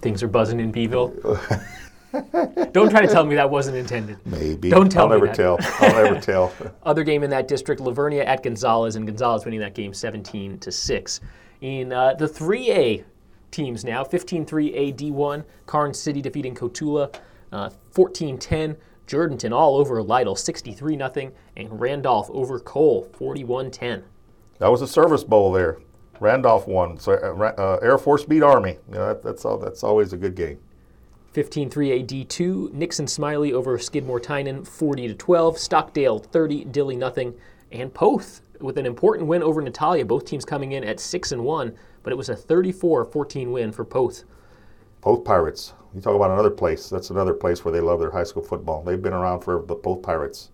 Things 0.00 0.22
are 0.22 0.28
buzzing 0.28 0.60
in 0.60 0.70
Beeville. 0.70 1.08
Don't 2.72 2.90
try 2.90 3.02
to 3.02 3.08
tell 3.08 3.24
me 3.24 3.36
that 3.36 3.50
wasn't 3.50 3.76
intended. 3.76 4.18
Maybe. 4.26 4.68
Don't 4.68 4.90
tell 4.90 5.04
I'll 5.04 5.08
me 5.10 5.26
never 5.26 5.32
tell. 5.32 5.58
I'll 5.60 6.04
never 6.04 6.20
tell. 6.20 6.52
Other 6.82 7.04
game 7.04 7.22
in 7.22 7.30
that 7.30 7.46
district, 7.48 7.80
La 7.80 7.92
Vernia 7.92 8.24
at 8.26 8.42
Gonzales, 8.42 8.96
and 8.96 9.06
Gonzales 9.06 9.44
winning 9.44 9.60
that 9.60 9.74
game 9.74 9.94
17 9.94 10.58
to 10.58 10.72
six. 10.72 11.20
In 11.60 11.92
uh, 11.92 12.14
the 12.14 12.26
3A 12.26 13.04
teams 13.50 13.84
now, 13.84 14.02
15-3 14.02 14.94
AD1, 14.94 15.44
Karnes 15.66 15.96
City 15.96 16.20
defeating 16.20 16.54
Cotulla, 16.54 17.14
uh, 17.52 17.70
14-10. 17.94 18.76
Jourdanton 19.10 19.52
all 19.52 19.76
over 19.76 20.00
Lytle 20.02 20.36
63 20.36 20.96
0, 20.96 21.32
and 21.56 21.80
Randolph 21.80 22.30
over 22.30 22.60
Cole 22.60 23.08
41 23.12 23.72
10. 23.72 24.04
That 24.58 24.70
was 24.70 24.82
a 24.82 24.86
service 24.86 25.24
bowl 25.24 25.50
there. 25.50 25.78
Randolph 26.20 26.68
won. 26.68 26.96
So 26.98 27.14
uh, 27.14 27.52
uh, 27.60 27.78
Air 27.82 27.98
Force 27.98 28.24
beat 28.24 28.42
Army. 28.42 28.78
You 28.88 28.94
know, 28.94 29.08
that, 29.08 29.22
that's 29.22 29.44
all, 29.44 29.58
that's 29.58 29.82
always 29.82 30.12
a 30.12 30.16
good 30.16 30.36
game. 30.36 30.58
15-3 31.34 32.06
AD2. 32.06 32.72
Nixon 32.72 33.06
Smiley 33.06 33.52
over 33.52 33.78
Skidmore 33.78 34.20
Tynan 34.20 34.64
40 34.64 35.08
to 35.08 35.14
12. 35.14 35.58
Stockdale 35.58 36.18
30, 36.18 36.66
Dilley 36.66 36.96
nothing, 36.96 37.34
and 37.72 37.92
Poth 37.92 38.42
with 38.60 38.78
an 38.78 38.86
important 38.86 39.26
win 39.26 39.42
over 39.42 39.60
Natalia. 39.60 40.04
Both 40.04 40.24
teams 40.24 40.44
coming 40.44 40.72
in 40.72 40.84
at 40.84 41.00
six 41.00 41.32
and 41.32 41.44
one, 41.44 41.74
but 42.02 42.12
it 42.12 42.16
was 42.16 42.28
a 42.28 42.36
34-14 42.36 43.50
win 43.50 43.72
for 43.72 43.84
Poth. 43.84 44.24
Poth 45.00 45.24
Pirates. 45.24 45.72
You 45.94 46.00
talk 46.00 46.14
about 46.14 46.30
another 46.30 46.50
place. 46.50 46.88
That's 46.88 47.10
another 47.10 47.34
place 47.34 47.64
where 47.64 47.72
they 47.72 47.80
love 47.80 48.00
their 48.00 48.10
high 48.10 48.24
school 48.24 48.42
football. 48.42 48.82
They've 48.82 49.00
been 49.00 49.12
around 49.12 49.40
for 49.40 49.58
both 49.58 50.02
Pirates. 50.02 50.50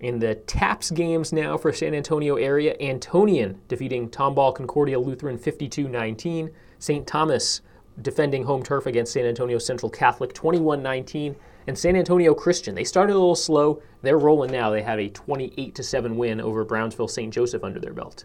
In 0.00 0.18
the 0.18 0.34
TAPPS 0.34 0.92
games 0.92 1.32
now 1.32 1.58
for 1.58 1.72
San 1.72 1.94
Antonio 1.94 2.36
area, 2.36 2.74
Antonian 2.80 3.58
defeating 3.68 4.08
Tomball 4.08 4.54
Concordia 4.54 4.98
Lutheran 4.98 5.38
52-19. 5.38 6.50
St. 6.78 7.06
Thomas 7.06 7.60
defending 8.00 8.42
home 8.42 8.62
turf 8.62 8.86
against 8.86 9.12
San 9.12 9.26
Antonio 9.26 9.58
Central 9.58 9.90
Catholic 9.90 10.32
21-19. 10.32 11.36
And 11.66 11.78
San 11.78 11.94
Antonio 11.96 12.34
Christian, 12.34 12.74
they 12.74 12.84
started 12.84 13.12
a 13.12 13.18
little 13.18 13.36
slow. 13.36 13.82
They're 14.02 14.18
rolling 14.18 14.50
now. 14.50 14.70
They 14.70 14.82
have 14.82 14.98
a 14.98 15.10
28 15.10 15.84
7 15.84 16.16
win 16.16 16.40
over 16.40 16.64
Brownsville 16.64 17.08
St. 17.08 17.32
Joseph 17.32 17.62
under 17.62 17.78
their 17.78 17.92
belt. 17.92 18.24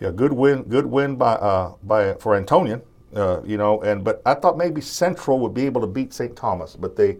Yeah, 0.00 0.10
good 0.10 0.32
win. 0.32 0.64
Good 0.64 0.86
win 0.86 1.16
by 1.16 1.32
uh, 1.32 1.74
by 1.82 2.14
for 2.14 2.38
Antonian. 2.38 2.82
Uh, 3.14 3.40
you 3.44 3.56
know, 3.56 3.80
and 3.82 4.02
but 4.02 4.20
I 4.26 4.34
thought 4.34 4.58
maybe 4.58 4.80
Central 4.80 5.38
would 5.40 5.54
be 5.54 5.66
able 5.66 5.80
to 5.80 5.86
beat 5.86 6.12
St. 6.12 6.34
Thomas, 6.34 6.74
but 6.74 6.96
they 6.96 7.18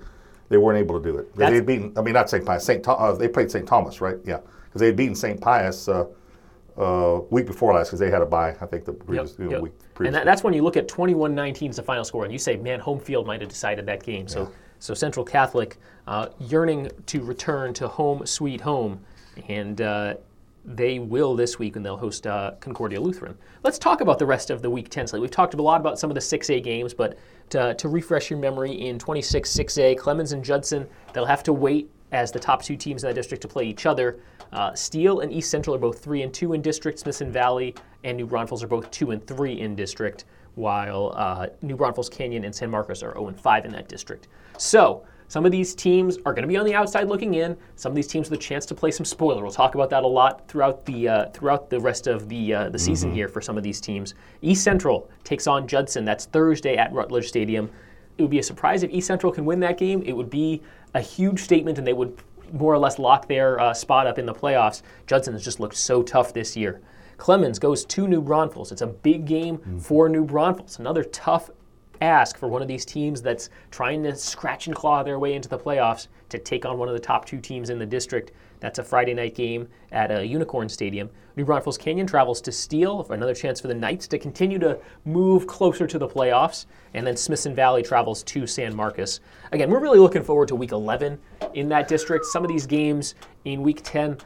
they 0.49 0.57
weren't 0.57 0.79
able 0.79 1.01
to 1.01 1.13
do 1.13 1.17
it. 1.19 1.35
They 1.37 1.55
had 1.55 1.67
beaten. 1.67 1.93
I 1.97 2.03
mean, 2.03 2.15
not 2.15 2.29
St. 2.29 2.45
Pius. 2.45 2.65
St. 2.65 2.85
Th- 2.85 2.97
uh, 2.99 3.13
they 3.13 3.29
played 3.29 3.51
St. 3.51 3.67
Thomas, 3.67 4.01
right? 4.01 4.17
Yeah, 4.25 4.41
because 4.67 4.81
they 4.81 4.87
had 4.87 4.97
beaten 4.97 5.15
St. 5.15 5.41
Pius 5.41 5.89
uh, 5.89 6.07
uh, 6.77 7.21
week 7.31 7.47
before 7.47 7.75
last 7.75 7.89
because 7.89 8.01
they 8.01 8.11
had 8.11 8.23
a 8.23 8.27
bye. 8.27 8.57
I 8.61 8.67
think 8.67 8.85
the 8.85 8.93
previous 8.93 9.31
yep, 9.31 9.39
you 9.39 9.45
know, 9.47 9.51
yep. 9.53 9.61
week. 9.63 9.73
Previous 9.95 10.09
and 10.09 10.15
that, 10.15 10.25
that's 10.25 10.43
when 10.43 10.53
you 10.55 10.63
look 10.63 10.77
at 10.77 10.89
21-19 10.89 11.71
is 11.71 11.77
the 11.77 11.83
final 11.83 12.05
score, 12.05 12.25
and 12.25 12.33
you 12.33 12.39
say, 12.39 12.57
man, 12.57 12.81
home 12.81 12.99
field 12.99 13.27
might 13.27 13.41
have 13.41 13.49
decided 13.49 13.87
that 13.87 14.03
game. 14.03 14.27
So, 14.27 14.43
yeah. 14.43 14.49
so 14.81 14.95
Central 14.95 15.25
Catholic 15.25 15.77
uh, 16.07 16.29
yearning 16.41 16.91
to 17.07 17.23
return 17.23 17.73
to 17.75 17.87
home 17.89 18.27
sweet 18.27 18.61
home, 18.61 19.01
and 19.49 19.81
uh, 19.81 20.15
they 20.65 20.99
will 20.99 21.37
this 21.37 21.59
week, 21.59 21.77
and 21.77 21.85
they'll 21.85 21.97
host 21.97 22.27
uh, 22.27 22.53
Concordia 22.61 23.01
Lutheran. 23.01 23.37
Let's 23.62 23.79
talk 23.79 24.01
about 24.01 24.19
the 24.19 24.27
rest 24.27 24.51
of 24.51 24.62
the 24.62 24.71
Week 24.71 24.89
10 24.89 25.09
slate. 25.09 25.21
We've 25.21 25.31
talked 25.31 25.55
a 25.55 25.62
lot 25.62 25.81
about 25.81 25.99
some 25.99 26.11
of 26.11 26.15
the 26.15 26.21
6A 26.21 26.62
games, 26.62 26.95
but 26.95 27.19
to, 27.51 27.75
to 27.75 27.89
refresh 27.89 28.31
your 28.31 28.39
memory, 28.39 28.73
in 28.73 28.99
26 28.99 29.51
6A, 29.53 29.99
Clemens 29.99 30.33
and 30.33 30.43
Judson, 30.43 30.87
they'll 31.12 31.27
have 31.27 31.43
to 31.43 31.53
wait 31.53 31.91
as 32.12 32.31
the 32.31 32.39
top 32.39 32.62
two 32.62 32.77
teams 32.77 33.03
in 33.03 33.09
that 33.09 33.15
district 33.15 33.43
to 33.43 33.49
play 33.49 33.65
each 33.65 33.87
other. 33.87 34.21
Uh, 34.53 34.73
Steele 34.75 35.21
and 35.21 35.33
East 35.33 35.51
Central 35.51 35.75
are 35.75 35.81
both 35.81 35.99
three 35.99 36.23
and 36.23 36.33
two 36.33 36.53
in 36.53 36.62
district. 36.62 37.01
Smithson 37.01 37.31
Valley 37.31 37.75
and 38.05 38.17
New 38.17 38.27
Braunfels 38.27 38.62
are 38.62 38.69
both 38.69 38.91
two 38.91 39.11
and 39.11 39.27
three 39.27 39.61
in 39.61 39.75
district, 39.75 40.25
while 40.55 41.12
uh, 41.17 41.49
New 41.61 41.77
Braunfels 41.77 42.09
Canyon 42.09 42.45
and 42.45 42.55
San 42.55 42.71
Marcos 42.71 43.03
are 43.03 43.12
0 43.12 43.29
and 43.29 43.39
five 43.39 43.65
in 43.65 43.73
that 43.73 43.89
district. 43.89 44.29
So 44.57 45.05
some 45.29 45.47
of 45.47 45.53
these 45.53 45.75
teams 45.75 46.18
are 46.27 46.33
going 46.33 46.43
to 46.43 46.49
be 46.49 46.57
on 46.57 46.64
the 46.64 46.75
outside 46.75 47.09
looking 47.09 47.35
in. 47.35 47.57
Some 47.77 47.93
of 47.93 47.97
these 47.97 48.07
teams 48.07 48.31
with 48.31 48.39
a 48.39 48.43
chance 48.43 48.66
to 48.66 48.75
play 48.75 48.91
some 48.91 49.05
spoiler. 49.05 49.43
We'll 49.43 49.53
talk 49.53 49.75
about 49.75 49.91
that 49.91 50.03
a 50.03 50.07
lot 50.07 50.47
throughout 50.49 50.85
the 50.85 51.09
uh, 51.09 51.31
throughout 51.31 51.70
the 51.70 51.81
rest 51.81 52.07
of 52.07 52.29
the 52.29 52.55
uh, 52.55 52.68
the 52.68 52.79
season 52.79 53.11
mm-hmm. 53.11 53.16
here 53.16 53.29
for 53.29 53.41
some 53.41 53.57
of 53.57 53.62
these 53.62 53.81
teams. 53.81 54.14
East 54.43 54.62
Central 54.62 55.11
takes 55.25 55.47
on 55.47 55.66
Judson. 55.66 56.05
That's 56.05 56.27
Thursday 56.27 56.77
at 56.77 56.93
Rutledge 56.93 57.29
Stadium. 57.29 57.70
It 58.16 58.22
would 58.22 58.31
be 58.31 58.39
a 58.39 58.45
surprise 58.45 58.83
if 58.83 58.91
East 58.91 59.07
Central 59.07 59.33
can 59.33 59.45
win 59.45 59.61
that 59.61 59.79
game. 59.79 60.03
It 60.03 60.12
would 60.12 60.31
be 60.31 60.62
a 60.95 61.01
huge 61.01 61.41
statement, 61.41 61.79
and 61.79 61.87
they 61.87 61.93
would 61.93 62.16
more 62.53 62.72
or 62.72 62.79
less 62.79 62.99
lock 62.99 63.27
their 63.27 63.59
uh, 63.59 63.75
spot 63.75 64.07
up 64.07 64.18
in 64.18 64.27
the 64.27 64.35
playoffs. 64.35 64.83
Judson 65.07 65.33
has 65.33 65.43
just 65.43 65.59
looked 65.59 65.77
so 65.77 66.03
tough 66.03 66.33
this 66.33 66.57
year. 66.57 66.81
Clemens 67.16 67.59
goes 67.59 67.85
to 67.87 68.07
New 68.07 68.20
Braunfels. 68.20 68.72
It's 68.72 68.83
a 68.83 68.87
big 68.87 69.25
game 69.25 69.59
mm-hmm. 69.59 69.79
for 69.79 70.09
New 70.09 70.25
Braunfels. 70.25 70.79
Another 70.79 71.05
tough 71.05 71.51
ask 72.05 72.37
for 72.37 72.49
one 72.49 72.63
of 72.63 72.69
these 72.69 72.85
teams 72.85 73.21
that's 73.21 73.51
trying 73.71 74.03
to 74.05 74.15
scratch 74.15 74.67
and 74.67 74.77
claw 74.77 75.03
their 75.03 75.19
way 75.19 75.35
into 75.35 75.49
the 75.49 75.59
playoffs 75.59 76.09
to 76.29 76.39
take 76.39 76.65
on 76.65 76.79
one 76.79 76.89
of 76.89 76.95
the 76.95 77.01
top 77.01 77.25
two 77.25 77.41
teams 77.41 77.71
in 77.71 77.79
the 77.79 77.87
district. 77.87 78.33
That's 78.61 78.79
a 78.79 78.85
Friday 78.85 79.15
night 79.15 79.35
game 79.35 79.69
at 79.93 80.11
a 80.11 80.25
Unicorn 80.25 80.69
Stadium. 80.69 81.11
New 81.37 81.45
Braunfels 81.45 81.77
Canyon 81.77 82.07
travels 82.07 82.41
to 82.43 82.53
Steele 82.53 83.03
for 83.03 83.15
another 83.15 83.35
chance 83.35 83.61
for 83.61 83.69
the 83.69 83.75
Knights 83.75 84.07
to 84.09 84.19
continue 84.19 84.59
to 84.61 84.79
move 85.05 85.47
closer 85.47 85.87
to 85.87 85.99
the 85.99 86.09
playoffs. 86.09 86.67
And 86.95 87.07
then 87.07 87.17
Smithson 87.17 87.55
Valley 87.55 87.83
travels 87.83 88.23
to 88.23 88.47
San 88.47 88.75
Marcos. 88.75 89.21
Again, 89.53 89.71
we're 89.71 89.81
really 89.81 89.99
looking 89.99 90.23
forward 90.23 90.49
to 90.49 90.55
week 90.55 90.73
11 90.73 91.19
in 91.55 91.69
that 91.69 91.89
district. 91.89 92.25
Some 92.27 92.45
of 92.45 92.49
these 92.49 92.67
games 92.67 93.15
in 93.45 93.63
week 93.63 93.81
10 93.83 94.19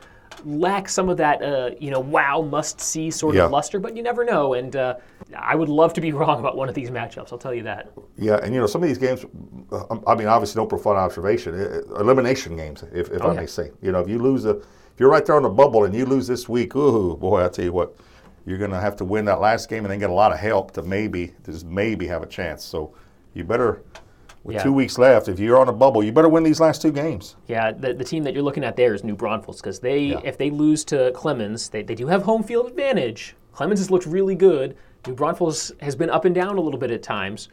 lack 0.45 0.89
some 0.89 1.09
of 1.09 1.17
that, 1.19 1.43
uh, 1.43 1.71
you 1.79 1.91
know, 1.91 2.01
wow, 2.01 2.43
must 2.43 2.81
see 2.81 3.11
sort 3.11 3.35
yeah. 3.35 3.45
of 3.45 3.51
luster, 3.51 3.79
but 3.79 3.97
you 3.97 4.03
never 4.03 4.25
know. 4.25 4.55
And 4.55 4.75
uh, 4.77 4.97
I 5.37 5.55
would 5.55 5.69
love 5.69 5.93
to 5.95 6.01
be 6.01 6.13
wrong 6.19 6.41
about 6.41 6.57
one 6.57 6.69
of 6.69 6.75
these 6.75 6.91
matchups. 6.91 7.33
I'll 7.33 7.39
tell 7.39 7.55
you 7.55 7.63
that. 7.65 7.91
Yeah, 8.17 8.41
and 8.43 8.55
you 8.55 8.61
know, 8.61 8.67
some 8.67 8.83
of 8.83 8.89
these 8.89 8.99
games, 8.99 9.25
uh, 9.73 9.97
I 10.07 10.15
mean, 10.15 10.27
obviously, 10.27 10.61
no 10.61 10.67
pro 10.67 10.79
fun 10.79 10.97
observation, 10.97 11.55
elimination 11.99 12.57
games, 12.57 12.85
if, 12.93 13.11
if 13.11 13.23
oh, 13.23 13.29
I 13.29 13.35
yeah. 13.35 13.41
may 13.41 13.47
say. 13.47 13.71
You 13.83 13.93
know, 13.93 14.01
if 14.01 14.09
you 14.09 14.19
lose 14.19 14.45
a, 14.45 14.57
if 14.57 14.99
you're 14.99 15.11
right 15.11 15.25
there 15.25 15.37
on 15.37 15.43
the 15.43 15.49
bubble 15.49 15.85
and 15.85 15.95
you 15.95 16.07
lose 16.07 16.27
this 16.27 16.49
week, 16.49 16.75
ooh, 16.75 17.17
boy, 17.17 17.45
I 17.45 17.49
tell 17.49 17.65
you 17.65 17.73
what, 17.73 17.97
you're 18.47 18.59
going 18.59 18.71
to 18.71 18.81
have 18.81 18.97
to 18.97 19.05
win 19.05 19.25
that 19.27 19.41
last 19.41 19.69
game 19.69 19.85
and 19.85 19.93
then 19.93 19.99
get 19.99 20.11
a 20.11 20.15
lot 20.15 20.33
of 20.33 20.39
help 20.39 20.73
to 20.73 20.83
maybe, 20.83 21.35
to 21.45 21.53
just 21.53 21.67
maybe 21.67 22.07
have 22.07 22.23
a 22.23 22.27
chance. 22.27 22.65
So 22.65 22.95
you 23.35 23.45
better 23.45 23.83
with 24.45 24.57
yeah. 24.57 24.63
two 24.63 24.73
weeks 24.73 24.99
left, 24.99 25.29
if 25.29 25.39
you're 25.39 25.59
on 25.59 25.69
a 25.69 25.73
bubble, 25.73 26.03
you 26.03 26.13
better 26.13 26.29
win 26.29 26.43
these 26.43 26.61
last 26.61 26.81
two 26.81 26.93
games. 26.93 27.37
Yeah, 27.47 27.73
the, 27.73 27.93
the 27.93 28.05
team 28.05 28.25
that 28.25 28.35
you're 28.35 28.43
looking 28.43 28.65
at 28.65 28.77
there 28.77 28.95
is 28.95 29.05
New 29.05 29.17
Braunfels 29.17 29.61
because 29.61 29.81
they, 29.81 29.99
yeah. 29.99 30.21
if 30.25 30.39
they 30.39 30.51
lose 30.51 30.85
to 30.87 31.13
Clemens, 31.13 31.69
they, 31.69 31.83
they 31.83 31.95
do 31.95 32.07
have 32.07 32.23
home 32.23 32.43
field 32.43 32.67
advantage. 32.67 33.35
Clemens 33.53 33.81
has 33.81 33.91
looked 33.91 34.07
really 34.07 34.35
good. 34.35 34.77
New 35.07 35.15
Braunfels 35.15 35.73
has 35.81 35.97
been 35.97 36.11
up 36.11 36.25
and 36.25 36.35
down 36.35 36.57
a 36.57 36.61
little 36.61 36.79
bit 36.79 36.91
at 36.91 37.03
times. 37.03 37.49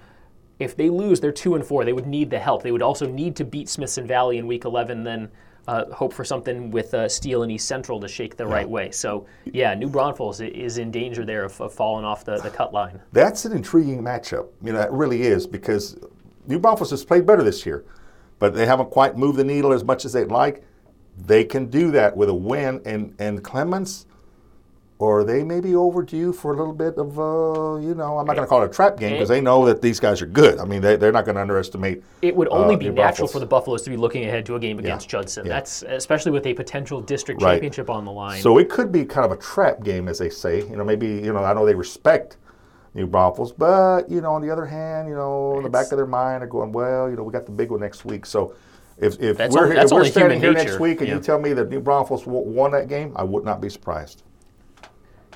If 0.59 0.77
they 0.77 0.89
lose, 0.89 1.19
they're 1.19 1.31
two 1.31 1.55
and 1.55 1.65
four. 1.65 1.83
They 1.83 1.93
would 1.93 2.07
need 2.07 2.29
the 2.29 2.39
help. 2.39 2.63
They 2.63 2.71
would 2.71 2.81
also 2.81 3.07
need 3.07 3.36
to 3.38 3.45
beat 3.45 3.67
Smithson 3.67 4.07
Valley 4.07 4.38
in 4.38 4.47
Week 4.47 4.65
11, 4.65 5.03
then 5.03 5.29
uh, 5.67 5.86
hope 5.91 6.13
for 6.13 6.23
something 6.23 6.71
with 6.71 6.93
uh, 6.93 7.09
Steele 7.09 7.43
and 7.43 7.51
East 7.51 7.67
Central 7.67 7.99
to 7.99 8.07
shake 8.07 8.38
the 8.38 8.45
yeah. 8.45 8.53
right 8.53 8.69
way. 8.69 8.91
So, 8.91 9.25
yeah, 9.45 9.73
New 9.73 9.89
Braunfels 9.89 10.41
is 10.41 10.77
in 10.77 10.91
danger 10.91 11.25
there 11.25 11.43
of, 11.43 11.59
of 11.59 11.73
falling 11.73 12.05
off 12.05 12.23
the, 12.23 12.38
the 12.38 12.49
cut 12.49 12.73
line. 12.73 13.01
That's 13.11 13.45
an 13.45 13.51
intriguing 13.51 14.01
matchup. 14.01 14.47
You 14.63 14.73
know, 14.73 14.81
it 14.81 14.91
really 14.91 15.23
is 15.23 15.47
because 15.47 15.97
New 16.47 16.59
Braunfels 16.59 16.91
has 16.91 17.03
played 17.03 17.25
better 17.25 17.43
this 17.43 17.65
year, 17.65 17.85
but 18.39 18.53
they 18.53 18.65
haven't 18.65 18.91
quite 18.91 19.17
moved 19.17 19.37
the 19.37 19.43
needle 19.43 19.73
as 19.73 19.83
much 19.83 20.05
as 20.05 20.13
they'd 20.13 20.31
like. 20.31 20.63
They 21.17 21.43
can 21.43 21.67
do 21.67 21.91
that 21.91 22.15
with 22.15 22.29
a 22.29 22.33
win, 22.33 22.81
and 22.85 23.15
and 23.19 23.43
Clemens, 23.43 24.05
or 24.99 25.23
they 25.23 25.43
may 25.43 25.59
be 25.59 25.75
overdue 25.75 26.31
for 26.31 26.53
a 26.53 26.57
little 26.57 26.73
bit 26.73 26.97
of, 26.97 27.19
uh, 27.19 27.75
you 27.85 27.95
know, 27.95 28.17
I'm 28.17 28.25
not 28.25 28.35
going 28.35 28.45
to 28.45 28.47
call 28.47 28.63
it 28.63 28.69
a 28.69 28.73
trap 28.73 28.97
game 28.97 29.11
because 29.11 29.27
they 29.27 29.41
know 29.41 29.65
that 29.65 29.81
these 29.81 29.99
guys 29.99 30.21
are 30.21 30.25
good. 30.25 30.57
I 30.57 30.65
mean, 30.65 30.81
they, 30.81 30.95
they're 30.95 31.11
not 31.11 31.25
going 31.25 31.35
to 31.35 31.41
underestimate. 31.41 32.01
It 32.21 32.35
would 32.35 32.47
only 32.49 32.75
uh, 32.75 32.77
be 32.77 32.89
natural 32.89 33.27
for 33.27 33.39
the 33.39 33.45
Buffaloes 33.45 33.81
to 33.83 33.89
be 33.89 33.97
looking 33.97 34.25
ahead 34.25 34.45
to 34.45 34.55
a 34.55 34.59
game 34.59 34.79
against 34.79 35.07
yeah. 35.07 35.19
Judson. 35.19 35.45
Yeah. 35.45 35.53
That's 35.53 35.83
especially 35.83 36.31
with 36.31 36.45
a 36.45 36.53
potential 36.53 37.01
district 37.01 37.41
right. 37.41 37.53
championship 37.53 37.89
on 37.89 38.05
the 38.05 38.11
line. 38.11 38.41
So 38.41 38.57
it 38.57 38.69
could 38.69 38.91
be 38.91 39.03
kind 39.03 39.25
of 39.25 39.31
a 39.31 39.41
trap 39.41 39.83
game, 39.83 40.07
as 40.07 40.17
they 40.17 40.29
say. 40.29 40.59
You 40.61 40.77
know, 40.77 40.85
maybe 40.85 41.07
you 41.07 41.33
know, 41.33 41.43
I 41.43 41.53
know 41.53 41.65
they 41.65 41.75
respect 41.75 42.37
New 42.95 43.05
Braunfels. 43.05 43.51
But, 43.51 44.09
you 44.09 44.21
know, 44.21 44.33
on 44.33 44.41
the 44.41 44.49
other 44.49 44.65
hand, 44.65 45.07
you 45.07 45.15
know, 45.15 45.57
in 45.57 45.63
the 45.63 45.69
back 45.69 45.91
of 45.91 45.97
their 45.97 46.07
mind, 46.07 46.41
they're 46.41 46.47
going, 46.47 46.71
well, 46.71 47.09
you 47.09 47.15
know, 47.15 47.23
we 47.23 47.31
got 47.31 47.45
the 47.45 47.51
big 47.51 47.69
one 47.69 47.81
next 47.81 48.05
week. 48.05 48.25
So 48.25 48.55
if, 48.97 49.19
if 49.19 49.37
we're, 49.37 49.65
only, 49.65 49.77
if 49.77 49.91
we're 49.91 50.05
standing 50.05 50.39
here 50.39 50.53
nature. 50.53 50.69
next 50.69 50.79
week 50.79 51.01
and 51.01 51.09
yeah. 51.09 51.15
you 51.15 51.21
tell 51.21 51.37
me 51.37 51.51
that 51.53 51.69
New 51.69 51.81
Braunfels 51.81 52.25
won 52.25 52.71
that 52.71 52.87
game, 52.87 53.11
I 53.15 53.23
would 53.23 53.43
not 53.43 53.59
be 53.61 53.69
surprised. 53.69 54.23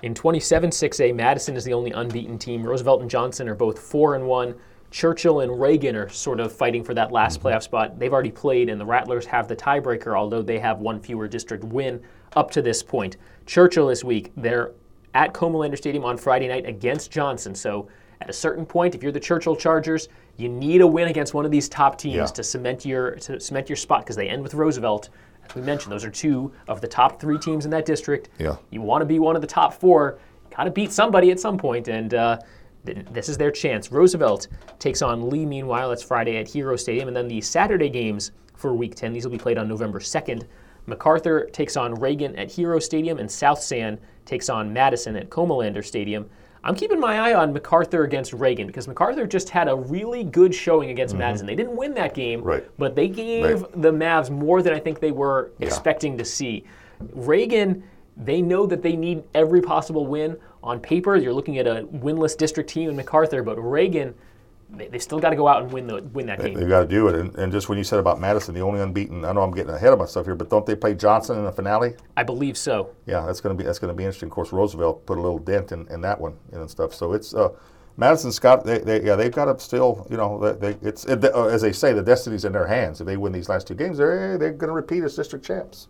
In 0.01 0.15
27 0.15 0.69
6A, 0.69 1.13
Madison 1.13 1.57
is 1.57 1.65
the 1.65 1.73
only 1.73 1.91
unbeaten 1.91 2.39
team. 2.39 2.63
Roosevelt 2.63 3.01
and 3.01 3.09
Johnson 3.09 3.49
are 3.49 3.55
both 3.55 3.77
4 3.77 4.15
and 4.15 4.25
1. 4.25 4.55
Churchill 4.91 5.41
and 5.41 5.59
Reagan 5.59 5.95
are 5.97 6.07
sort 6.07 6.39
of 6.39 6.53
fighting 6.53 6.83
for 6.83 6.93
that 6.93 7.11
last 7.11 7.39
mm-hmm. 7.39 7.49
playoff 7.49 7.63
spot. 7.63 7.99
They've 7.99 8.13
already 8.13 8.31
played, 8.31 8.69
and 8.69 8.79
the 8.79 8.85
Rattlers 8.85 9.25
have 9.25 9.49
the 9.49 9.55
tiebreaker, 9.55 10.17
although 10.17 10.41
they 10.41 10.57
have 10.57 10.79
one 10.79 11.01
fewer 11.01 11.27
district 11.27 11.65
win 11.65 12.01
up 12.37 12.49
to 12.51 12.61
this 12.61 12.81
point. 12.81 13.17
Churchill 13.45 13.87
this 13.87 14.03
week, 14.03 14.31
they're 14.37 14.71
at 15.13 15.33
Comalander 15.33 15.77
Stadium 15.77 16.05
on 16.05 16.17
Friday 16.17 16.47
night 16.47 16.65
against 16.65 17.11
Johnson. 17.11 17.55
So 17.55 17.87
at 18.21 18.29
a 18.29 18.33
certain 18.33 18.65
point, 18.65 18.95
if 18.95 19.03
you're 19.03 19.11
the 19.11 19.19
Churchill 19.19 19.55
Chargers, 19.55 20.09
you 20.37 20.49
need 20.49 20.81
a 20.81 20.87
win 20.87 21.07
against 21.07 21.33
one 21.33 21.45
of 21.45 21.51
these 21.51 21.69
top 21.69 21.97
teams 21.97 22.15
yeah. 22.15 22.25
to 22.25 22.43
cement 22.43 22.85
your 22.85 23.11
to 23.15 23.39
cement 23.39 23.69
your 23.69 23.75
spot 23.75 24.01
because 24.01 24.15
they 24.15 24.29
end 24.29 24.43
with 24.43 24.53
Roosevelt. 24.53 25.09
As 25.47 25.55
we 25.55 25.61
mentioned, 25.61 25.91
those 25.91 26.05
are 26.05 26.11
two 26.11 26.51
of 26.67 26.81
the 26.81 26.87
top 26.87 27.19
three 27.19 27.37
teams 27.37 27.65
in 27.65 27.71
that 27.71 27.85
district. 27.85 28.29
Yeah. 28.37 28.57
You 28.69 28.81
want 28.81 29.01
to 29.01 29.05
be 29.05 29.19
one 29.19 29.35
of 29.35 29.41
the 29.41 29.47
top 29.47 29.73
four. 29.73 30.19
Got 30.55 30.65
to 30.65 30.71
beat 30.71 30.91
somebody 30.91 31.31
at 31.31 31.39
some 31.39 31.57
point, 31.57 31.87
and 31.87 32.13
uh, 32.13 32.39
th- 32.85 33.05
this 33.11 33.29
is 33.29 33.37
their 33.37 33.51
chance. 33.51 33.91
Roosevelt 33.91 34.47
takes 34.77 35.01
on 35.01 35.29
Lee. 35.29 35.45
Meanwhile, 35.45 35.91
it's 35.91 36.03
Friday 36.03 36.37
at 36.37 36.47
Hero 36.47 36.75
Stadium, 36.75 37.07
and 37.07 37.17
then 37.17 37.27
the 37.27 37.41
Saturday 37.41 37.89
games 37.89 38.31
for 38.55 38.73
Week 38.73 38.95
10. 38.95 39.13
These 39.13 39.25
will 39.25 39.31
be 39.31 39.37
played 39.37 39.57
on 39.57 39.67
November 39.67 39.99
2nd. 39.99 40.45
MacArthur 40.89 41.45
takes 41.51 41.77
on 41.77 41.95
Reagan 41.95 42.35
at 42.35 42.51
Hero 42.51 42.79
Stadium, 42.79 43.19
and 43.19 43.29
South 43.29 43.61
San 43.61 43.99
takes 44.25 44.49
on 44.49 44.73
Madison 44.73 45.15
at 45.15 45.29
Comalander 45.29 45.83
Stadium. 45.83 46.29
I'm 46.63 46.75
keeping 46.75 46.99
my 46.99 47.19
eye 47.19 47.33
on 47.33 47.53
MacArthur 47.53 48.03
against 48.03 48.33
Reagan 48.33 48.67
because 48.67 48.87
MacArthur 48.87 49.25
just 49.25 49.49
had 49.49 49.69
a 49.69 49.75
really 49.75 50.25
good 50.25 50.53
showing 50.53 50.89
against 50.89 51.13
mm-hmm. 51.13 51.19
Madison. 51.19 51.47
They 51.47 51.55
didn't 51.55 51.77
win 51.77 51.93
that 51.93 52.13
game, 52.13 52.41
right. 52.41 52.67
but 52.77 52.95
they 52.95 53.07
gave 53.07 53.61
right. 53.61 53.81
the 53.81 53.91
Mavs 53.91 54.29
more 54.29 54.61
than 54.61 54.73
I 54.73 54.79
think 54.79 54.99
they 54.99 55.11
were 55.11 55.51
yeah. 55.57 55.67
expecting 55.67 56.17
to 56.17 56.25
see. 56.25 56.65
Reagan, 57.13 57.81
they 58.17 58.41
know 58.41 58.65
that 58.65 58.83
they 58.83 58.97
need 58.97 59.23
every 59.33 59.61
possible 59.61 60.05
win. 60.05 60.35
On 60.61 60.81
paper, 60.81 61.15
you're 61.15 61.33
looking 61.33 61.59
at 61.59 61.67
a 61.67 61.85
winless 61.85 62.35
district 62.37 62.69
team 62.69 62.89
in 62.89 62.95
MacArthur, 62.97 63.41
but 63.41 63.55
Reagan– 63.57 64.13
they, 64.71 64.87
they 64.87 64.99
still 64.99 65.19
got 65.19 65.31
to 65.31 65.35
go 65.35 65.47
out 65.47 65.63
and 65.63 65.71
win 65.71 65.87
the 65.87 66.01
win 66.13 66.27
that 66.27 66.39
game. 66.39 66.53
They, 66.53 66.61
have 66.61 66.69
got 66.69 66.79
to 66.81 66.87
do 66.87 67.07
it. 67.07 67.15
And, 67.15 67.35
and, 67.35 67.51
just 67.51 67.69
when 67.69 67.77
you 67.77 67.83
said 67.83 67.99
about 67.99 68.19
Madison, 68.19 68.53
the 68.53 68.61
only 68.61 68.79
unbeaten, 68.81 69.25
I 69.25 69.31
know 69.31 69.41
I'm 69.41 69.51
getting 69.51 69.73
ahead 69.73 69.93
of 69.93 69.99
myself 69.99 70.25
here, 70.25 70.35
but 70.35 70.49
don't 70.49 70.65
they 70.65 70.75
play 70.75 70.93
Johnson 70.93 71.37
in 71.37 71.45
the 71.45 71.51
finale? 71.51 71.95
I 72.17 72.23
believe 72.23 72.57
so. 72.57 72.95
Yeah, 73.05 73.25
that's 73.25 73.41
going 73.41 73.55
to 73.55 73.61
be 73.61 73.65
that's 73.65 73.79
going 73.79 73.93
to 73.93 73.97
be 73.97 74.03
interesting. 74.03 74.27
Of 74.27 74.33
course, 74.33 74.51
Roosevelt 74.51 75.05
put 75.05 75.17
a 75.17 75.21
little 75.21 75.39
dent 75.39 75.71
in, 75.71 75.87
in 75.87 76.01
that 76.01 76.19
one 76.19 76.37
and 76.51 76.69
stuff. 76.69 76.93
So 76.93 77.13
it's 77.13 77.33
uh, 77.33 77.49
Madison 77.97 78.31
Scott. 78.31 78.63
They, 78.63 78.79
they, 78.79 79.03
yeah 79.03 79.15
they've 79.15 79.31
got 79.33 79.45
to 79.45 79.59
still 79.59 80.05
you 80.09 80.17
know 80.17 80.39
they, 80.53 80.77
it's 80.81 81.05
it, 81.05 81.23
uh, 81.23 81.47
as 81.47 81.61
they 81.61 81.71
say 81.71 81.93
the 81.93 82.03
destiny's 82.03 82.45
in 82.45 82.51
their 82.51 82.67
hands. 82.67 83.01
If 83.01 83.07
they 83.07 83.17
win 83.17 83.31
these 83.31 83.49
last 83.49 83.67
two 83.67 83.75
games, 83.75 83.97
they're 83.97 84.37
they're 84.37 84.53
going 84.53 84.69
to 84.69 84.73
repeat 84.73 85.03
as 85.03 85.15
district 85.15 85.45
champs. 85.45 85.87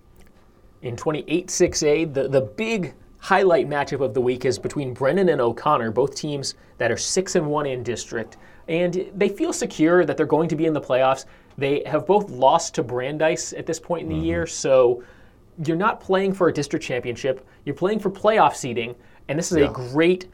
In 0.82 0.96
28-6A, 0.96 2.14
the 2.14 2.30
the 2.30 2.42
big 2.42 2.94
highlight 3.20 3.68
matchup 3.68 4.00
of 4.00 4.14
the 4.14 4.22
week 4.22 4.46
is 4.46 4.58
between 4.58 4.94
Brennan 4.94 5.28
and 5.28 5.42
O'Connor, 5.42 5.92
both 5.92 6.16
teams 6.16 6.56
that 6.78 6.90
are 6.90 6.98
six 6.98 7.36
and 7.36 7.46
one 7.46 7.66
in 7.66 7.84
district 7.84 8.38
and 8.70 9.12
they 9.16 9.28
feel 9.28 9.52
secure 9.52 10.06
that 10.06 10.16
they're 10.16 10.26
going 10.26 10.48
to 10.48 10.56
be 10.56 10.66
in 10.66 10.74
the 10.74 10.80
playoffs. 10.80 11.26
They 11.58 11.84
have 11.86 12.06
both 12.06 12.30
lost 12.30 12.76
to 12.76 12.84
Brandeis 12.84 13.52
at 13.52 13.66
this 13.66 13.80
point 13.80 14.04
in 14.04 14.10
the 14.10 14.16
mm-hmm. 14.16 14.24
year, 14.24 14.48
so 14.48 15.04
you're 15.66 15.76
not 15.76 16.00
playing 16.00 16.34
for 16.34 16.48
a 16.48 16.54
district 16.54 16.86
championship. 16.86 17.46
You're 17.66 17.76
playing 17.76 18.00
for 18.00 18.10
playoff 18.10 18.56
seeding, 18.56 18.96
and 19.28 19.38
this 19.38 19.52
is 19.52 19.58
yeah. 19.58 19.70
a 19.70 19.74
great, 19.74 20.28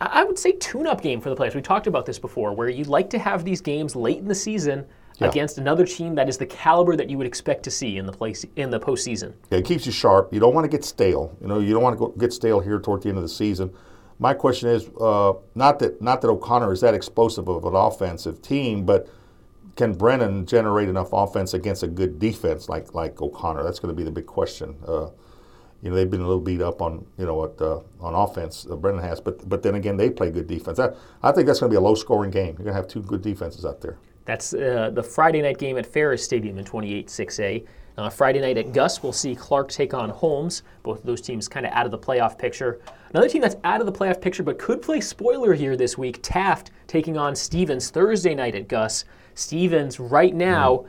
I 0.00 0.22
would 0.22 0.38
say, 0.38 0.52
tune-up 0.52 1.00
game 1.00 1.20
for 1.20 1.30
the 1.30 1.34
players. 1.34 1.54
We 1.54 1.62
talked 1.62 1.88
about 1.88 2.06
this 2.06 2.18
before, 2.18 2.52
where 2.54 2.68
you 2.68 2.84
like 2.84 3.10
to 3.10 3.18
have 3.18 3.44
these 3.44 3.60
games 3.60 3.96
late 3.96 4.18
in 4.18 4.28
the 4.28 4.34
season 4.34 4.84
yeah. 5.18 5.28
against 5.28 5.58
another 5.58 5.86
team 5.86 6.14
that 6.16 6.28
is 6.28 6.36
the 6.36 6.46
caliber 6.46 6.96
that 6.96 7.08
you 7.08 7.16
would 7.18 7.26
expect 7.26 7.62
to 7.64 7.70
see 7.70 7.96
in 7.96 8.04
the 8.04 8.12
place 8.12 8.44
in 8.56 8.70
the 8.70 8.78
postseason. 8.78 9.32
Yeah, 9.50 9.58
it 9.58 9.64
keeps 9.64 9.86
you 9.86 9.92
sharp. 9.92 10.32
You 10.32 10.38
don't 10.38 10.54
want 10.54 10.66
to 10.66 10.68
get 10.68 10.84
stale. 10.84 11.36
You 11.40 11.48
know, 11.48 11.60
you 11.60 11.72
don't 11.72 11.82
want 11.82 11.98
to 11.98 12.12
get 12.18 12.32
stale 12.32 12.60
here 12.60 12.78
toward 12.78 13.02
the 13.02 13.08
end 13.08 13.16
of 13.16 13.24
the 13.24 13.28
season. 13.28 13.74
My 14.18 14.34
question 14.34 14.68
is 14.68 14.88
uh, 15.00 15.34
not 15.54 15.78
that 15.80 16.00
not 16.00 16.20
that 16.22 16.28
O'Connor 16.28 16.72
is 16.72 16.80
that 16.80 16.94
explosive 16.94 17.48
of 17.48 17.64
an 17.64 17.74
offensive 17.74 18.40
team, 18.42 18.84
but 18.84 19.08
can 19.76 19.94
Brennan 19.94 20.46
generate 20.46 20.88
enough 20.88 21.08
offense 21.12 21.54
against 21.54 21.82
a 21.82 21.88
good 21.88 22.18
defense 22.18 22.68
like 22.68 22.94
like 22.94 23.20
O'Connor? 23.20 23.62
That's 23.64 23.78
going 23.78 23.94
to 23.94 23.96
be 23.96 24.04
the 24.04 24.12
big 24.12 24.26
question. 24.26 24.76
Uh, 24.86 25.10
you 25.82 25.90
know, 25.90 25.96
they've 25.96 26.10
been 26.10 26.22
a 26.22 26.26
little 26.26 26.40
beat 26.40 26.62
up 26.62 26.80
on 26.80 27.04
you 27.18 27.26
know 27.26 27.34
what 27.34 27.60
uh, 27.60 27.80
on 28.00 28.14
offense. 28.14 28.66
Uh, 28.70 28.76
Brennan 28.76 29.02
has, 29.02 29.20
but 29.20 29.46
but 29.48 29.62
then 29.62 29.74
again, 29.74 29.96
they 29.96 30.10
play 30.10 30.30
good 30.30 30.46
defense. 30.46 30.78
I, 30.78 30.92
I 31.22 31.32
think 31.32 31.46
that's 31.46 31.60
going 31.60 31.70
to 31.70 31.74
be 31.74 31.76
a 31.76 31.80
low 31.80 31.94
scoring 31.94 32.30
game. 32.30 32.54
You're 32.58 32.64
going 32.64 32.68
to 32.68 32.74
have 32.74 32.88
two 32.88 33.02
good 33.02 33.20
defenses 33.22 33.64
out 33.64 33.80
there. 33.80 33.98
That's 34.24 34.54
uh, 34.54 34.90
the 34.92 35.02
Friday 35.02 35.42
night 35.42 35.58
game 35.58 35.76
at 35.76 35.86
Farris 35.86 36.24
Stadium 36.24 36.56
in 36.56 36.64
28 36.64 37.08
6A. 37.08 37.66
Uh, 37.96 38.10
Friday 38.10 38.40
night 38.40 38.58
at 38.58 38.72
Gus, 38.72 39.02
we'll 39.02 39.12
see 39.12 39.36
Clark 39.36 39.70
take 39.70 39.94
on 39.94 40.10
Holmes. 40.10 40.64
Both 40.82 41.00
of 41.00 41.06
those 41.06 41.20
teams 41.20 41.46
kind 41.46 41.64
of 41.64 41.72
out 41.72 41.86
of 41.86 41.92
the 41.92 41.98
playoff 41.98 42.36
picture. 42.36 42.80
Another 43.10 43.28
team 43.28 43.40
that's 43.40 43.56
out 43.62 43.80
of 43.80 43.86
the 43.86 43.92
playoff 43.92 44.20
picture 44.20 44.42
but 44.42 44.58
could 44.58 44.82
play 44.82 45.00
spoiler 45.00 45.54
here 45.54 45.76
this 45.76 45.96
week 45.96 46.18
Taft 46.22 46.72
taking 46.88 47.16
on 47.16 47.36
Stevens 47.36 47.90
Thursday 47.90 48.34
night 48.34 48.56
at 48.56 48.66
Gus. 48.66 49.04
Stevens, 49.34 50.00
right 50.00 50.34
now, 50.34 50.86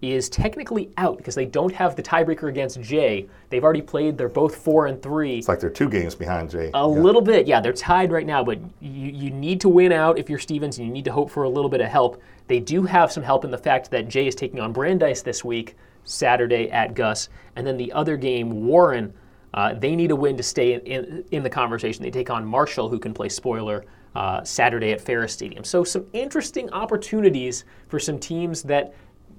is 0.00 0.28
technically 0.28 0.90
out 0.96 1.16
because 1.16 1.34
they 1.34 1.44
don't 1.44 1.72
have 1.72 1.96
the 1.96 2.02
tiebreaker 2.02 2.48
against 2.48 2.80
Jay. 2.80 3.26
They've 3.50 3.64
already 3.64 3.82
played. 3.82 4.16
They're 4.16 4.28
both 4.28 4.56
four 4.56 4.86
and 4.86 5.02
three. 5.02 5.38
It's 5.38 5.48
like 5.48 5.60
they're 5.60 5.70
two 5.70 5.88
games 5.88 6.14
behind 6.14 6.50
Jay. 6.50 6.68
A 6.68 6.78
yeah. 6.78 6.84
little 6.84 7.20
bit, 7.20 7.46
yeah. 7.46 7.60
They're 7.60 7.72
tied 7.72 8.12
right 8.12 8.26
now, 8.26 8.44
but 8.44 8.58
you, 8.80 9.10
you 9.10 9.30
need 9.30 9.60
to 9.62 9.68
win 9.68 9.92
out 9.92 10.18
if 10.18 10.30
you're 10.30 10.38
Stevens, 10.38 10.78
and 10.78 10.86
you 10.86 10.92
need 10.92 11.04
to 11.06 11.12
hope 11.12 11.30
for 11.30 11.42
a 11.42 11.48
little 11.48 11.70
bit 11.70 11.80
of 11.80 11.88
help. 11.88 12.22
They 12.46 12.60
do 12.60 12.84
have 12.84 13.10
some 13.10 13.22
help 13.22 13.44
in 13.44 13.50
the 13.50 13.58
fact 13.58 13.90
that 13.90 14.08
Jay 14.08 14.26
is 14.26 14.34
taking 14.34 14.60
on 14.60 14.72
Brandeis 14.72 15.22
this 15.22 15.44
week, 15.44 15.76
Saturday 16.08 16.70
at 16.70 16.94
Gus, 16.94 17.28
and 17.56 17.66
then 17.66 17.76
the 17.76 17.92
other 17.92 18.16
game, 18.16 18.66
Warren. 18.66 19.12
Uh, 19.54 19.72
they 19.72 19.96
need 19.96 20.10
a 20.10 20.16
win 20.16 20.36
to 20.36 20.42
stay 20.42 20.74
in, 20.74 20.80
in, 20.80 21.24
in, 21.30 21.42
the 21.42 21.48
conversation. 21.48 22.02
They 22.02 22.10
take 22.10 22.28
on 22.28 22.44
Marshall, 22.44 22.90
who 22.90 22.98
can 22.98 23.14
play 23.14 23.30
spoiler 23.30 23.86
uh, 24.14 24.44
Saturday 24.44 24.92
at 24.92 25.00
Farris 25.00 25.32
Stadium. 25.32 25.64
So, 25.64 25.84
some 25.84 26.06
interesting 26.12 26.68
opportunities 26.70 27.64
for 27.88 27.98
some 27.98 28.18
teams 28.18 28.62
that 28.64 28.94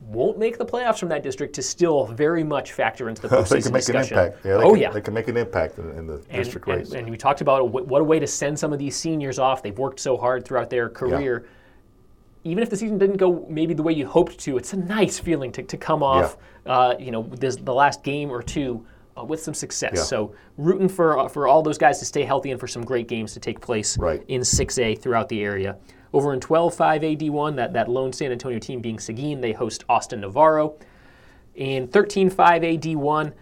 won't 0.09 0.39
make 0.39 0.57
the 0.57 0.65
playoffs 0.65 0.99
from 0.99 1.09
that 1.09 1.21
district 1.21 1.53
to 1.55 1.61
still 1.61 2.07
very 2.07 2.43
much 2.43 2.71
factor 2.71 3.09
into 3.09 3.21
the 3.21 3.27
postseason 3.27 3.49
they 3.49 3.61
can 3.61 3.71
make 3.73 3.85
discussion. 3.85 4.17
An 4.17 4.25
impact. 4.25 4.45
Yeah, 4.45 4.53
oh 4.53 4.71
can, 4.71 4.81
yeah, 4.81 4.91
they 4.91 5.01
can 5.01 5.13
make 5.13 5.27
an 5.27 5.37
impact 5.37 5.77
in, 5.77 5.91
in 5.91 6.07
the 6.07 6.13
and, 6.29 6.43
district 6.43 6.67
and, 6.67 6.77
race. 6.77 6.91
And 6.93 7.09
we 7.09 7.17
talked 7.17 7.41
about 7.41 7.69
what 7.69 8.01
a 8.01 8.03
way 8.03 8.19
to 8.19 8.27
send 8.27 8.57
some 8.57 8.73
of 8.73 8.79
these 8.79 8.95
seniors 8.95 9.37
off. 9.37 9.61
They've 9.61 9.77
worked 9.77 9.99
so 9.99 10.17
hard 10.17 10.45
throughout 10.45 10.69
their 10.69 10.89
career. 10.89 11.43
Yeah. 11.45 11.51
Even 12.43 12.63
if 12.63 12.69
the 12.69 12.77
season 12.77 12.97
didn't 12.97 13.17
go 13.17 13.45
maybe 13.49 13.73
the 13.73 13.83
way 13.83 13.93
you 13.93 14.07
hoped 14.07 14.37
to, 14.39 14.57
it's 14.57 14.73
a 14.73 14.77
nice 14.77 15.19
feeling 15.19 15.51
to, 15.51 15.63
to 15.63 15.77
come 15.77 16.01
off. 16.01 16.37
Yeah. 16.65 16.71
Uh, 16.71 16.95
you 16.99 17.11
know, 17.11 17.23
this, 17.23 17.57
the 17.57 17.73
last 17.73 18.03
game 18.03 18.29
or 18.29 18.41
two. 18.41 18.85
Uh, 19.17 19.23
with 19.23 19.41
some 19.41 19.55
success, 19.55 19.93
yeah. 19.95 20.01
so 20.01 20.33
rooting 20.55 20.87
for 20.87 21.19
uh, 21.19 21.27
for 21.27 21.45
all 21.45 21.61
those 21.61 21.77
guys 21.79 21.99
to 21.99 22.05
stay 22.05 22.23
healthy 22.23 22.51
and 22.51 22.59
for 22.59 22.67
some 22.67 22.85
great 22.85 23.05
games 23.07 23.33
to 23.33 23.39
take 23.39 23.59
place 23.59 23.97
right. 23.97 24.23
in 24.29 24.39
6A 24.39 25.01
throughout 25.01 25.27
the 25.27 25.43
area. 25.43 25.75
Over 26.13 26.33
in 26.33 26.39
12-5 26.39 27.17
AD1, 27.17 27.55
that, 27.57 27.73
that 27.73 27.89
lone 27.89 28.13
San 28.13 28.31
Antonio 28.31 28.59
team 28.59 28.81
being 28.81 28.97
Seguin, 28.97 29.41
they 29.41 29.51
host 29.51 29.83
Austin 29.89 30.21
Navarro. 30.21 30.75
In 31.55 31.87
13-5 31.87 32.33
AD1, 32.35 33.33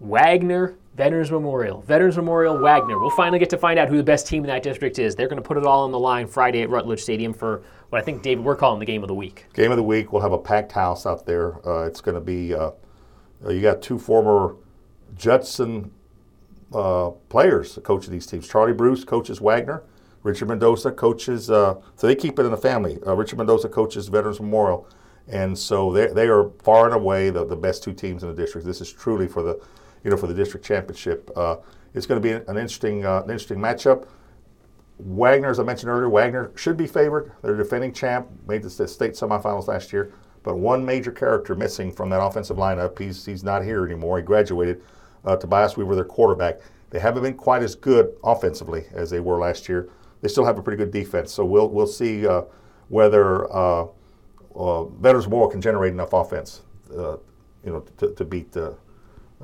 Wagner 0.00 0.76
Veterans 0.94 1.30
Memorial. 1.30 1.80
Veterans 1.82 2.16
Memorial 2.16 2.58
Wagner. 2.58 2.98
We'll 2.98 3.10
finally 3.10 3.38
get 3.38 3.50
to 3.50 3.58
find 3.58 3.78
out 3.78 3.88
who 3.88 3.96
the 3.96 4.02
best 4.02 4.26
team 4.26 4.44
in 4.44 4.48
that 4.48 4.62
district 4.62 4.98
is. 4.98 5.14
They're 5.16 5.28
going 5.28 5.42
to 5.42 5.46
put 5.46 5.56
it 5.56 5.64
all 5.64 5.84
on 5.84 5.90
the 5.90 5.98
line 5.98 6.26
Friday 6.26 6.62
at 6.62 6.70
Rutledge 6.70 7.00
Stadium 7.00 7.32
for 7.32 7.62
what 7.92 8.00
I 8.00 8.04
think, 8.06 8.22
David, 8.22 8.42
we're 8.42 8.56
calling 8.56 8.80
the 8.80 8.86
game 8.86 9.02
of 9.02 9.08
the 9.08 9.14
week. 9.14 9.44
Game 9.52 9.70
of 9.70 9.76
the 9.76 9.82
week. 9.82 10.14
We'll 10.14 10.22
have 10.22 10.32
a 10.32 10.38
packed 10.38 10.72
house 10.72 11.04
out 11.04 11.26
there. 11.26 11.56
Uh, 11.68 11.86
it's 11.86 12.00
going 12.00 12.14
to 12.14 12.22
be, 12.22 12.54
uh, 12.54 12.70
uh, 13.44 13.50
you 13.50 13.60
got 13.60 13.82
two 13.82 13.98
former 13.98 14.56
Judson 15.14 15.90
uh, 16.72 17.10
players, 17.28 17.74
the 17.74 17.82
coach 17.82 18.06
of 18.06 18.10
these 18.10 18.26
teams. 18.26 18.48
Charlie 18.48 18.72
Bruce 18.72 19.04
coaches 19.04 19.42
Wagner. 19.42 19.82
Richard 20.22 20.48
Mendoza 20.48 20.90
coaches, 20.90 21.50
uh, 21.50 21.74
so 21.96 22.06
they 22.06 22.14
keep 22.14 22.38
it 22.38 22.46
in 22.46 22.50
the 22.50 22.56
family. 22.56 22.98
Uh, 23.06 23.14
Richard 23.14 23.36
Mendoza 23.36 23.68
coaches 23.68 24.08
Veterans 24.08 24.40
Memorial, 24.40 24.88
and 25.28 25.58
so 25.58 25.92
they, 25.92 26.06
they 26.06 26.28
are 26.28 26.48
far 26.62 26.86
and 26.86 26.94
away 26.94 27.28
the, 27.28 27.44
the 27.44 27.56
best 27.56 27.82
two 27.82 27.92
teams 27.92 28.22
in 28.22 28.28
the 28.30 28.34
district. 28.34 28.66
This 28.66 28.80
is 28.80 28.90
truly 28.90 29.28
for 29.28 29.42
the, 29.42 29.60
you 30.02 30.10
know, 30.10 30.16
for 30.16 30.28
the 30.28 30.34
district 30.34 30.64
championship. 30.64 31.30
It's 31.92 32.06
going 32.06 32.22
to 32.22 32.26
be 32.26 32.30
an 32.30 32.56
interesting, 32.56 33.04
an 33.04 33.24
interesting 33.24 33.58
matchup. 33.58 34.06
Wagner, 35.04 35.50
as 35.50 35.58
I 35.58 35.64
mentioned 35.64 35.90
earlier, 35.90 36.08
Wagner 36.08 36.52
should 36.54 36.76
be 36.76 36.86
favored. 36.86 37.32
They're 37.42 37.56
defending 37.56 37.92
champ, 37.92 38.28
made 38.46 38.62
the 38.62 38.70
state 38.70 39.12
semifinals 39.12 39.68
last 39.68 39.92
year, 39.92 40.12
but 40.42 40.56
one 40.56 40.84
major 40.84 41.10
character 41.10 41.54
missing 41.54 41.92
from 41.92 42.08
that 42.10 42.22
offensive 42.22 42.56
lineup. 42.56 42.98
He's 42.98 43.24
he's 43.24 43.42
not 43.42 43.64
here 43.64 43.84
anymore. 43.84 44.18
He 44.18 44.24
graduated. 44.24 44.82
Uh, 45.24 45.36
Tobias 45.36 45.76
Weaver, 45.76 45.94
their 45.94 46.04
quarterback. 46.04 46.60
They 46.90 46.98
haven't 46.98 47.22
been 47.22 47.34
quite 47.34 47.62
as 47.62 47.76
good 47.76 48.12
offensively 48.24 48.86
as 48.92 49.08
they 49.08 49.20
were 49.20 49.38
last 49.38 49.68
year 49.68 49.88
they 50.22 50.28
still 50.28 50.44
have 50.44 50.56
a 50.56 50.62
pretty 50.62 50.78
good 50.78 50.90
defense. 50.90 51.32
So 51.32 51.44
we'll 51.44 51.68
we'll 51.68 51.86
see 51.86 52.26
uh, 52.26 52.42
whether 52.88 53.52
uh, 53.52 53.86
uh, 54.54 54.84
Veterans 54.84 55.26
Memorial 55.26 55.50
can 55.50 55.60
generate 55.60 55.92
enough 55.92 56.12
offense, 56.12 56.62
uh, 56.96 57.16
you 57.64 57.72
know, 57.72 57.80
to, 57.98 58.14
to 58.14 58.24
beat 58.24 58.52
the 58.52 58.76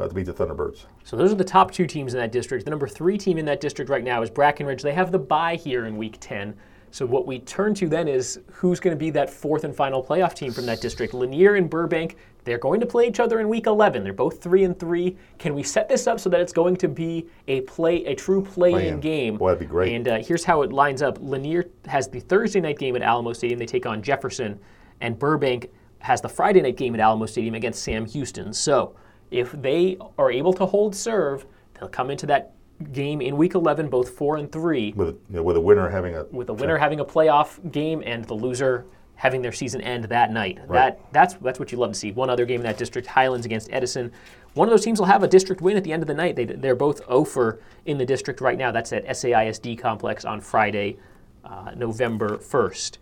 to 0.07 0.15
beat 0.15 0.27
the 0.27 0.33
Thunderbirds. 0.33 0.85
So 1.03 1.17
those 1.17 1.33
are 1.33 1.37
the 1.37 1.45
top 1.45 1.71
two 1.73 1.87
teams 1.87 2.15
in 2.15 2.21
that 2.21 2.31
district. 2.31 2.65
The 2.65 2.71
number 2.71 2.87
three 2.87 3.19
team 3.19 3.39
in 3.39 3.45
that 3.47 3.61
district 3.61 3.91
right 3.91 4.05
now 4.05 4.23
is 4.23 4.31
Brackenridge. 4.31 4.83
They 4.83 4.93
have 4.93 5.11
the 5.11 5.19
bye 5.19 5.57
here 5.57 5.87
in 5.87 5.97
Week 5.97 6.17
10. 6.21 6.55
So 6.91 7.05
what 7.05 7.27
we 7.27 7.41
turn 7.41 7.75
to 7.75 7.89
then 7.89 8.09
is 8.09 8.41
who's 8.51 8.81
going 8.81 8.97
to 8.97 8.99
be 8.99 9.11
that 9.11 9.29
fourth 9.29 9.65
and 9.65 9.75
final 9.75 10.03
playoff 10.03 10.35
team 10.35 10.53
from 10.53 10.67
that 10.67 10.81
district. 10.81 11.13
Lanier 11.13 11.57
and 11.57 11.69
Burbank, 11.69 12.17
they're 12.45 12.59
going 12.59 12.81
to 12.81 12.87
play 12.87 13.07
each 13.07 13.21
other 13.21 13.41
in 13.41 13.49
week 13.49 13.67
11. 13.67 14.05
They're 14.05 14.13
both 14.13 14.43
3 14.43 14.65
and 14.65 14.79
3. 14.79 15.17
Can 15.39 15.55
we 15.55 15.63
set 15.63 15.89
this 15.89 16.07
up 16.07 16.19
so 16.19 16.31
that 16.31 16.41
it's 16.41 16.53
going 16.53 16.77
to 16.77 16.89
be 16.89 17.27
a 17.47 17.61
play 17.63 18.05
a 18.07 18.15
true 18.15 18.43
play-in 18.43 19.01
game? 19.01 19.37
Boy, 19.37 19.49
that'd 19.49 19.61
be 19.61 19.67
great. 19.67 19.95
And 19.95 20.09
uh, 20.09 20.19
here's 20.23 20.45
how 20.45 20.63
it 20.63 20.73
lines 20.73 21.03
up. 21.03 21.19
Lanier 21.21 21.67
has 21.87 22.09
the 22.09 22.21
Thursday 22.21 22.61
night 22.61 22.79
game 22.79 22.97
at 22.97 23.03
Alamo 23.03 23.33
Stadium. 23.35 23.59
They 23.59 23.67
take 23.67 23.85
on 23.85 24.03
Jefferson 24.03 24.59
and 25.01 25.19
Burbank 25.19 25.71
has 26.01 26.21
the 26.21 26.29
Friday 26.29 26.63
night 26.63 26.77
game 26.77 26.95
at 26.95 27.01
Alamo 27.01 27.27
Stadium 27.27 27.55
against 27.55 27.83
Sam 27.83 28.07
Houston. 28.07 28.53
So, 28.53 28.95
if 29.31 29.53
they 29.53 29.99
are 30.19 30.31
able 30.31 30.53
to 30.55 30.67
hold 30.67 30.95
serve, 30.95 31.47
they'll 31.75 31.89
come 31.89 32.11
into 32.11 32.27
that 32.27 32.55
game 32.93 33.21
in 33.21 33.37
Week 33.37 33.55
11, 33.55 33.89
both 33.89 34.11
four 34.11 34.37
and 34.37 34.51
three. 34.51 34.93
With 34.93 35.21
you 35.29 35.37
know, 35.37 35.43
with 35.43 35.57
a 35.57 35.61
winner 35.61 35.89
having 35.89 36.15
a 36.15 36.25
with 36.25 36.49
a 36.49 36.55
winner 36.55 36.77
having 36.77 37.01
a 37.01 37.05
playoff 37.05 37.73
game 37.73 38.03
and 38.05 38.25
the 38.25 38.35
loser 38.35 38.87
having 39.19 39.43
their 39.43 39.53
season 39.53 39.81
end 39.81 40.05
that 40.05 40.31
night. 40.33 40.59
Right. 40.67 40.97
That 40.97 41.13
that's 41.13 41.35
that's 41.35 41.59
what 41.59 41.73
you 41.73 41.79
love 41.79 41.93
to 41.93 41.99
see. 41.99 42.13
One 42.13 42.31
other 42.31 42.47
game 42.47 42.61
in 42.61 42.67
that 42.67 42.79
district, 42.79 43.09
Highlands 43.09 43.47
against 43.47 43.69
Edison. 43.73 44.13
One 44.55 44.69
of 44.69 44.71
those 44.71 44.85
teams 44.85 44.99
will 44.99 45.07
have 45.07 45.23
a 45.23 45.29
district 45.29 45.61
win 45.61 45.77
at 45.77 45.85
the 45.85 45.93
end 45.93 46.03
of 46.03 46.07
the 46.07 46.15
night. 46.15 46.37
They, 46.37 46.45
they're 46.45 46.75
both 46.75 47.01
over 47.09 47.61
in 47.85 47.99
the 47.99 48.07
district 48.07 48.41
right 48.41 48.57
now. 48.57 48.73
That's 48.73 48.93
at 48.93 49.07
SAISD 49.07 49.79
complex 49.79 50.25
on 50.25 50.41
Friday, 50.41 50.97
uh, 51.45 51.73
November 51.77 52.39
1st. 52.39 52.99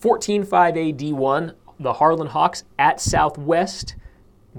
14-5 0.00 0.46
AD1, 0.46 1.54
the 1.80 1.94
Harlan 1.94 2.28
Hawks 2.28 2.62
at 2.78 3.00
Southwest 3.00 3.96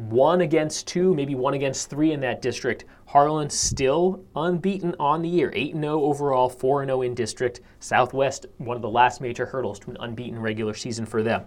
one 0.07 0.41
against 0.41 0.87
two, 0.87 1.13
maybe 1.13 1.35
one 1.35 1.53
against 1.53 1.89
three 1.89 2.11
in 2.11 2.19
that 2.21 2.41
district. 2.41 2.85
Harlan 3.05 3.49
still 3.49 4.23
unbeaten 4.35 4.95
on 4.99 5.21
the 5.21 5.29
year, 5.29 5.51
8 5.53 5.73
0 5.73 6.01
overall, 6.03 6.47
4 6.47 6.85
0 6.85 7.01
in 7.01 7.13
district. 7.13 7.61
Southwest, 7.79 8.45
one 8.57 8.75
of 8.75 8.81
the 8.81 8.89
last 8.89 9.19
major 9.19 9.45
hurdles 9.45 9.79
to 9.79 9.91
an 9.91 9.97
unbeaten 9.99 10.39
regular 10.39 10.73
season 10.73 11.05
for 11.05 11.23
them. 11.23 11.43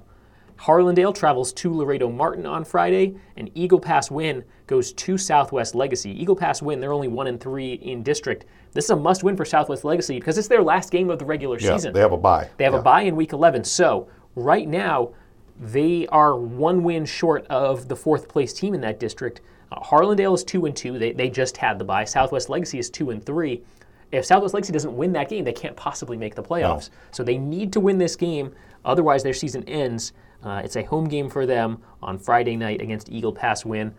Harlandale 0.59 1.15
travels 1.15 1.53
to 1.55 1.75
Laredo 1.75 2.11
Martin 2.11 2.47
on 2.47 2.65
Friday, 2.65 3.17
and 3.37 3.51
Eagle 3.55 3.81
Pass 3.81 4.11
Winn 4.11 4.45
goes 4.67 4.93
to 4.93 5.19
Southwest 5.19 5.75
Legacy. 5.75 6.11
Eagle 6.11 6.37
Pass 6.37 6.63
Winn, 6.63 6.79
they're 6.79 6.93
only 6.93 7.09
1 7.09 7.27
and 7.27 7.41
3 7.41 7.73
in 7.75 8.03
district. 8.03 8.45
This 8.73 8.85
is 8.85 8.91
a 8.91 8.97
must 8.97 9.25
win 9.25 9.37
for 9.37 9.45
Southwest 9.45 9.85
Legacy 9.85 10.19
because 10.19 10.39
it's 10.39 10.49
their 10.49 10.63
last 10.63 10.91
game 10.91 11.11
of 11.11 11.19
the 11.19 11.25
regular 11.25 11.59
yeah, 11.59 11.75
season. 11.75 11.93
They 11.93 12.01
have 12.01 12.13
a 12.13 12.17
bye. 12.17 12.49
They 12.59 12.65
have 12.65 12.75
yeah. 12.75 12.81
a 12.81 12.83
bye 12.83 13.03
in 13.03 13.17
week 13.17 13.33
11. 13.33 13.65
So, 13.65 14.09
right 14.35 14.69
now, 14.69 15.13
they 15.61 16.07
are 16.09 16.37
one 16.37 16.83
win 16.83 17.05
short 17.05 17.47
of 17.47 17.89
the 17.89 17.97
fourth 17.97 18.29
place 18.29 18.53
team 18.53 18.75
in 18.75 18.81
that 18.81 18.99
district. 18.99 19.41
Uh, 19.71 19.81
Harlandale 19.81 20.35
is 20.35 20.45
two 20.45 20.67
and 20.67 20.77
two. 20.77 20.99
They, 20.99 21.13
they 21.13 21.31
just 21.31 21.57
had 21.57 21.79
the 21.79 21.85
bye. 21.85 22.05
Southwest 22.05 22.49
Legacy 22.49 22.79
is 22.79 22.91
two 22.91 23.11
and 23.11 23.25
three. 23.25 23.63
If 24.11 24.27
Southwest 24.27 24.55
Legacy 24.55 24.73
doesn't 24.73 24.95
win 24.95 25.13
that 25.13 25.29
game, 25.29 25.45
they 25.45 25.53
can't 25.53 25.77
possibly 25.77 26.17
make 26.17 26.35
the 26.35 26.43
playoffs. 26.43 26.91
No. 26.91 26.97
So 27.13 27.25
they 27.25 27.39
need 27.39 27.73
to 27.73 27.81
win 27.81 27.99
this 27.99 28.15
game. 28.15 28.55
Otherwise, 28.85 29.23
their 29.23 29.33
season 29.33 29.65
ends. 29.69 30.13
Uh, 30.43 30.61
it's 30.65 30.77
a 30.77 30.83
home 30.83 31.09
game 31.09 31.31
for 31.31 31.47
them 31.47 31.81
on 32.03 32.19
Friday 32.19 32.57
night 32.57 32.83
against 32.83 33.11
Eagle 33.11 33.33
Pass 33.33 33.65
Winn. 33.65 33.95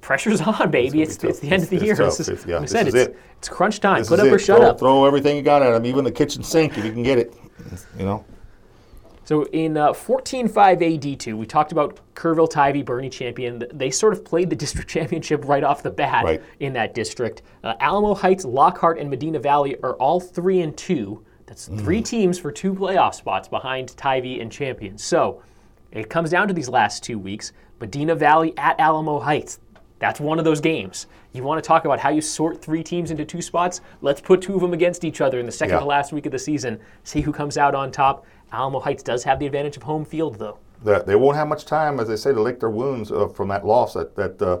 Pressure's 0.00 0.40
on, 0.60 0.70
baby. 0.70 1.02
It's, 1.02 1.22
it's, 1.24 1.40
the 1.40 1.50
end 1.50 1.64
of 1.64 1.70
the 1.70 1.84
year. 1.84 1.96
This 1.96 2.20
is, 2.20 2.28
it's, 2.28 2.46
yeah, 2.46 2.56
like 2.56 2.62
I 2.62 2.66
said, 2.66 2.86
it's, 2.86 2.96
it. 2.96 3.18
it's 3.38 3.48
crunch 3.48 3.80
time. 3.80 3.98
This 3.98 4.08
Put 4.08 4.20
up 4.20 4.26
it. 4.26 4.32
or 4.32 4.38
shut 4.38 4.58
throw, 4.58 4.68
up. 4.68 4.78
Throw 4.78 5.04
everything 5.04 5.36
you 5.36 5.42
got 5.42 5.62
at 5.62 5.72
them, 5.72 5.84
even 5.84 6.04
the 6.04 6.12
kitchen 6.12 6.42
sink 6.42 6.78
if 6.78 6.84
you 6.84 6.92
can 6.92 7.02
get 7.02 7.18
it. 7.18 7.34
You 7.98 8.04
know. 8.04 8.24
So 9.30 9.44
in 9.52 9.76
uh, 9.76 9.92
14-5 9.92 10.50
AD2, 10.50 11.34
we 11.34 11.46
talked 11.46 11.70
about 11.70 12.00
Kerrville, 12.16 12.50
Tivy, 12.50 12.82
Boerne 12.82 13.12
Champion. 13.12 13.62
They 13.72 13.88
sort 13.88 14.12
of 14.12 14.24
played 14.24 14.50
the 14.50 14.56
district 14.64 14.90
championship 14.90 15.46
right 15.46 15.62
off 15.62 15.84
the 15.84 15.90
bat 15.92 16.24
right. 16.24 16.42
in 16.58 16.72
that 16.72 16.94
district. 16.94 17.42
Uh, 17.62 17.74
Alamo 17.78 18.12
Heights, 18.12 18.44
Lockhart, 18.44 18.98
and 18.98 19.08
Medina 19.08 19.38
Valley 19.38 19.76
are 19.84 19.94
all 19.98 20.18
three 20.18 20.62
and 20.62 20.76
two. 20.76 21.24
That's 21.46 21.68
three 21.68 22.02
teams 22.02 22.40
for 22.40 22.50
two 22.50 22.74
playoff 22.74 23.14
spots 23.14 23.46
behind 23.46 23.90
Tivy 23.90 24.40
and 24.40 24.50
Champion. 24.50 24.98
So 24.98 25.44
it 25.92 26.10
comes 26.10 26.30
down 26.30 26.48
to 26.48 26.54
these 26.54 26.68
last 26.68 27.04
two 27.04 27.16
weeks. 27.16 27.52
Medina 27.78 28.16
Valley 28.16 28.52
at 28.56 28.80
Alamo 28.80 29.20
Heights. 29.20 29.60
That's 30.00 30.18
one 30.18 30.38
of 30.38 30.44
those 30.44 30.60
games. 30.60 31.06
You 31.32 31.44
want 31.44 31.62
to 31.62 31.66
talk 31.66 31.84
about 31.84 32.00
how 32.00 32.08
you 32.08 32.22
sort 32.22 32.60
three 32.60 32.82
teams 32.82 33.10
into 33.10 33.24
two 33.24 33.42
spots? 33.42 33.82
Let's 34.00 34.20
put 34.20 34.40
two 34.42 34.54
of 34.54 34.60
them 34.60 34.72
against 34.72 35.04
each 35.04 35.20
other 35.20 35.38
in 35.38 35.46
the 35.46 35.52
second 35.52 35.74
Yeah. 35.74 35.80
to 35.80 35.86
last 35.86 36.12
week 36.12 36.26
of 36.26 36.32
the 36.32 36.38
season. 36.38 36.80
See 37.04 37.20
who 37.20 37.32
comes 37.32 37.56
out 37.56 37.74
on 37.74 37.92
top. 37.92 38.26
Alamo 38.52 38.80
Heights 38.80 39.02
does 39.02 39.24
have 39.24 39.38
the 39.38 39.46
advantage 39.46 39.76
of 39.76 39.82
home 39.82 40.04
field, 40.04 40.38
though. 40.38 40.58
that 40.84 41.06
they 41.06 41.14
won't 41.16 41.36
have 41.36 41.48
much 41.48 41.64
time, 41.66 42.00
as 42.00 42.08
they 42.08 42.16
say, 42.16 42.32
to 42.32 42.40
lick 42.40 42.58
their 42.60 42.70
wounds 42.70 43.12
uh, 43.12 43.28
from 43.28 43.48
that 43.48 43.66
loss, 43.66 43.94
that, 43.94 44.16
that 44.16 44.40
uh, 44.42 44.60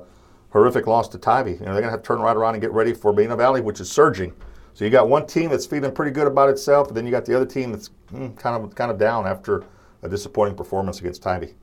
horrific 0.50 0.86
loss 0.86 1.08
to 1.08 1.18
Tivy. 1.18 1.52
You 1.52 1.58
know, 1.60 1.72
they're 1.72 1.80
going 1.80 1.84
to 1.84 1.90
have 1.90 2.02
to 2.02 2.06
turn 2.06 2.20
right 2.20 2.36
around 2.36 2.54
and 2.54 2.60
get 2.60 2.72
ready 2.72 2.92
for 2.92 3.12
Medina 3.12 3.36
Valley, 3.36 3.60
which 3.60 3.80
is 3.80 3.90
surging. 3.90 4.32
So 4.74 4.84
you 4.84 4.90
got 4.90 5.08
one 5.08 5.26
team 5.26 5.50
that's 5.50 5.66
feeling 5.66 5.92
pretty 5.92 6.12
good 6.12 6.26
about 6.26 6.48
itself, 6.48 6.88
and 6.88 6.96
then 6.96 7.04
you 7.04 7.10
got 7.10 7.24
the 7.24 7.34
other 7.34 7.46
team 7.46 7.72
that's 7.72 7.90
mm, 8.12 8.36
kind 8.36 8.62
of 8.62 8.74
kind 8.74 8.90
of 8.90 8.98
down 8.98 9.26
after 9.26 9.64
a 10.02 10.08
disappointing 10.08 10.56
performance 10.56 11.00
against 11.00 11.22
Tivy. 11.22 11.54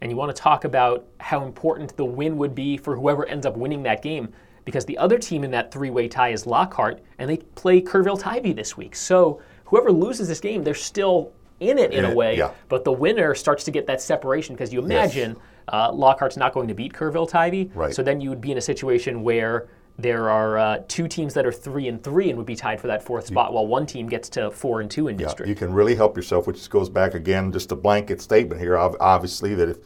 and 0.00 0.10
you 0.10 0.16
want 0.16 0.34
to 0.34 0.42
talk 0.42 0.64
about 0.64 1.06
how 1.20 1.44
important 1.44 1.96
the 1.96 2.04
win 2.04 2.36
would 2.36 2.54
be 2.54 2.76
for 2.76 2.94
whoever 2.96 3.24
ends 3.26 3.46
up 3.46 3.56
winning 3.56 3.82
that 3.84 4.02
game 4.02 4.28
because 4.66 4.84
the 4.84 4.98
other 4.98 5.18
team 5.18 5.44
in 5.44 5.50
that 5.52 5.72
three-way 5.72 6.08
tie 6.08 6.30
is 6.30 6.44
Lockhart 6.46 7.00
and 7.18 7.30
they 7.30 7.38
play 7.54 7.80
Kerrville 7.80 8.20
Tivy 8.20 8.52
this 8.52 8.76
week. 8.76 8.94
So 8.96 9.40
whoever 9.64 9.90
loses 9.90 10.28
this 10.28 10.40
game, 10.40 10.62
they're 10.64 10.74
still 10.74 11.32
in 11.60 11.78
it 11.78 11.92
in 11.92 12.00
In 12.00 12.04
a 12.06 12.10
it, 12.10 12.16
way, 12.16 12.36
yeah. 12.36 12.50
but 12.68 12.84
the 12.84 12.92
winner 12.92 13.34
starts 13.34 13.64
to 13.64 13.70
get 13.70 13.86
that 13.86 14.00
separation 14.00 14.54
because 14.54 14.72
you 14.72 14.80
imagine 14.80 15.36
uh, 15.68 15.90
Lockhart's 15.92 16.36
not 16.36 16.52
going 16.52 16.68
to 16.68 16.74
beat 16.74 16.92
Kerrville 16.92 17.28
Tivy. 17.30 17.70
Right. 17.74 17.94
So 17.94 18.02
then 18.02 18.20
you 18.20 18.28
would 18.30 18.40
be 18.40 18.52
in 18.52 18.58
a 18.58 18.62
situation 18.62 19.22
where 19.22 19.68
there 19.98 20.28
are 20.28 20.58
uh, 20.58 20.78
two 20.88 21.08
teams 21.08 21.32
that 21.32 21.46
are 21.46 21.52
three 21.52 21.88
and 21.88 22.04
three 22.04 22.28
and 22.28 22.36
would 22.36 22.46
be 22.46 22.54
tied 22.56 22.78
for 22.78 22.86
that 22.88 23.02
fourth 23.02 23.26
spot, 23.26 23.54
while 23.54 23.66
one 23.66 23.86
team 23.86 24.06
gets 24.08 24.28
to 24.30 24.50
four 24.50 24.82
and 24.82 24.90
two 24.90 25.08
in 25.08 25.18
Yeah, 25.18 25.26
district. 25.28 25.48
you 25.48 25.54
can 25.54 25.72
really 25.72 25.94
help 25.94 26.14
yourself, 26.16 26.46
which 26.46 26.68
goes 26.68 26.90
back 26.90 27.14
again, 27.14 27.50
just 27.50 27.72
a 27.72 27.76
blanket 27.76 28.20
statement 28.20 28.60
here. 28.60 28.76
Obviously, 28.76 29.54
that 29.54 29.70
if 29.70 29.78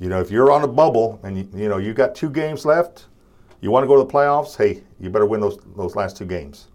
you 0.00 0.08
know 0.08 0.20
if 0.20 0.30
you're 0.30 0.50
on 0.50 0.62
a 0.64 0.68
bubble 0.68 1.20
and 1.22 1.36
you, 1.36 1.48
you 1.54 1.68
know 1.68 1.76
you 1.76 1.92
got 1.92 2.14
two 2.14 2.30
games 2.30 2.64
left, 2.64 3.08
you 3.60 3.70
want 3.70 3.84
to 3.84 3.86
go 3.88 3.96
to 3.98 4.02
the 4.04 4.10
playoffs. 4.10 4.56
Hey, 4.56 4.82
you 4.98 5.10
better 5.10 5.26
win 5.26 5.40
those 5.40 5.58
those 5.76 5.94
last 5.94 6.16
two 6.16 6.24
games. 6.24 6.68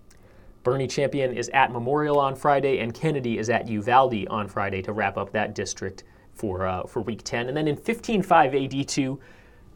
Boerne 0.68 0.90
Champion 0.90 1.32
is 1.32 1.48
at 1.54 1.72
Memorial 1.72 2.20
on 2.20 2.36
Friday, 2.36 2.80
and 2.80 2.94
Kennedy 2.94 3.38
is 3.38 3.50
at 3.50 3.70
Uvalde 3.70 4.28
on 4.30 4.50
Friday 4.50 4.82
to 4.82 4.92
wrap 4.92 5.18
up 5.18 5.32
that 5.32 5.56
district 5.56 6.04
for 6.34 6.68
uh, 6.68 6.84
for 6.84 7.02
Week 7.02 7.22
10. 7.24 7.48
And 7.48 7.56
then 7.56 7.70
in 7.70 7.78
15-5 7.78 8.26
AD2, 8.26 9.18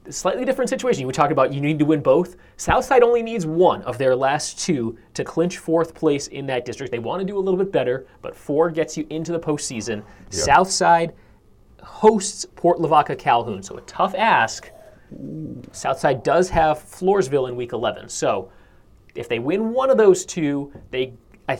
slightly 0.09 0.43
different 0.43 0.67
situation. 0.67 1.07
We 1.07 1.13
talk 1.13 1.31
about 1.31 1.53
you 1.53 1.61
need 1.61 1.79
to 1.79 1.85
win 1.85 2.01
both. 2.01 2.35
Southside 2.57 3.03
only 3.03 3.23
needs 3.23 3.45
one 3.45 3.83
of 3.83 3.97
their 3.97 4.13
last 4.17 4.59
two 4.59 4.97
to 5.13 5.23
clinch 5.23 5.59
fourth 5.59 5.95
place 5.95 6.27
in 6.27 6.45
that 6.47 6.65
district. 6.65 6.91
They 6.91 6.99
want 6.99 7.21
to 7.21 7.25
do 7.25 7.37
a 7.37 7.39
little 7.39 7.57
bit 7.57 7.71
better, 7.71 8.05
but 8.21 8.35
four 8.35 8.69
gets 8.69 8.97
you 8.97 9.07
into 9.09 9.31
the 9.31 9.39
postseason. 9.39 10.03
Southside 10.29 11.13
hosts 11.81 12.45
Port 12.57 12.81
Lavaca 12.81 13.15
Calhoun, 13.15 13.63
so 13.63 13.77
a 13.77 13.81
tough 13.81 14.13
ask. 14.13 14.69
Southside 15.71 16.21
does 16.21 16.49
have 16.49 16.79
Floresville 16.79 17.47
in 17.47 17.55
Week 17.55 17.71
11, 17.71 18.09
so 18.09 18.51
if 19.15 19.27
they 19.27 19.39
win 19.39 19.73
one 19.73 19.89
of 19.89 19.97
those 19.97 20.25
two, 20.25 20.73
they, 20.91 21.13
I, 21.47 21.59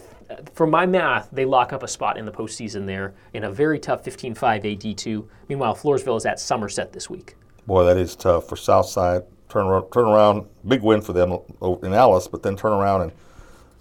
from 0.54 0.70
my 0.70 0.86
math, 0.86 1.30
they 1.32 1.46
lock 1.46 1.74
up 1.74 1.84
a 1.84 1.88
spot 1.88 2.18
in 2.18 2.26
the 2.26 2.32
postseason 2.32 2.86
there 2.86 3.14
in 3.34 3.44
a 3.44 3.52
very 3.52 3.80
tough 3.80 4.04
15-5 4.04 4.36
AD2. 4.36 5.28
Meanwhile, 5.50 5.76
Floresville 5.76 6.18
is 6.18 6.26
at 6.26 6.40
Somerset 6.40 6.94
this 6.94 7.10
week. 7.10 7.36
Boy, 7.68 7.84
that 7.86 7.98
is 7.98 8.16
tough 8.16 8.48
for 8.48 8.56
Southside. 8.56 9.24
Turn 9.50 9.68
around, 9.68 9.92
turn 9.92 10.06
around, 10.06 10.48
big 10.68 10.82
win 10.82 11.02
for 11.02 11.14
them 11.14 11.38
in 11.84 11.94
Alice, 11.94 12.28
but 12.28 12.42
then 12.42 12.56
turn 12.56 12.72
around 12.72 13.02
and, 13.02 13.12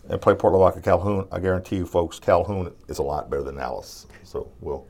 and 0.08 0.20
play 0.20 0.34
Port 0.34 0.52
Lavaca 0.52 0.82
Calhoun. 0.82 1.28
I 1.30 1.38
guarantee 1.38 1.76
you, 1.76 1.86
folks, 1.86 2.18
Calhoun 2.18 2.72
is 2.88 2.98
a 2.98 3.02
lot 3.02 3.30
better 3.30 3.44
than 3.44 3.58
Alice. 3.58 4.06
So 4.24 4.50
we'll 4.60 4.86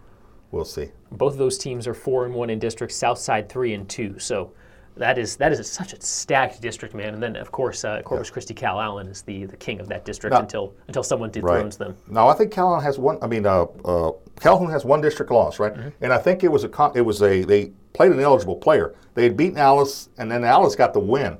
we'll 0.52 0.64
see. 0.64 0.90
Both 1.12 1.34
of 1.34 1.38
those 1.38 1.58
teams 1.58 1.86
are 1.86 1.92
four 1.92 2.24
and 2.24 2.34
one 2.34 2.48
in 2.48 2.58
district. 2.58 2.94
Southside 2.94 3.48
three 3.48 3.74
and 3.74 3.88
two. 3.88 4.18
So 4.18 4.52
that 4.96 5.18
is 5.18 5.36
that 5.36 5.52
is 5.52 5.70
such 5.70 5.92
a 5.92 6.00
stacked 6.00 6.60
district, 6.60 6.94
man. 6.94 7.14
And 7.14 7.22
then 7.22 7.36
of 7.36 7.50
course 7.52 7.84
uh, 7.84 8.02
Corpus 8.02 8.30
Christi 8.30 8.54
Calallen 8.54 9.08
is 9.08 9.22
the, 9.22 9.46
the 9.46 9.56
king 9.56 9.80
of 9.80 9.88
that 9.88 10.04
district 10.04 10.32
Now- 10.34 10.40
until 10.40 10.74
until 10.88 11.02
someone 11.02 11.30
dethrones 11.30 11.76
them. 11.76 11.96
Now 12.08 12.28
I 12.28 12.34
think 12.34 12.52
Calhoun 12.52 12.82
has 12.82 12.98
one. 12.98 13.18
I 13.22 13.26
mean, 13.26 13.46
uh, 13.46 13.62
uh, 13.84 14.12
Calhoun 14.40 14.70
has 14.70 14.84
one 14.84 15.00
district 15.00 15.30
loss, 15.30 15.58
right? 15.58 15.72
And 16.00 16.12
I 16.12 16.18
think 16.18 16.44
it 16.44 16.48
was 16.52 16.64
a 16.64 16.92
it 16.94 17.02
was 17.02 17.22
a 17.22 17.42
they 17.44 17.72
played 17.92 18.12
an 18.12 18.20
eligible 18.20 18.56
player. 18.56 18.94
They 19.14 19.24
had 19.24 19.36
beaten 19.36 19.58
Alice, 19.58 20.08
and 20.18 20.30
then 20.30 20.44
Alice 20.44 20.76
got 20.76 20.92
the 20.92 21.00
win. 21.00 21.38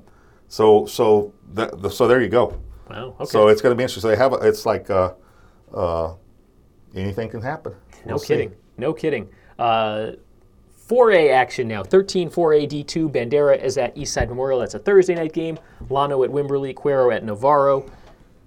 So 0.48 0.86
so 0.86 1.32
the, 1.52 1.66
the, 1.76 1.90
so 1.90 2.08
there 2.08 2.20
you 2.22 2.28
go. 2.28 2.60
Wow. 2.88 3.14
Okay. 3.20 3.24
So 3.26 3.48
it's 3.48 3.60
going 3.62 3.72
to 3.72 3.76
be 3.76 3.84
interesting. 3.84 4.10
They 4.10 4.16
have 4.16 4.32
a, 4.32 4.36
it's 4.36 4.66
like 4.66 4.90
uh, 4.90 5.12
uh, 5.72 6.14
anything 6.94 7.28
can 7.28 7.40
happen. 7.40 7.72
No 8.04 8.14
We'll 8.14 8.18
see. 8.18 8.26
kidding. 8.28 8.54
No 8.78 8.92
kidding. 8.92 9.28
Uh, 10.90 10.94
4A 10.94 11.32
action 11.32 11.68
now. 11.68 11.82
13 11.82 12.30
4A 12.30 12.68
D2. 12.68 13.10
Bandera 13.10 13.62
is 13.62 13.78
at 13.78 13.94
Eastside 13.96 14.28
Memorial. 14.28 14.60
That's 14.60 14.74
a 14.74 14.78
Thursday 14.78 15.14
night 15.14 15.32
game. 15.32 15.58
Llano 15.88 16.24
at 16.24 16.30
Wimberley. 16.30 16.74
Cuero 16.74 17.14
at 17.14 17.24
Navarro. 17.24 17.90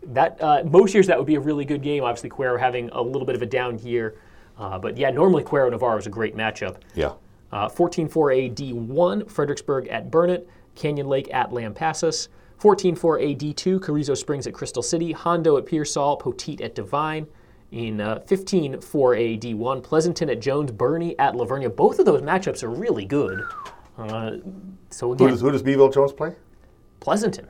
That 0.07 0.41
uh, 0.41 0.63
most 0.65 0.93
years 0.93 1.07
that 1.07 1.17
would 1.17 1.27
be 1.27 1.35
a 1.35 1.39
really 1.39 1.65
good 1.65 1.81
game. 1.81 2.03
Obviously, 2.03 2.29
Cuero 2.29 2.59
having 2.59 2.89
a 2.89 3.01
little 3.01 3.25
bit 3.25 3.35
of 3.35 3.41
a 3.41 3.45
down 3.45 3.79
year, 3.79 4.15
uh, 4.57 4.77
but 4.77 4.97
yeah, 4.97 5.09
normally 5.09 5.43
Cuero 5.43 5.71
Navarro 5.71 5.97
is 5.97 6.07
a 6.07 6.09
great 6.09 6.35
matchup. 6.35 6.77
Yeah. 6.93 7.13
Uh, 7.53 7.69
14-4A 7.69 8.53
D1, 8.53 9.29
Fredericksburg 9.29 9.87
at 9.87 10.11
Burnet, 10.11 10.49
Canyon 10.75 11.07
Lake 11.07 11.33
at 11.33 11.51
Lampasas. 11.51 12.27
14-4A 12.59 13.37
D2, 13.37 13.81
Carrizo 13.81 14.13
Springs 14.13 14.47
at 14.47 14.53
Crystal 14.53 14.81
City, 14.81 15.11
Hondo 15.11 15.57
at 15.57 15.65
Pearsall, 15.65 16.17
Poteet 16.17 16.61
at 16.61 16.75
Devine. 16.75 17.27
In 17.73 17.99
uh, 18.01 18.19
15-4A 18.27 19.39
D1, 19.41 19.81
Pleasanton 19.81 20.29
at 20.29 20.39
Jones, 20.39 20.71
Boerne 20.71 21.15
at 21.17 21.35
La 21.35 21.43
Vernia. 21.43 21.75
Both 21.75 21.97
of 21.97 22.05
those 22.05 22.21
matchups 22.21 22.61
are 22.61 22.69
really 22.69 23.03
good. 23.03 23.41
Uh, 23.97 24.33
so 24.91 25.09
Who 25.15 25.27
does 25.27 25.41
who 25.41 25.49
does 25.49 25.63
Beeville 25.63 25.89
Jones 25.91 26.13
play? 26.13 26.35
Pleasanton. 26.99 27.47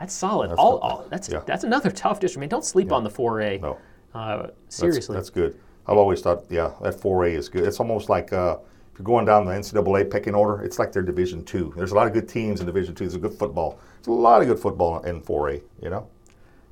That's 0.00 0.14
solid. 0.14 0.52
all, 0.52 0.78
good. 0.78 0.82
all, 0.82 1.06
that's 1.10 1.28
Yeah. 1.28 1.42
that's 1.44 1.62
another 1.64 1.90
tough 1.90 2.20
district. 2.20 2.40
Man, 2.40 2.48
don't 2.48 2.64
sleep 2.64 2.90
on 2.90 3.04
the 3.04 3.10
4A. 3.10 3.60
No. 3.60 3.76
Uh, 4.14 4.36
That's- 4.38 4.52
seriously. 4.68 5.14
that's, 5.14 5.28
good. 5.28 5.58
I've 5.86 5.98
always 5.98 6.22
thought, 6.22 6.44
yeah, 6.48 6.70
that 6.80 6.94
4A 6.94 7.34
is 7.34 7.50
good. 7.50 7.64
It's 7.66 7.80
almost 7.80 8.08
like 8.08 8.32
uh, 8.32 8.56
if 8.92 8.98
you're 8.98 9.04
going 9.04 9.26
down 9.26 9.44
the 9.44 9.52
NCAA 9.52 10.10
pecking 10.10 10.34
order, 10.34 10.62
it's 10.62 10.78
like 10.78 10.92
their 10.92 11.02
Division 11.02 11.44
Two. 11.44 11.74
There's 11.76 11.92
a 11.92 11.94
lot 11.94 12.06
of 12.06 12.14
good 12.14 12.28
teams 12.30 12.60
in 12.60 12.66
Division 12.66 12.94
Two. 12.94 13.04
There's 13.04 13.14
a 13.14 13.18
good 13.18 13.34
football. 13.34 13.78
There's 13.96 14.06
a 14.06 14.12
lot 14.12 14.40
of 14.40 14.48
good 14.48 14.58
football 14.58 15.00
in 15.02 15.20
4A. 15.20 15.60
You 15.82 15.90
know. 15.90 16.08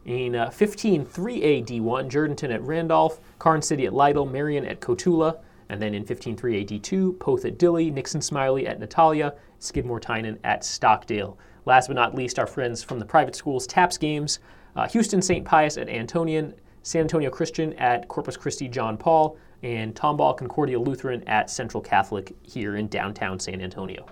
In 0.06 0.36
uh, 0.36 0.50
15 0.50 1.04
3A 1.04 1.66
D1, 1.66 2.08
Jourdanton 2.08 2.54
at 2.54 2.62
Randolph, 2.62 3.20
Karnes 3.40 3.64
City 3.64 3.86
at 3.86 3.92
Lytle, 3.92 4.24
Marion 4.24 4.64
at 4.64 4.80
Cotulla, 4.80 5.38
and 5.68 5.82
then 5.82 5.94
in 5.94 6.04
15 6.04 6.36
3A 6.36 6.64
D2, 6.64 7.18
Poth 7.18 7.44
at 7.44 7.58
Dilley, 7.58 7.92
Nixon 7.92 8.22
Smiley 8.22 8.68
at 8.68 8.78
Natalia, 8.78 9.34
Skidmore 9.58 9.98
Tynan 9.98 10.38
at 10.44 10.64
Stockdale. 10.64 11.36
Last 11.64 11.88
but 11.88 11.96
not 11.96 12.14
least, 12.14 12.38
our 12.38 12.46
friends 12.46 12.84
from 12.84 13.00
the 13.00 13.04
private 13.04 13.34
schools 13.34 13.66
TAPPS 13.66 13.98
games 13.98 14.38
uh, 14.76 14.86
Houston 14.88 15.22
St. 15.22 15.44
Pius 15.44 15.76
at 15.76 15.88
Antonian, 15.88 16.52
San 16.82 17.02
Antonio 17.02 17.30
Christian 17.30 17.72
at 17.74 18.06
Corpus 18.08 18.36
Christi 18.36 18.68
John 18.68 18.96
Paul, 18.96 19.36
and 19.62 19.94
Tomball 19.94 20.36
Concordia 20.36 20.78
Lutheran 20.78 21.24
at 21.26 21.50
Central 21.50 21.80
Catholic 21.80 22.36
here 22.42 22.76
in 22.76 22.86
downtown 22.88 23.40
San 23.40 23.60
Antonio. 23.60 24.06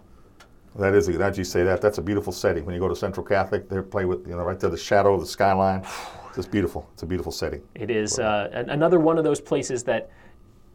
That 0.76 0.94
is, 0.94 1.06
that 1.06 1.38
you 1.38 1.44
say 1.44 1.62
that. 1.62 1.80
That's 1.80 1.98
a 1.98 2.02
beautiful 2.02 2.32
setting. 2.32 2.64
When 2.64 2.74
you 2.74 2.80
go 2.80 2.88
to 2.88 2.96
Central 2.96 3.24
Catholic, 3.24 3.68
they 3.68 3.80
play 3.80 4.04
with 4.04 4.26
you 4.26 4.34
know 4.36 4.42
right 4.42 4.58
there, 4.58 4.70
the 4.70 4.76
shadow 4.76 5.14
of 5.14 5.20
the 5.20 5.26
skyline. 5.26 5.84
It's 6.36 6.48
beautiful. 6.48 6.90
It's 6.94 7.04
a 7.04 7.06
beautiful 7.06 7.30
setting. 7.30 7.62
It 7.76 7.92
is 7.92 8.18
uh, 8.18 8.64
another 8.66 8.98
one 8.98 9.18
of 9.18 9.22
those 9.22 9.40
places 9.40 9.84
that 9.84 10.10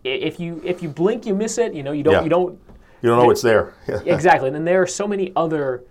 if 0.06 0.40
you 0.40 0.62
if 0.64 0.82
you 0.82 0.88
blink, 0.88 1.26
you 1.26 1.36
miss 1.36 1.58
it. 1.58 1.74
You 1.74 1.84
know, 1.84 1.92
you 1.92 2.02
don't 2.02 2.14
Yeah. 2.14 2.24
you 2.24 2.30
don't 2.30 2.58
You 3.02 3.10
don't 3.10 3.20
know 3.22 3.30
it's 3.30 3.42
there. 3.42 3.74
exactly. 4.06 4.48
And 4.48 4.56
then 4.56 4.64
there 4.64 4.82
are 4.82 4.88
so 4.88 5.06
many 5.06 5.34
other. 5.36 5.84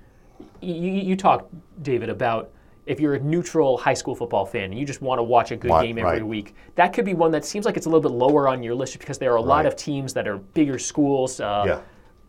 You, 0.63 0.73
you 0.75 1.17
talk, 1.17 1.49
David, 1.83 2.09
about 2.09 2.51
if 2.87 2.99
you're 2.99 3.17
a 3.17 3.21
neutral 3.21 3.77
high 3.77 3.93
school 3.93 4.15
football 4.15 4.47
fan 4.47 4.71
and 4.71 4.79
you 4.79 4.87
just 4.87 5.03
want 5.03 5.19
to 5.19 5.23
watch 5.23 5.51
a 5.51 5.57
good 5.57 5.71
Right, 5.71 5.87
game 5.87 5.99
every 5.99 6.13
right. 6.13 6.27
week, 6.27 6.55
that 6.77 6.95
could 6.95 7.05
be 7.05 7.13
one 7.13 7.31
that 7.33 7.45
seems 7.45 7.67
like 7.67 7.77
it's 7.77 7.85
a 7.85 7.91
little 7.91 8.01
bit 8.01 8.13
lower 8.17 8.49
on 8.49 8.63
your 8.63 8.75
list 8.75 8.99
because 8.99 9.19
there 9.19 9.33
are 9.35 9.37
a 9.37 9.43
lot 9.43 9.67
of 9.67 9.77
teams 9.77 10.15
that 10.15 10.27
are 10.27 10.39
bigger 10.39 10.79
schools. 10.79 11.41
Uh, 11.41 11.65
Yeah. 11.67 11.81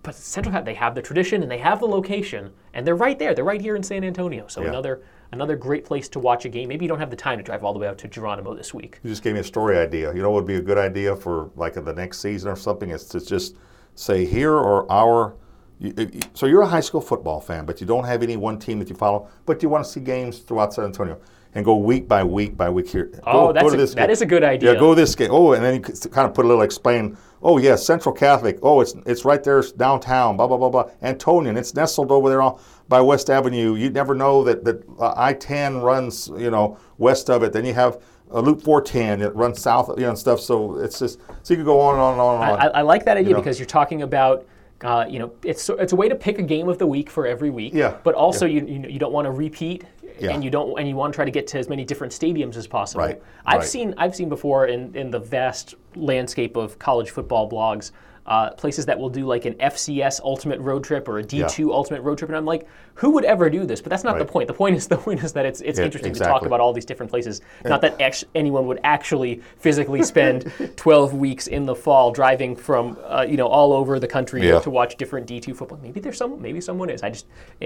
But 0.02 0.16
Central 0.16 0.54
Cat, 0.54 0.66
they 0.66 0.74
have 0.76 0.96
the 0.96 1.02
tradition 1.02 1.42
and 1.44 1.52
they 1.52 1.58
have 1.58 1.80
the 1.80 1.88
location, 1.88 2.52
and 2.74 2.88
they're 2.88 2.96
right 2.96 3.20
there. 3.20 3.34
They're 3.34 3.44
right 3.44 3.62
here 3.62 3.76
in 3.76 3.84
San 3.84 4.04
Antonio. 4.04 4.46
So 4.48 4.62
Yeah. 4.62 4.70
another 4.70 5.02
another 5.32 5.56
great 5.56 5.86
place 5.86 6.10
to 6.10 6.18
watch 6.20 6.46
a 6.46 6.50
game. 6.50 6.68
Maybe 6.70 6.86
you 6.86 6.90
don't 6.90 6.98
have 7.00 7.12
the 7.12 7.16
time 7.16 7.38
to 7.38 7.44
drive 7.44 7.64
all 7.64 7.72
the 7.72 7.78
way 7.78 7.88
out 7.88 8.00
to 8.00 8.08
Geronimo 8.08 8.56
this 8.56 8.74
week. 8.74 9.00
You 9.04 9.12
just 9.12 9.22
gave 9.22 9.36
me 9.36 9.42
a 9.42 9.44
story 9.44 9.78
idea. 9.78 10.12
You 10.12 10.24
know 10.24 10.32
what 10.32 10.38
would 10.44 10.48
be 10.48 10.56
a 10.56 10.62
good 10.62 10.80
idea 10.80 11.16
for 11.16 11.52
like 11.56 11.74
the 11.76 11.94
next 11.94 12.20
season 12.20 12.50
or 12.50 12.56
something? 12.56 12.90
Is 12.90 13.06
to 13.10 13.20
just 13.24 13.56
say 13.96 14.26
here 14.26 14.54
or 14.54 14.92
our. 14.92 15.36
You, 15.82 15.94
you- 15.98 16.20
so 16.34 16.46
you're 16.46 16.62
a 16.64 16.68
high 16.68 16.80
school 16.82 17.00
football 17.02 17.40
fan, 17.42 17.66
but 17.66 17.80
you 17.80 17.86
don't 17.88 18.06
have 18.06 18.24
any 18.24 18.38
one 18.38 18.58
team 18.58 18.80
that 18.80 18.90
you 18.90 18.96
follow, 18.96 19.28
but 19.46 19.62
you 19.64 19.70
want 19.70 19.84
to 19.86 19.90
see 19.90 20.00
games 20.00 20.40
throughout 20.40 20.74
San 20.74 20.86
Antonio 20.86 21.18
and 21.56 21.66
go 21.66 21.76
week 21.76 22.08
by 22.08 22.24
week 22.24 22.56
by 22.56 22.70
week 22.70 22.90
here. 22.90 23.12
Oh, 23.26 23.48
go, 23.48 23.54
that's 23.54 23.64
go 23.64 23.74
a- 23.74 23.86
that 23.86 23.96
game. 23.96 24.10
is 24.10 24.22
a 24.22 24.26
good 24.26 24.44
idea. 24.44 24.74
Yeah, 24.74 24.80
go 24.80 24.94
this 24.94 25.16
game. 25.16 25.30
Oh, 25.32 25.54
and 25.54 25.64
then 25.64 25.76
you 25.76 25.82
could 25.82 26.00
kind 26.12 26.28
of 26.28 26.34
put 26.34 26.46
a 26.46 26.48
little 26.48 26.64
explain. 26.64 27.18
Oh, 27.42 27.58
yeah, 27.58 27.76
Central 27.76 28.14
Catholic. 28.14 28.60
Oh, 28.62 28.82
it's 28.82 28.96
it's 29.06 29.26
right 29.26 29.44
there 29.44 29.62
downtown. 29.78 30.38
Blah 30.38 30.48
blah 30.48 30.58
blah 30.58 30.70
blah. 30.70 30.90
Antonian. 31.02 31.58
It's 31.58 31.74
nestled 31.74 32.12
over 32.12 32.30
there 32.30 32.42
on, 32.42 32.60
by 32.88 33.02
West 33.02 33.30
Avenue. 33.30 33.76
You 33.76 33.90
never 33.90 34.14
know 34.14 34.44
that 34.44 34.64
that 34.66 34.84
uh, 35.00 35.14
I-10 35.16 35.82
runs 35.82 36.32
you 36.38 36.52
know 36.52 36.78
west 36.98 37.30
of 37.30 37.44
it. 37.44 37.54
Then 37.54 37.66
you 37.66 37.74
have 37.74 38.00
uh, 38.32 38.40
Loop 38.42 38.62
410 38.62 39.20
that 39.20 39.36
runs 39.36 39.62
south, 39.62 39.90
you 39.98 40.04
know, 40.04 40.10
and 40.10 40.20
stuff. 40.20 40.40
So 40.40 40.78
it's 40.78 41.00
just 41.00 41.20
so 41.44 41.54
you 41.54 41.58
can 41.58 41.66
go 41.66 41.80
on 41.80 41.96
and 41.96 42.02
on 42.02 42.14
and 42.14 42.22
on 42.22 42.36
and 42.36 42.52
on. 42.52 42.60
I, 42.60 42.80
I 42.80 42.82
like 42.82 43.06
that 43.06 43.18
idea 43.18 43.30
you 43.30 43.34
know? 43.36 43.42
because 43.42 43.60
you're 43.60 43.66
talking 43.66 44.02
about. 44.04 44.46
Uh, 44.82 45.06
you 45.10 45.20
know, 45.20 45.30
it's 45.44 45.70
it's 45.72 45.92
a 45.92 45.96
way 45.96 46.08
to 46.08 46.16
pick 46.16 46.40
a 46.40 46.42
game 46.42 46.70
of 46.70 46.78
the 46.78 46.88
week 46.88 47.10
for 47.10 47.28
every 47.28 47.50
week. 47.50 47.74
Yeah. 47.74 47.98
But 48.02 48.16
also, 48.16 48.46
yeah. 48.46 48.62
you 48.62 48.80
you, 48.80 48.90
you 48.92 48.98
don't 49.00 49.12
want 49.12 49.26
to 49.26 49.32
repeat, 49.32 49.84
yeah. 50.22 50.32
and 50.32 50.44
you 50.44 50.50
don't 50.50 50.78
and 50.80 50.88
you 50.88 50.96
want 50.96 51.14
to 51.14 51.16
try 51.16 51.26
to 51.26 51.32
get 51.32 51.48
to 51.48 51.60
as 51.60 51.70
many 51.70 51.86
different 51.86 52.14
stadiums 52.14 52.56
as 52.56 52.68
possible. 52.68 53.06
Right. 53.06 53.22
I've 53.46 53.60
right. 53.60 53.68
seen 53.68 53.94
I've 53.98 54.16
seen 54.16 54.30
before 54.30 54.68
in 54.68 54.96
in 54.96 55.12
the 55.12 55.20
vast 55.20 55.76
landscape 55.96 56.56
of 56.56 56.80
college 56.80 57.10
football 57.12 57.50
blogs 57.50 57.92
uh, 58.30 58.52
places 58.52 58.86
that 58.86 58.98
will 58.98 59.10
do 59.10 59.26
like 59.26 59.46
an 59.46 59.56
FCS 59.56 60.22
ultimate 60.22 60.60
road 60.62 60.84
trip 60.84 61.08
or 61.08 61.18
a 61.18 61.24
D2 61.24 61.58
yeah. 61.58 61.74
ultimate 61.74 62.04
road 62.04 62.20
trip, 62.20 62.30
and 62.30 62.38
I'm 62.38 62.46
like, 62.46 62.68
who 62.94 63.10
would 63.10 63.26
ever 63.26 63.50
do 63.50 63.66
this? 63.66 63.82
But 63.82 63.90
that's 63.90 64.04
not 64.04 64.14
right. 64.14 64.20
the 64.20 64.32
point. 64.32 64.48
The 64.48 64.54
point 64.54 64.76
is 64.76 64.88
the 64.96 64.98
point 64.98 65.24
is 65.24 65.34
that 65.34 65.48
it's 65.48 65.62
it's 65.62 65.80
yeah, 65.80 65.86
interesting 65.86 66.12
exactly. 66.12 66.34
to 66.34 66.40
talk 66.40 66.46
about 66.46 66.60
all 66.60 66.72
these 66.72 66.86
different 66.86 67.10
places. 67.10 67.42
Yeah. 67.64 67.70
Not 67.70 67.82
that 67.82 68.00
ex- 68.00 68.24
anyone 68.36 68.68
would 68.68 68.80
actually 68.84 69.42
physically 69.58 70.04
spend 70.04 70.54
12 70.76 71.16
weeks 71.16 71.48
in 71.48 71.66
the 71.66 71.76
fall 71.76 72.12
driving 72.12 72.56
from 72.56 73.00
uh, 73.04 73.26
you 73.28 73.36
know 73.36 73.48
all 73.48 73.74
over 73.74 74.00
the 74.00 74.08
country 74.08 74.42
to 74.42 74.70
watch 74.70 74.96
different 74.98 75.28
D2 75.28 75.56
football. 75.56 75.80
Maybe 75.82 76.00
there's 76.00 76.18
some, 76.18 76.40
maybe 76.40 76.62
someone 76.62 76.92
is. 76.92 77.02
I 77.02 77.10
just 77.10 77.26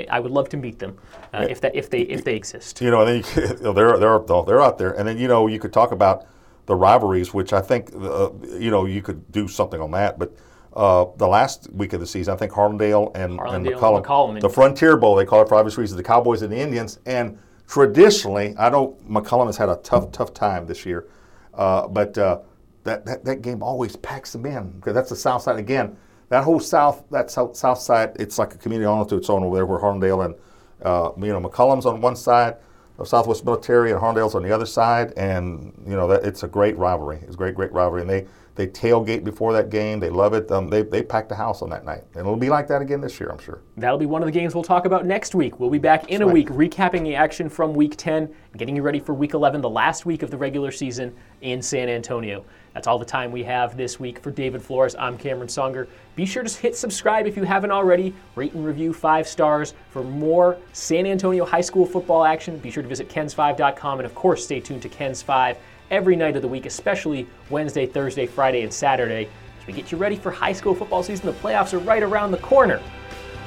I 0.09 0.21
would 0.21 0.31
love 0.31 0.47
to 0.49 0.57
meet 0.57 0.79
them 0.79 0.97
uh, 1.33 1.45
if 1.49 1.59
that 1.59 1.75
if 1.75 1.89
they 1.89 2.03
if 2.03 2.23
they 2.23 2.37
exist. 2.37 2.79
You 2.79 2.89
know, 2.89 3.01
and 3.01 3.23
then 3.23 3.33
you, 3.35 3.73
they're 3.73 3.97
they're 3.97 4.19
they're 4.19 4.61
out 4.61 4.77
there, 4.77 4.91
and 4.91 5.05
then 5.05 5.17
you 5.17 5.27
know 5.27 5.47
you 5.47 5.59
could 5.59 5.73
talk 5.73 5.91
about 5.91 6.25
the 6.67 6.75
rivalries, 6.75 7.33
which 7.33 7.51
I 7.51 7.59
think 7.59 7.93
uh, 7.93 8.29
you 8.57 8.71
know 8.71 8.85
you 8.85 9.01
could 9.01 9.29
do 9.31 9.49
something 9.49 9.81
on 9.81 9.91
that, 9.91 10.17
but 10.17 10.33
uh, 10.75 11.05
the 11.17 11.27
last 11.27 11.71
week 11.71 11.93
of 11.93 11.99
the 11.99 12.07
season, 12.07 12.33
I 12.33 12.37
think 12.37 12.51
Harlandale 12.51 13.11
and, 13.15 13.39
Harlandale 13.39 13.55
and 13.55 13.65
McCollum, 13.67 14.03
McCollum 14.03 14.41
the 14.41 14.49
Frontier 14.49 14.97
Bowl, 14.97 15.15
they 15.15 15.25
call 15.25 15.41
it 15.41 15.49
for 15.49 15.55
obvious 15.55 15.77
reasons, 15.77 15.97
the 15.97 16.03
Cowboys 16.03 16.41
and 16.41 16.51
the 16.51 16.57
Indians. 16.57 16.99
And 17.05 17.37
traditionally, 17.67 18.55
I 18.57 18.69
know 18.69 18.97
McCollum 19.07 19.45
has 19.47 19.57
had 19.57 19.69
a 19.69 19.75
tough, 19.77 20.11
tough 20.11 20.33
time 20.33 20.65
this 20.65 20.85
year, 20.85 21.07
uh, 21.53 21.87
but 21.87 22.17
uh, 22.17 22.39
that, 22.83 23.05
that, 23.05 23.23
that 23.23 23.41
game 23.41 23.61
always 23.61 23.95
packs 23.95 24.33
them 24.33 24.45
in 24.45 24.71
because 24.71 24.93
that's 24.93 25.09
the 25.09 25.15
South 25.15 25.43
Side 25.43 25.59
again. 25.59 25.95
That 26.29 26.43
whole 26.43 26.59
South, 26.59 27.03
that 27.11 27.29
South, 27.29 27.55
south 27.55 27.77
Side, 27.77 28.15
it's 28.19 28.39
like 28.39 28.55
a 28.55 28.57
community 28.57 28.85
all 28.87 29.05
to 29.05 29.17
its 29.17 29.29
own 29.29 29.43
over 29.43 29.55
there, 29.55 29.65
where 29.67 29.79
Harlandale 29.79 30.25
and 30.25 30.35
uh, 30.81 31.11
you 31.17 31.31
know 31.31 31.39
McCollum's 31.39 31.85
on 31.85 32.01
one 32.01 32.15
side 32.15 32.55
of 32.97 33.07
Southwest 33.07 33.45
Military 33.45 33.91
and 33.91 34.01
Harlandale's 34.01 34.33
on 34.33 34.43
the 34.43 34.51
other 34.51 34.65
side, 34.65 35.13
and 35.15 35.73
you 35.85 35.95
know 35.95 36.07
that 36.07 36.23
it's 36.23 36.41
a 36.43 36.47
great 36.47 36.75
rivalry. 36.77 37.19
It's 37.21 37.35
a 37.35 37.37
great, 37.37 37.55
great 37.55 37.71
rivalry, 37.71 38.01
and 38.01 38.09
they 38.09 38.25
they 38.55 38.67
tailgate 38.67 39.23
before 39.23 39.51
that 39.53 39.69
game. 39.69 39.99
They 39.99 40.11
love 40.11 40.33
it. 40.33 40.51
Um, 40.51 40.69
they, 40.69 40.83
they 40.83 41.01
packed 41.01 41.29
the 41.29 41.35
house 41.35 41.63
on 41.63 41.69
that 41.71 41.85
night. 41.85 42.03
And 42.13 42.21
it'll 42.21 42.35
be 42.35 42.49
like 42.49 42.67
that 42.67 42.81
again 42.81 43.01
this 43.01 43.19
year, 43.19 43.29
I'm 43.29 43.39
sure. 43.39 43.61
That'll 43.77 43.97
be 43.97 44.05
one 44.05 44.21
of 44.21 44.27
the 44.27 44.31
games 44.31 44.53
we'll 44.53 44.63
talk 44.63 44.85
about 44.85 45.05
next 45.05 45.33
week. 45.33 45.59
We'll 45.59 45.71
be 45.71 45.79
back 45.79 46.09
in 46.09 46.19
That's 46.19 46.21
a 46.21 46.25
right. 46.25 46.33
week 46.33 46.49
recapping 46.49 47.03
the 47.03 47.15
action 47.15 47.49
from 47.49 47.73
week 47.73 47.95
10 47.97 48.23
and 48.23 48.59
getting 48.59 48.75
you 48.75 48.83
ready 48.83 48.99
for 48.99 49.13
week 49.13 49.33
11, 49.33 49.61
the 49.61 49.69
last 49.69 50.05
week 50.05 50.21
of 50.21 50.29
the 50.29 50.37
regular 50.37 50.71
season 50.71 51.15
in 51.41 51.61
San 51.63 51.89
Antonio. 51.89 52.45
That's 52.75 52.87
all 52.87 52.99
the 52.99 53.05
time 53.05 53.31
we 53.31 53.43
have 53.43 53.75
this 53.75 53.99
week 53.99 54.19
for 54.19 54.29
David 54.29 54.61
Flores. 54.61 54.95
I'm 54.95 55.17
Cameron 55.17 55.47
Songer. 55.47 55.87
Be 56.15 56.25
sure 56.25 56.43
to 56.43 56.57
hit 56.59 56.75
subscribe 56.75 57.25
if 57.25 57.35
you 57.35 57.43
haven't 57.43 57.71
already. 57.71 58.13
Rate 58.35 58.53
and 58.53 58.65
review 58.65 58.93
five 58.93 59.27
stars 59.27 59.73
for 59.89 60.03
more 60.03 60.57
San 60.73 61.05
Antonio 61.05 61.45
high 61.45 61.61
school 61.61 61.85
football 61.85 62.23
action. 62.23 62.57
Be 62.57 62.69
sure 62.69 62.83
to 62.83 62.89
visit 62.89 63.09
kens5.com 63.09 63.99
and, 63.99 64.05
of 64.05 64.13
course, 64.13 64.43
stay 64.43 64.59
tuned 64.59 64.83
to 64.83 64.89
Kens 64.89 65.21
5 65.21 65.57
every 65.91 66.15
night 66.15 66.35
of 66.35 66.41
the 66.41 66.47
week, 66.47 66.65
especially 66.65 67.27
Wednesday, 67.49 67.85
Thursday, 67.85 68.25
Friday, 68.25 68.63
and 68.63 68.73
Saturday, 68.73 69.29
as 69.59 69.67
we 69.67 69.73
get 69.73 69.91
you 69.91 69.97
ready 69.97 70.15
for 70.15 70.31
high 70.31 70.53
school 70.53 70.75
football 70.75 71.03
season. 71.03 71.25
The 71.25 71.33
playoffs 71.33 71.73
are 71.73 71.79
right 71.79 72.03
around 72.03 72.31
the 72.31 72.37
corner. 72.37 72.81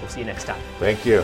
We'll 0.00 0.10
see 0.10 0.20
you 0.20 0.26
next 0.26 0.44
time. 0.44 0.60
Thank 0.78 1.04
you. 1.04 1.22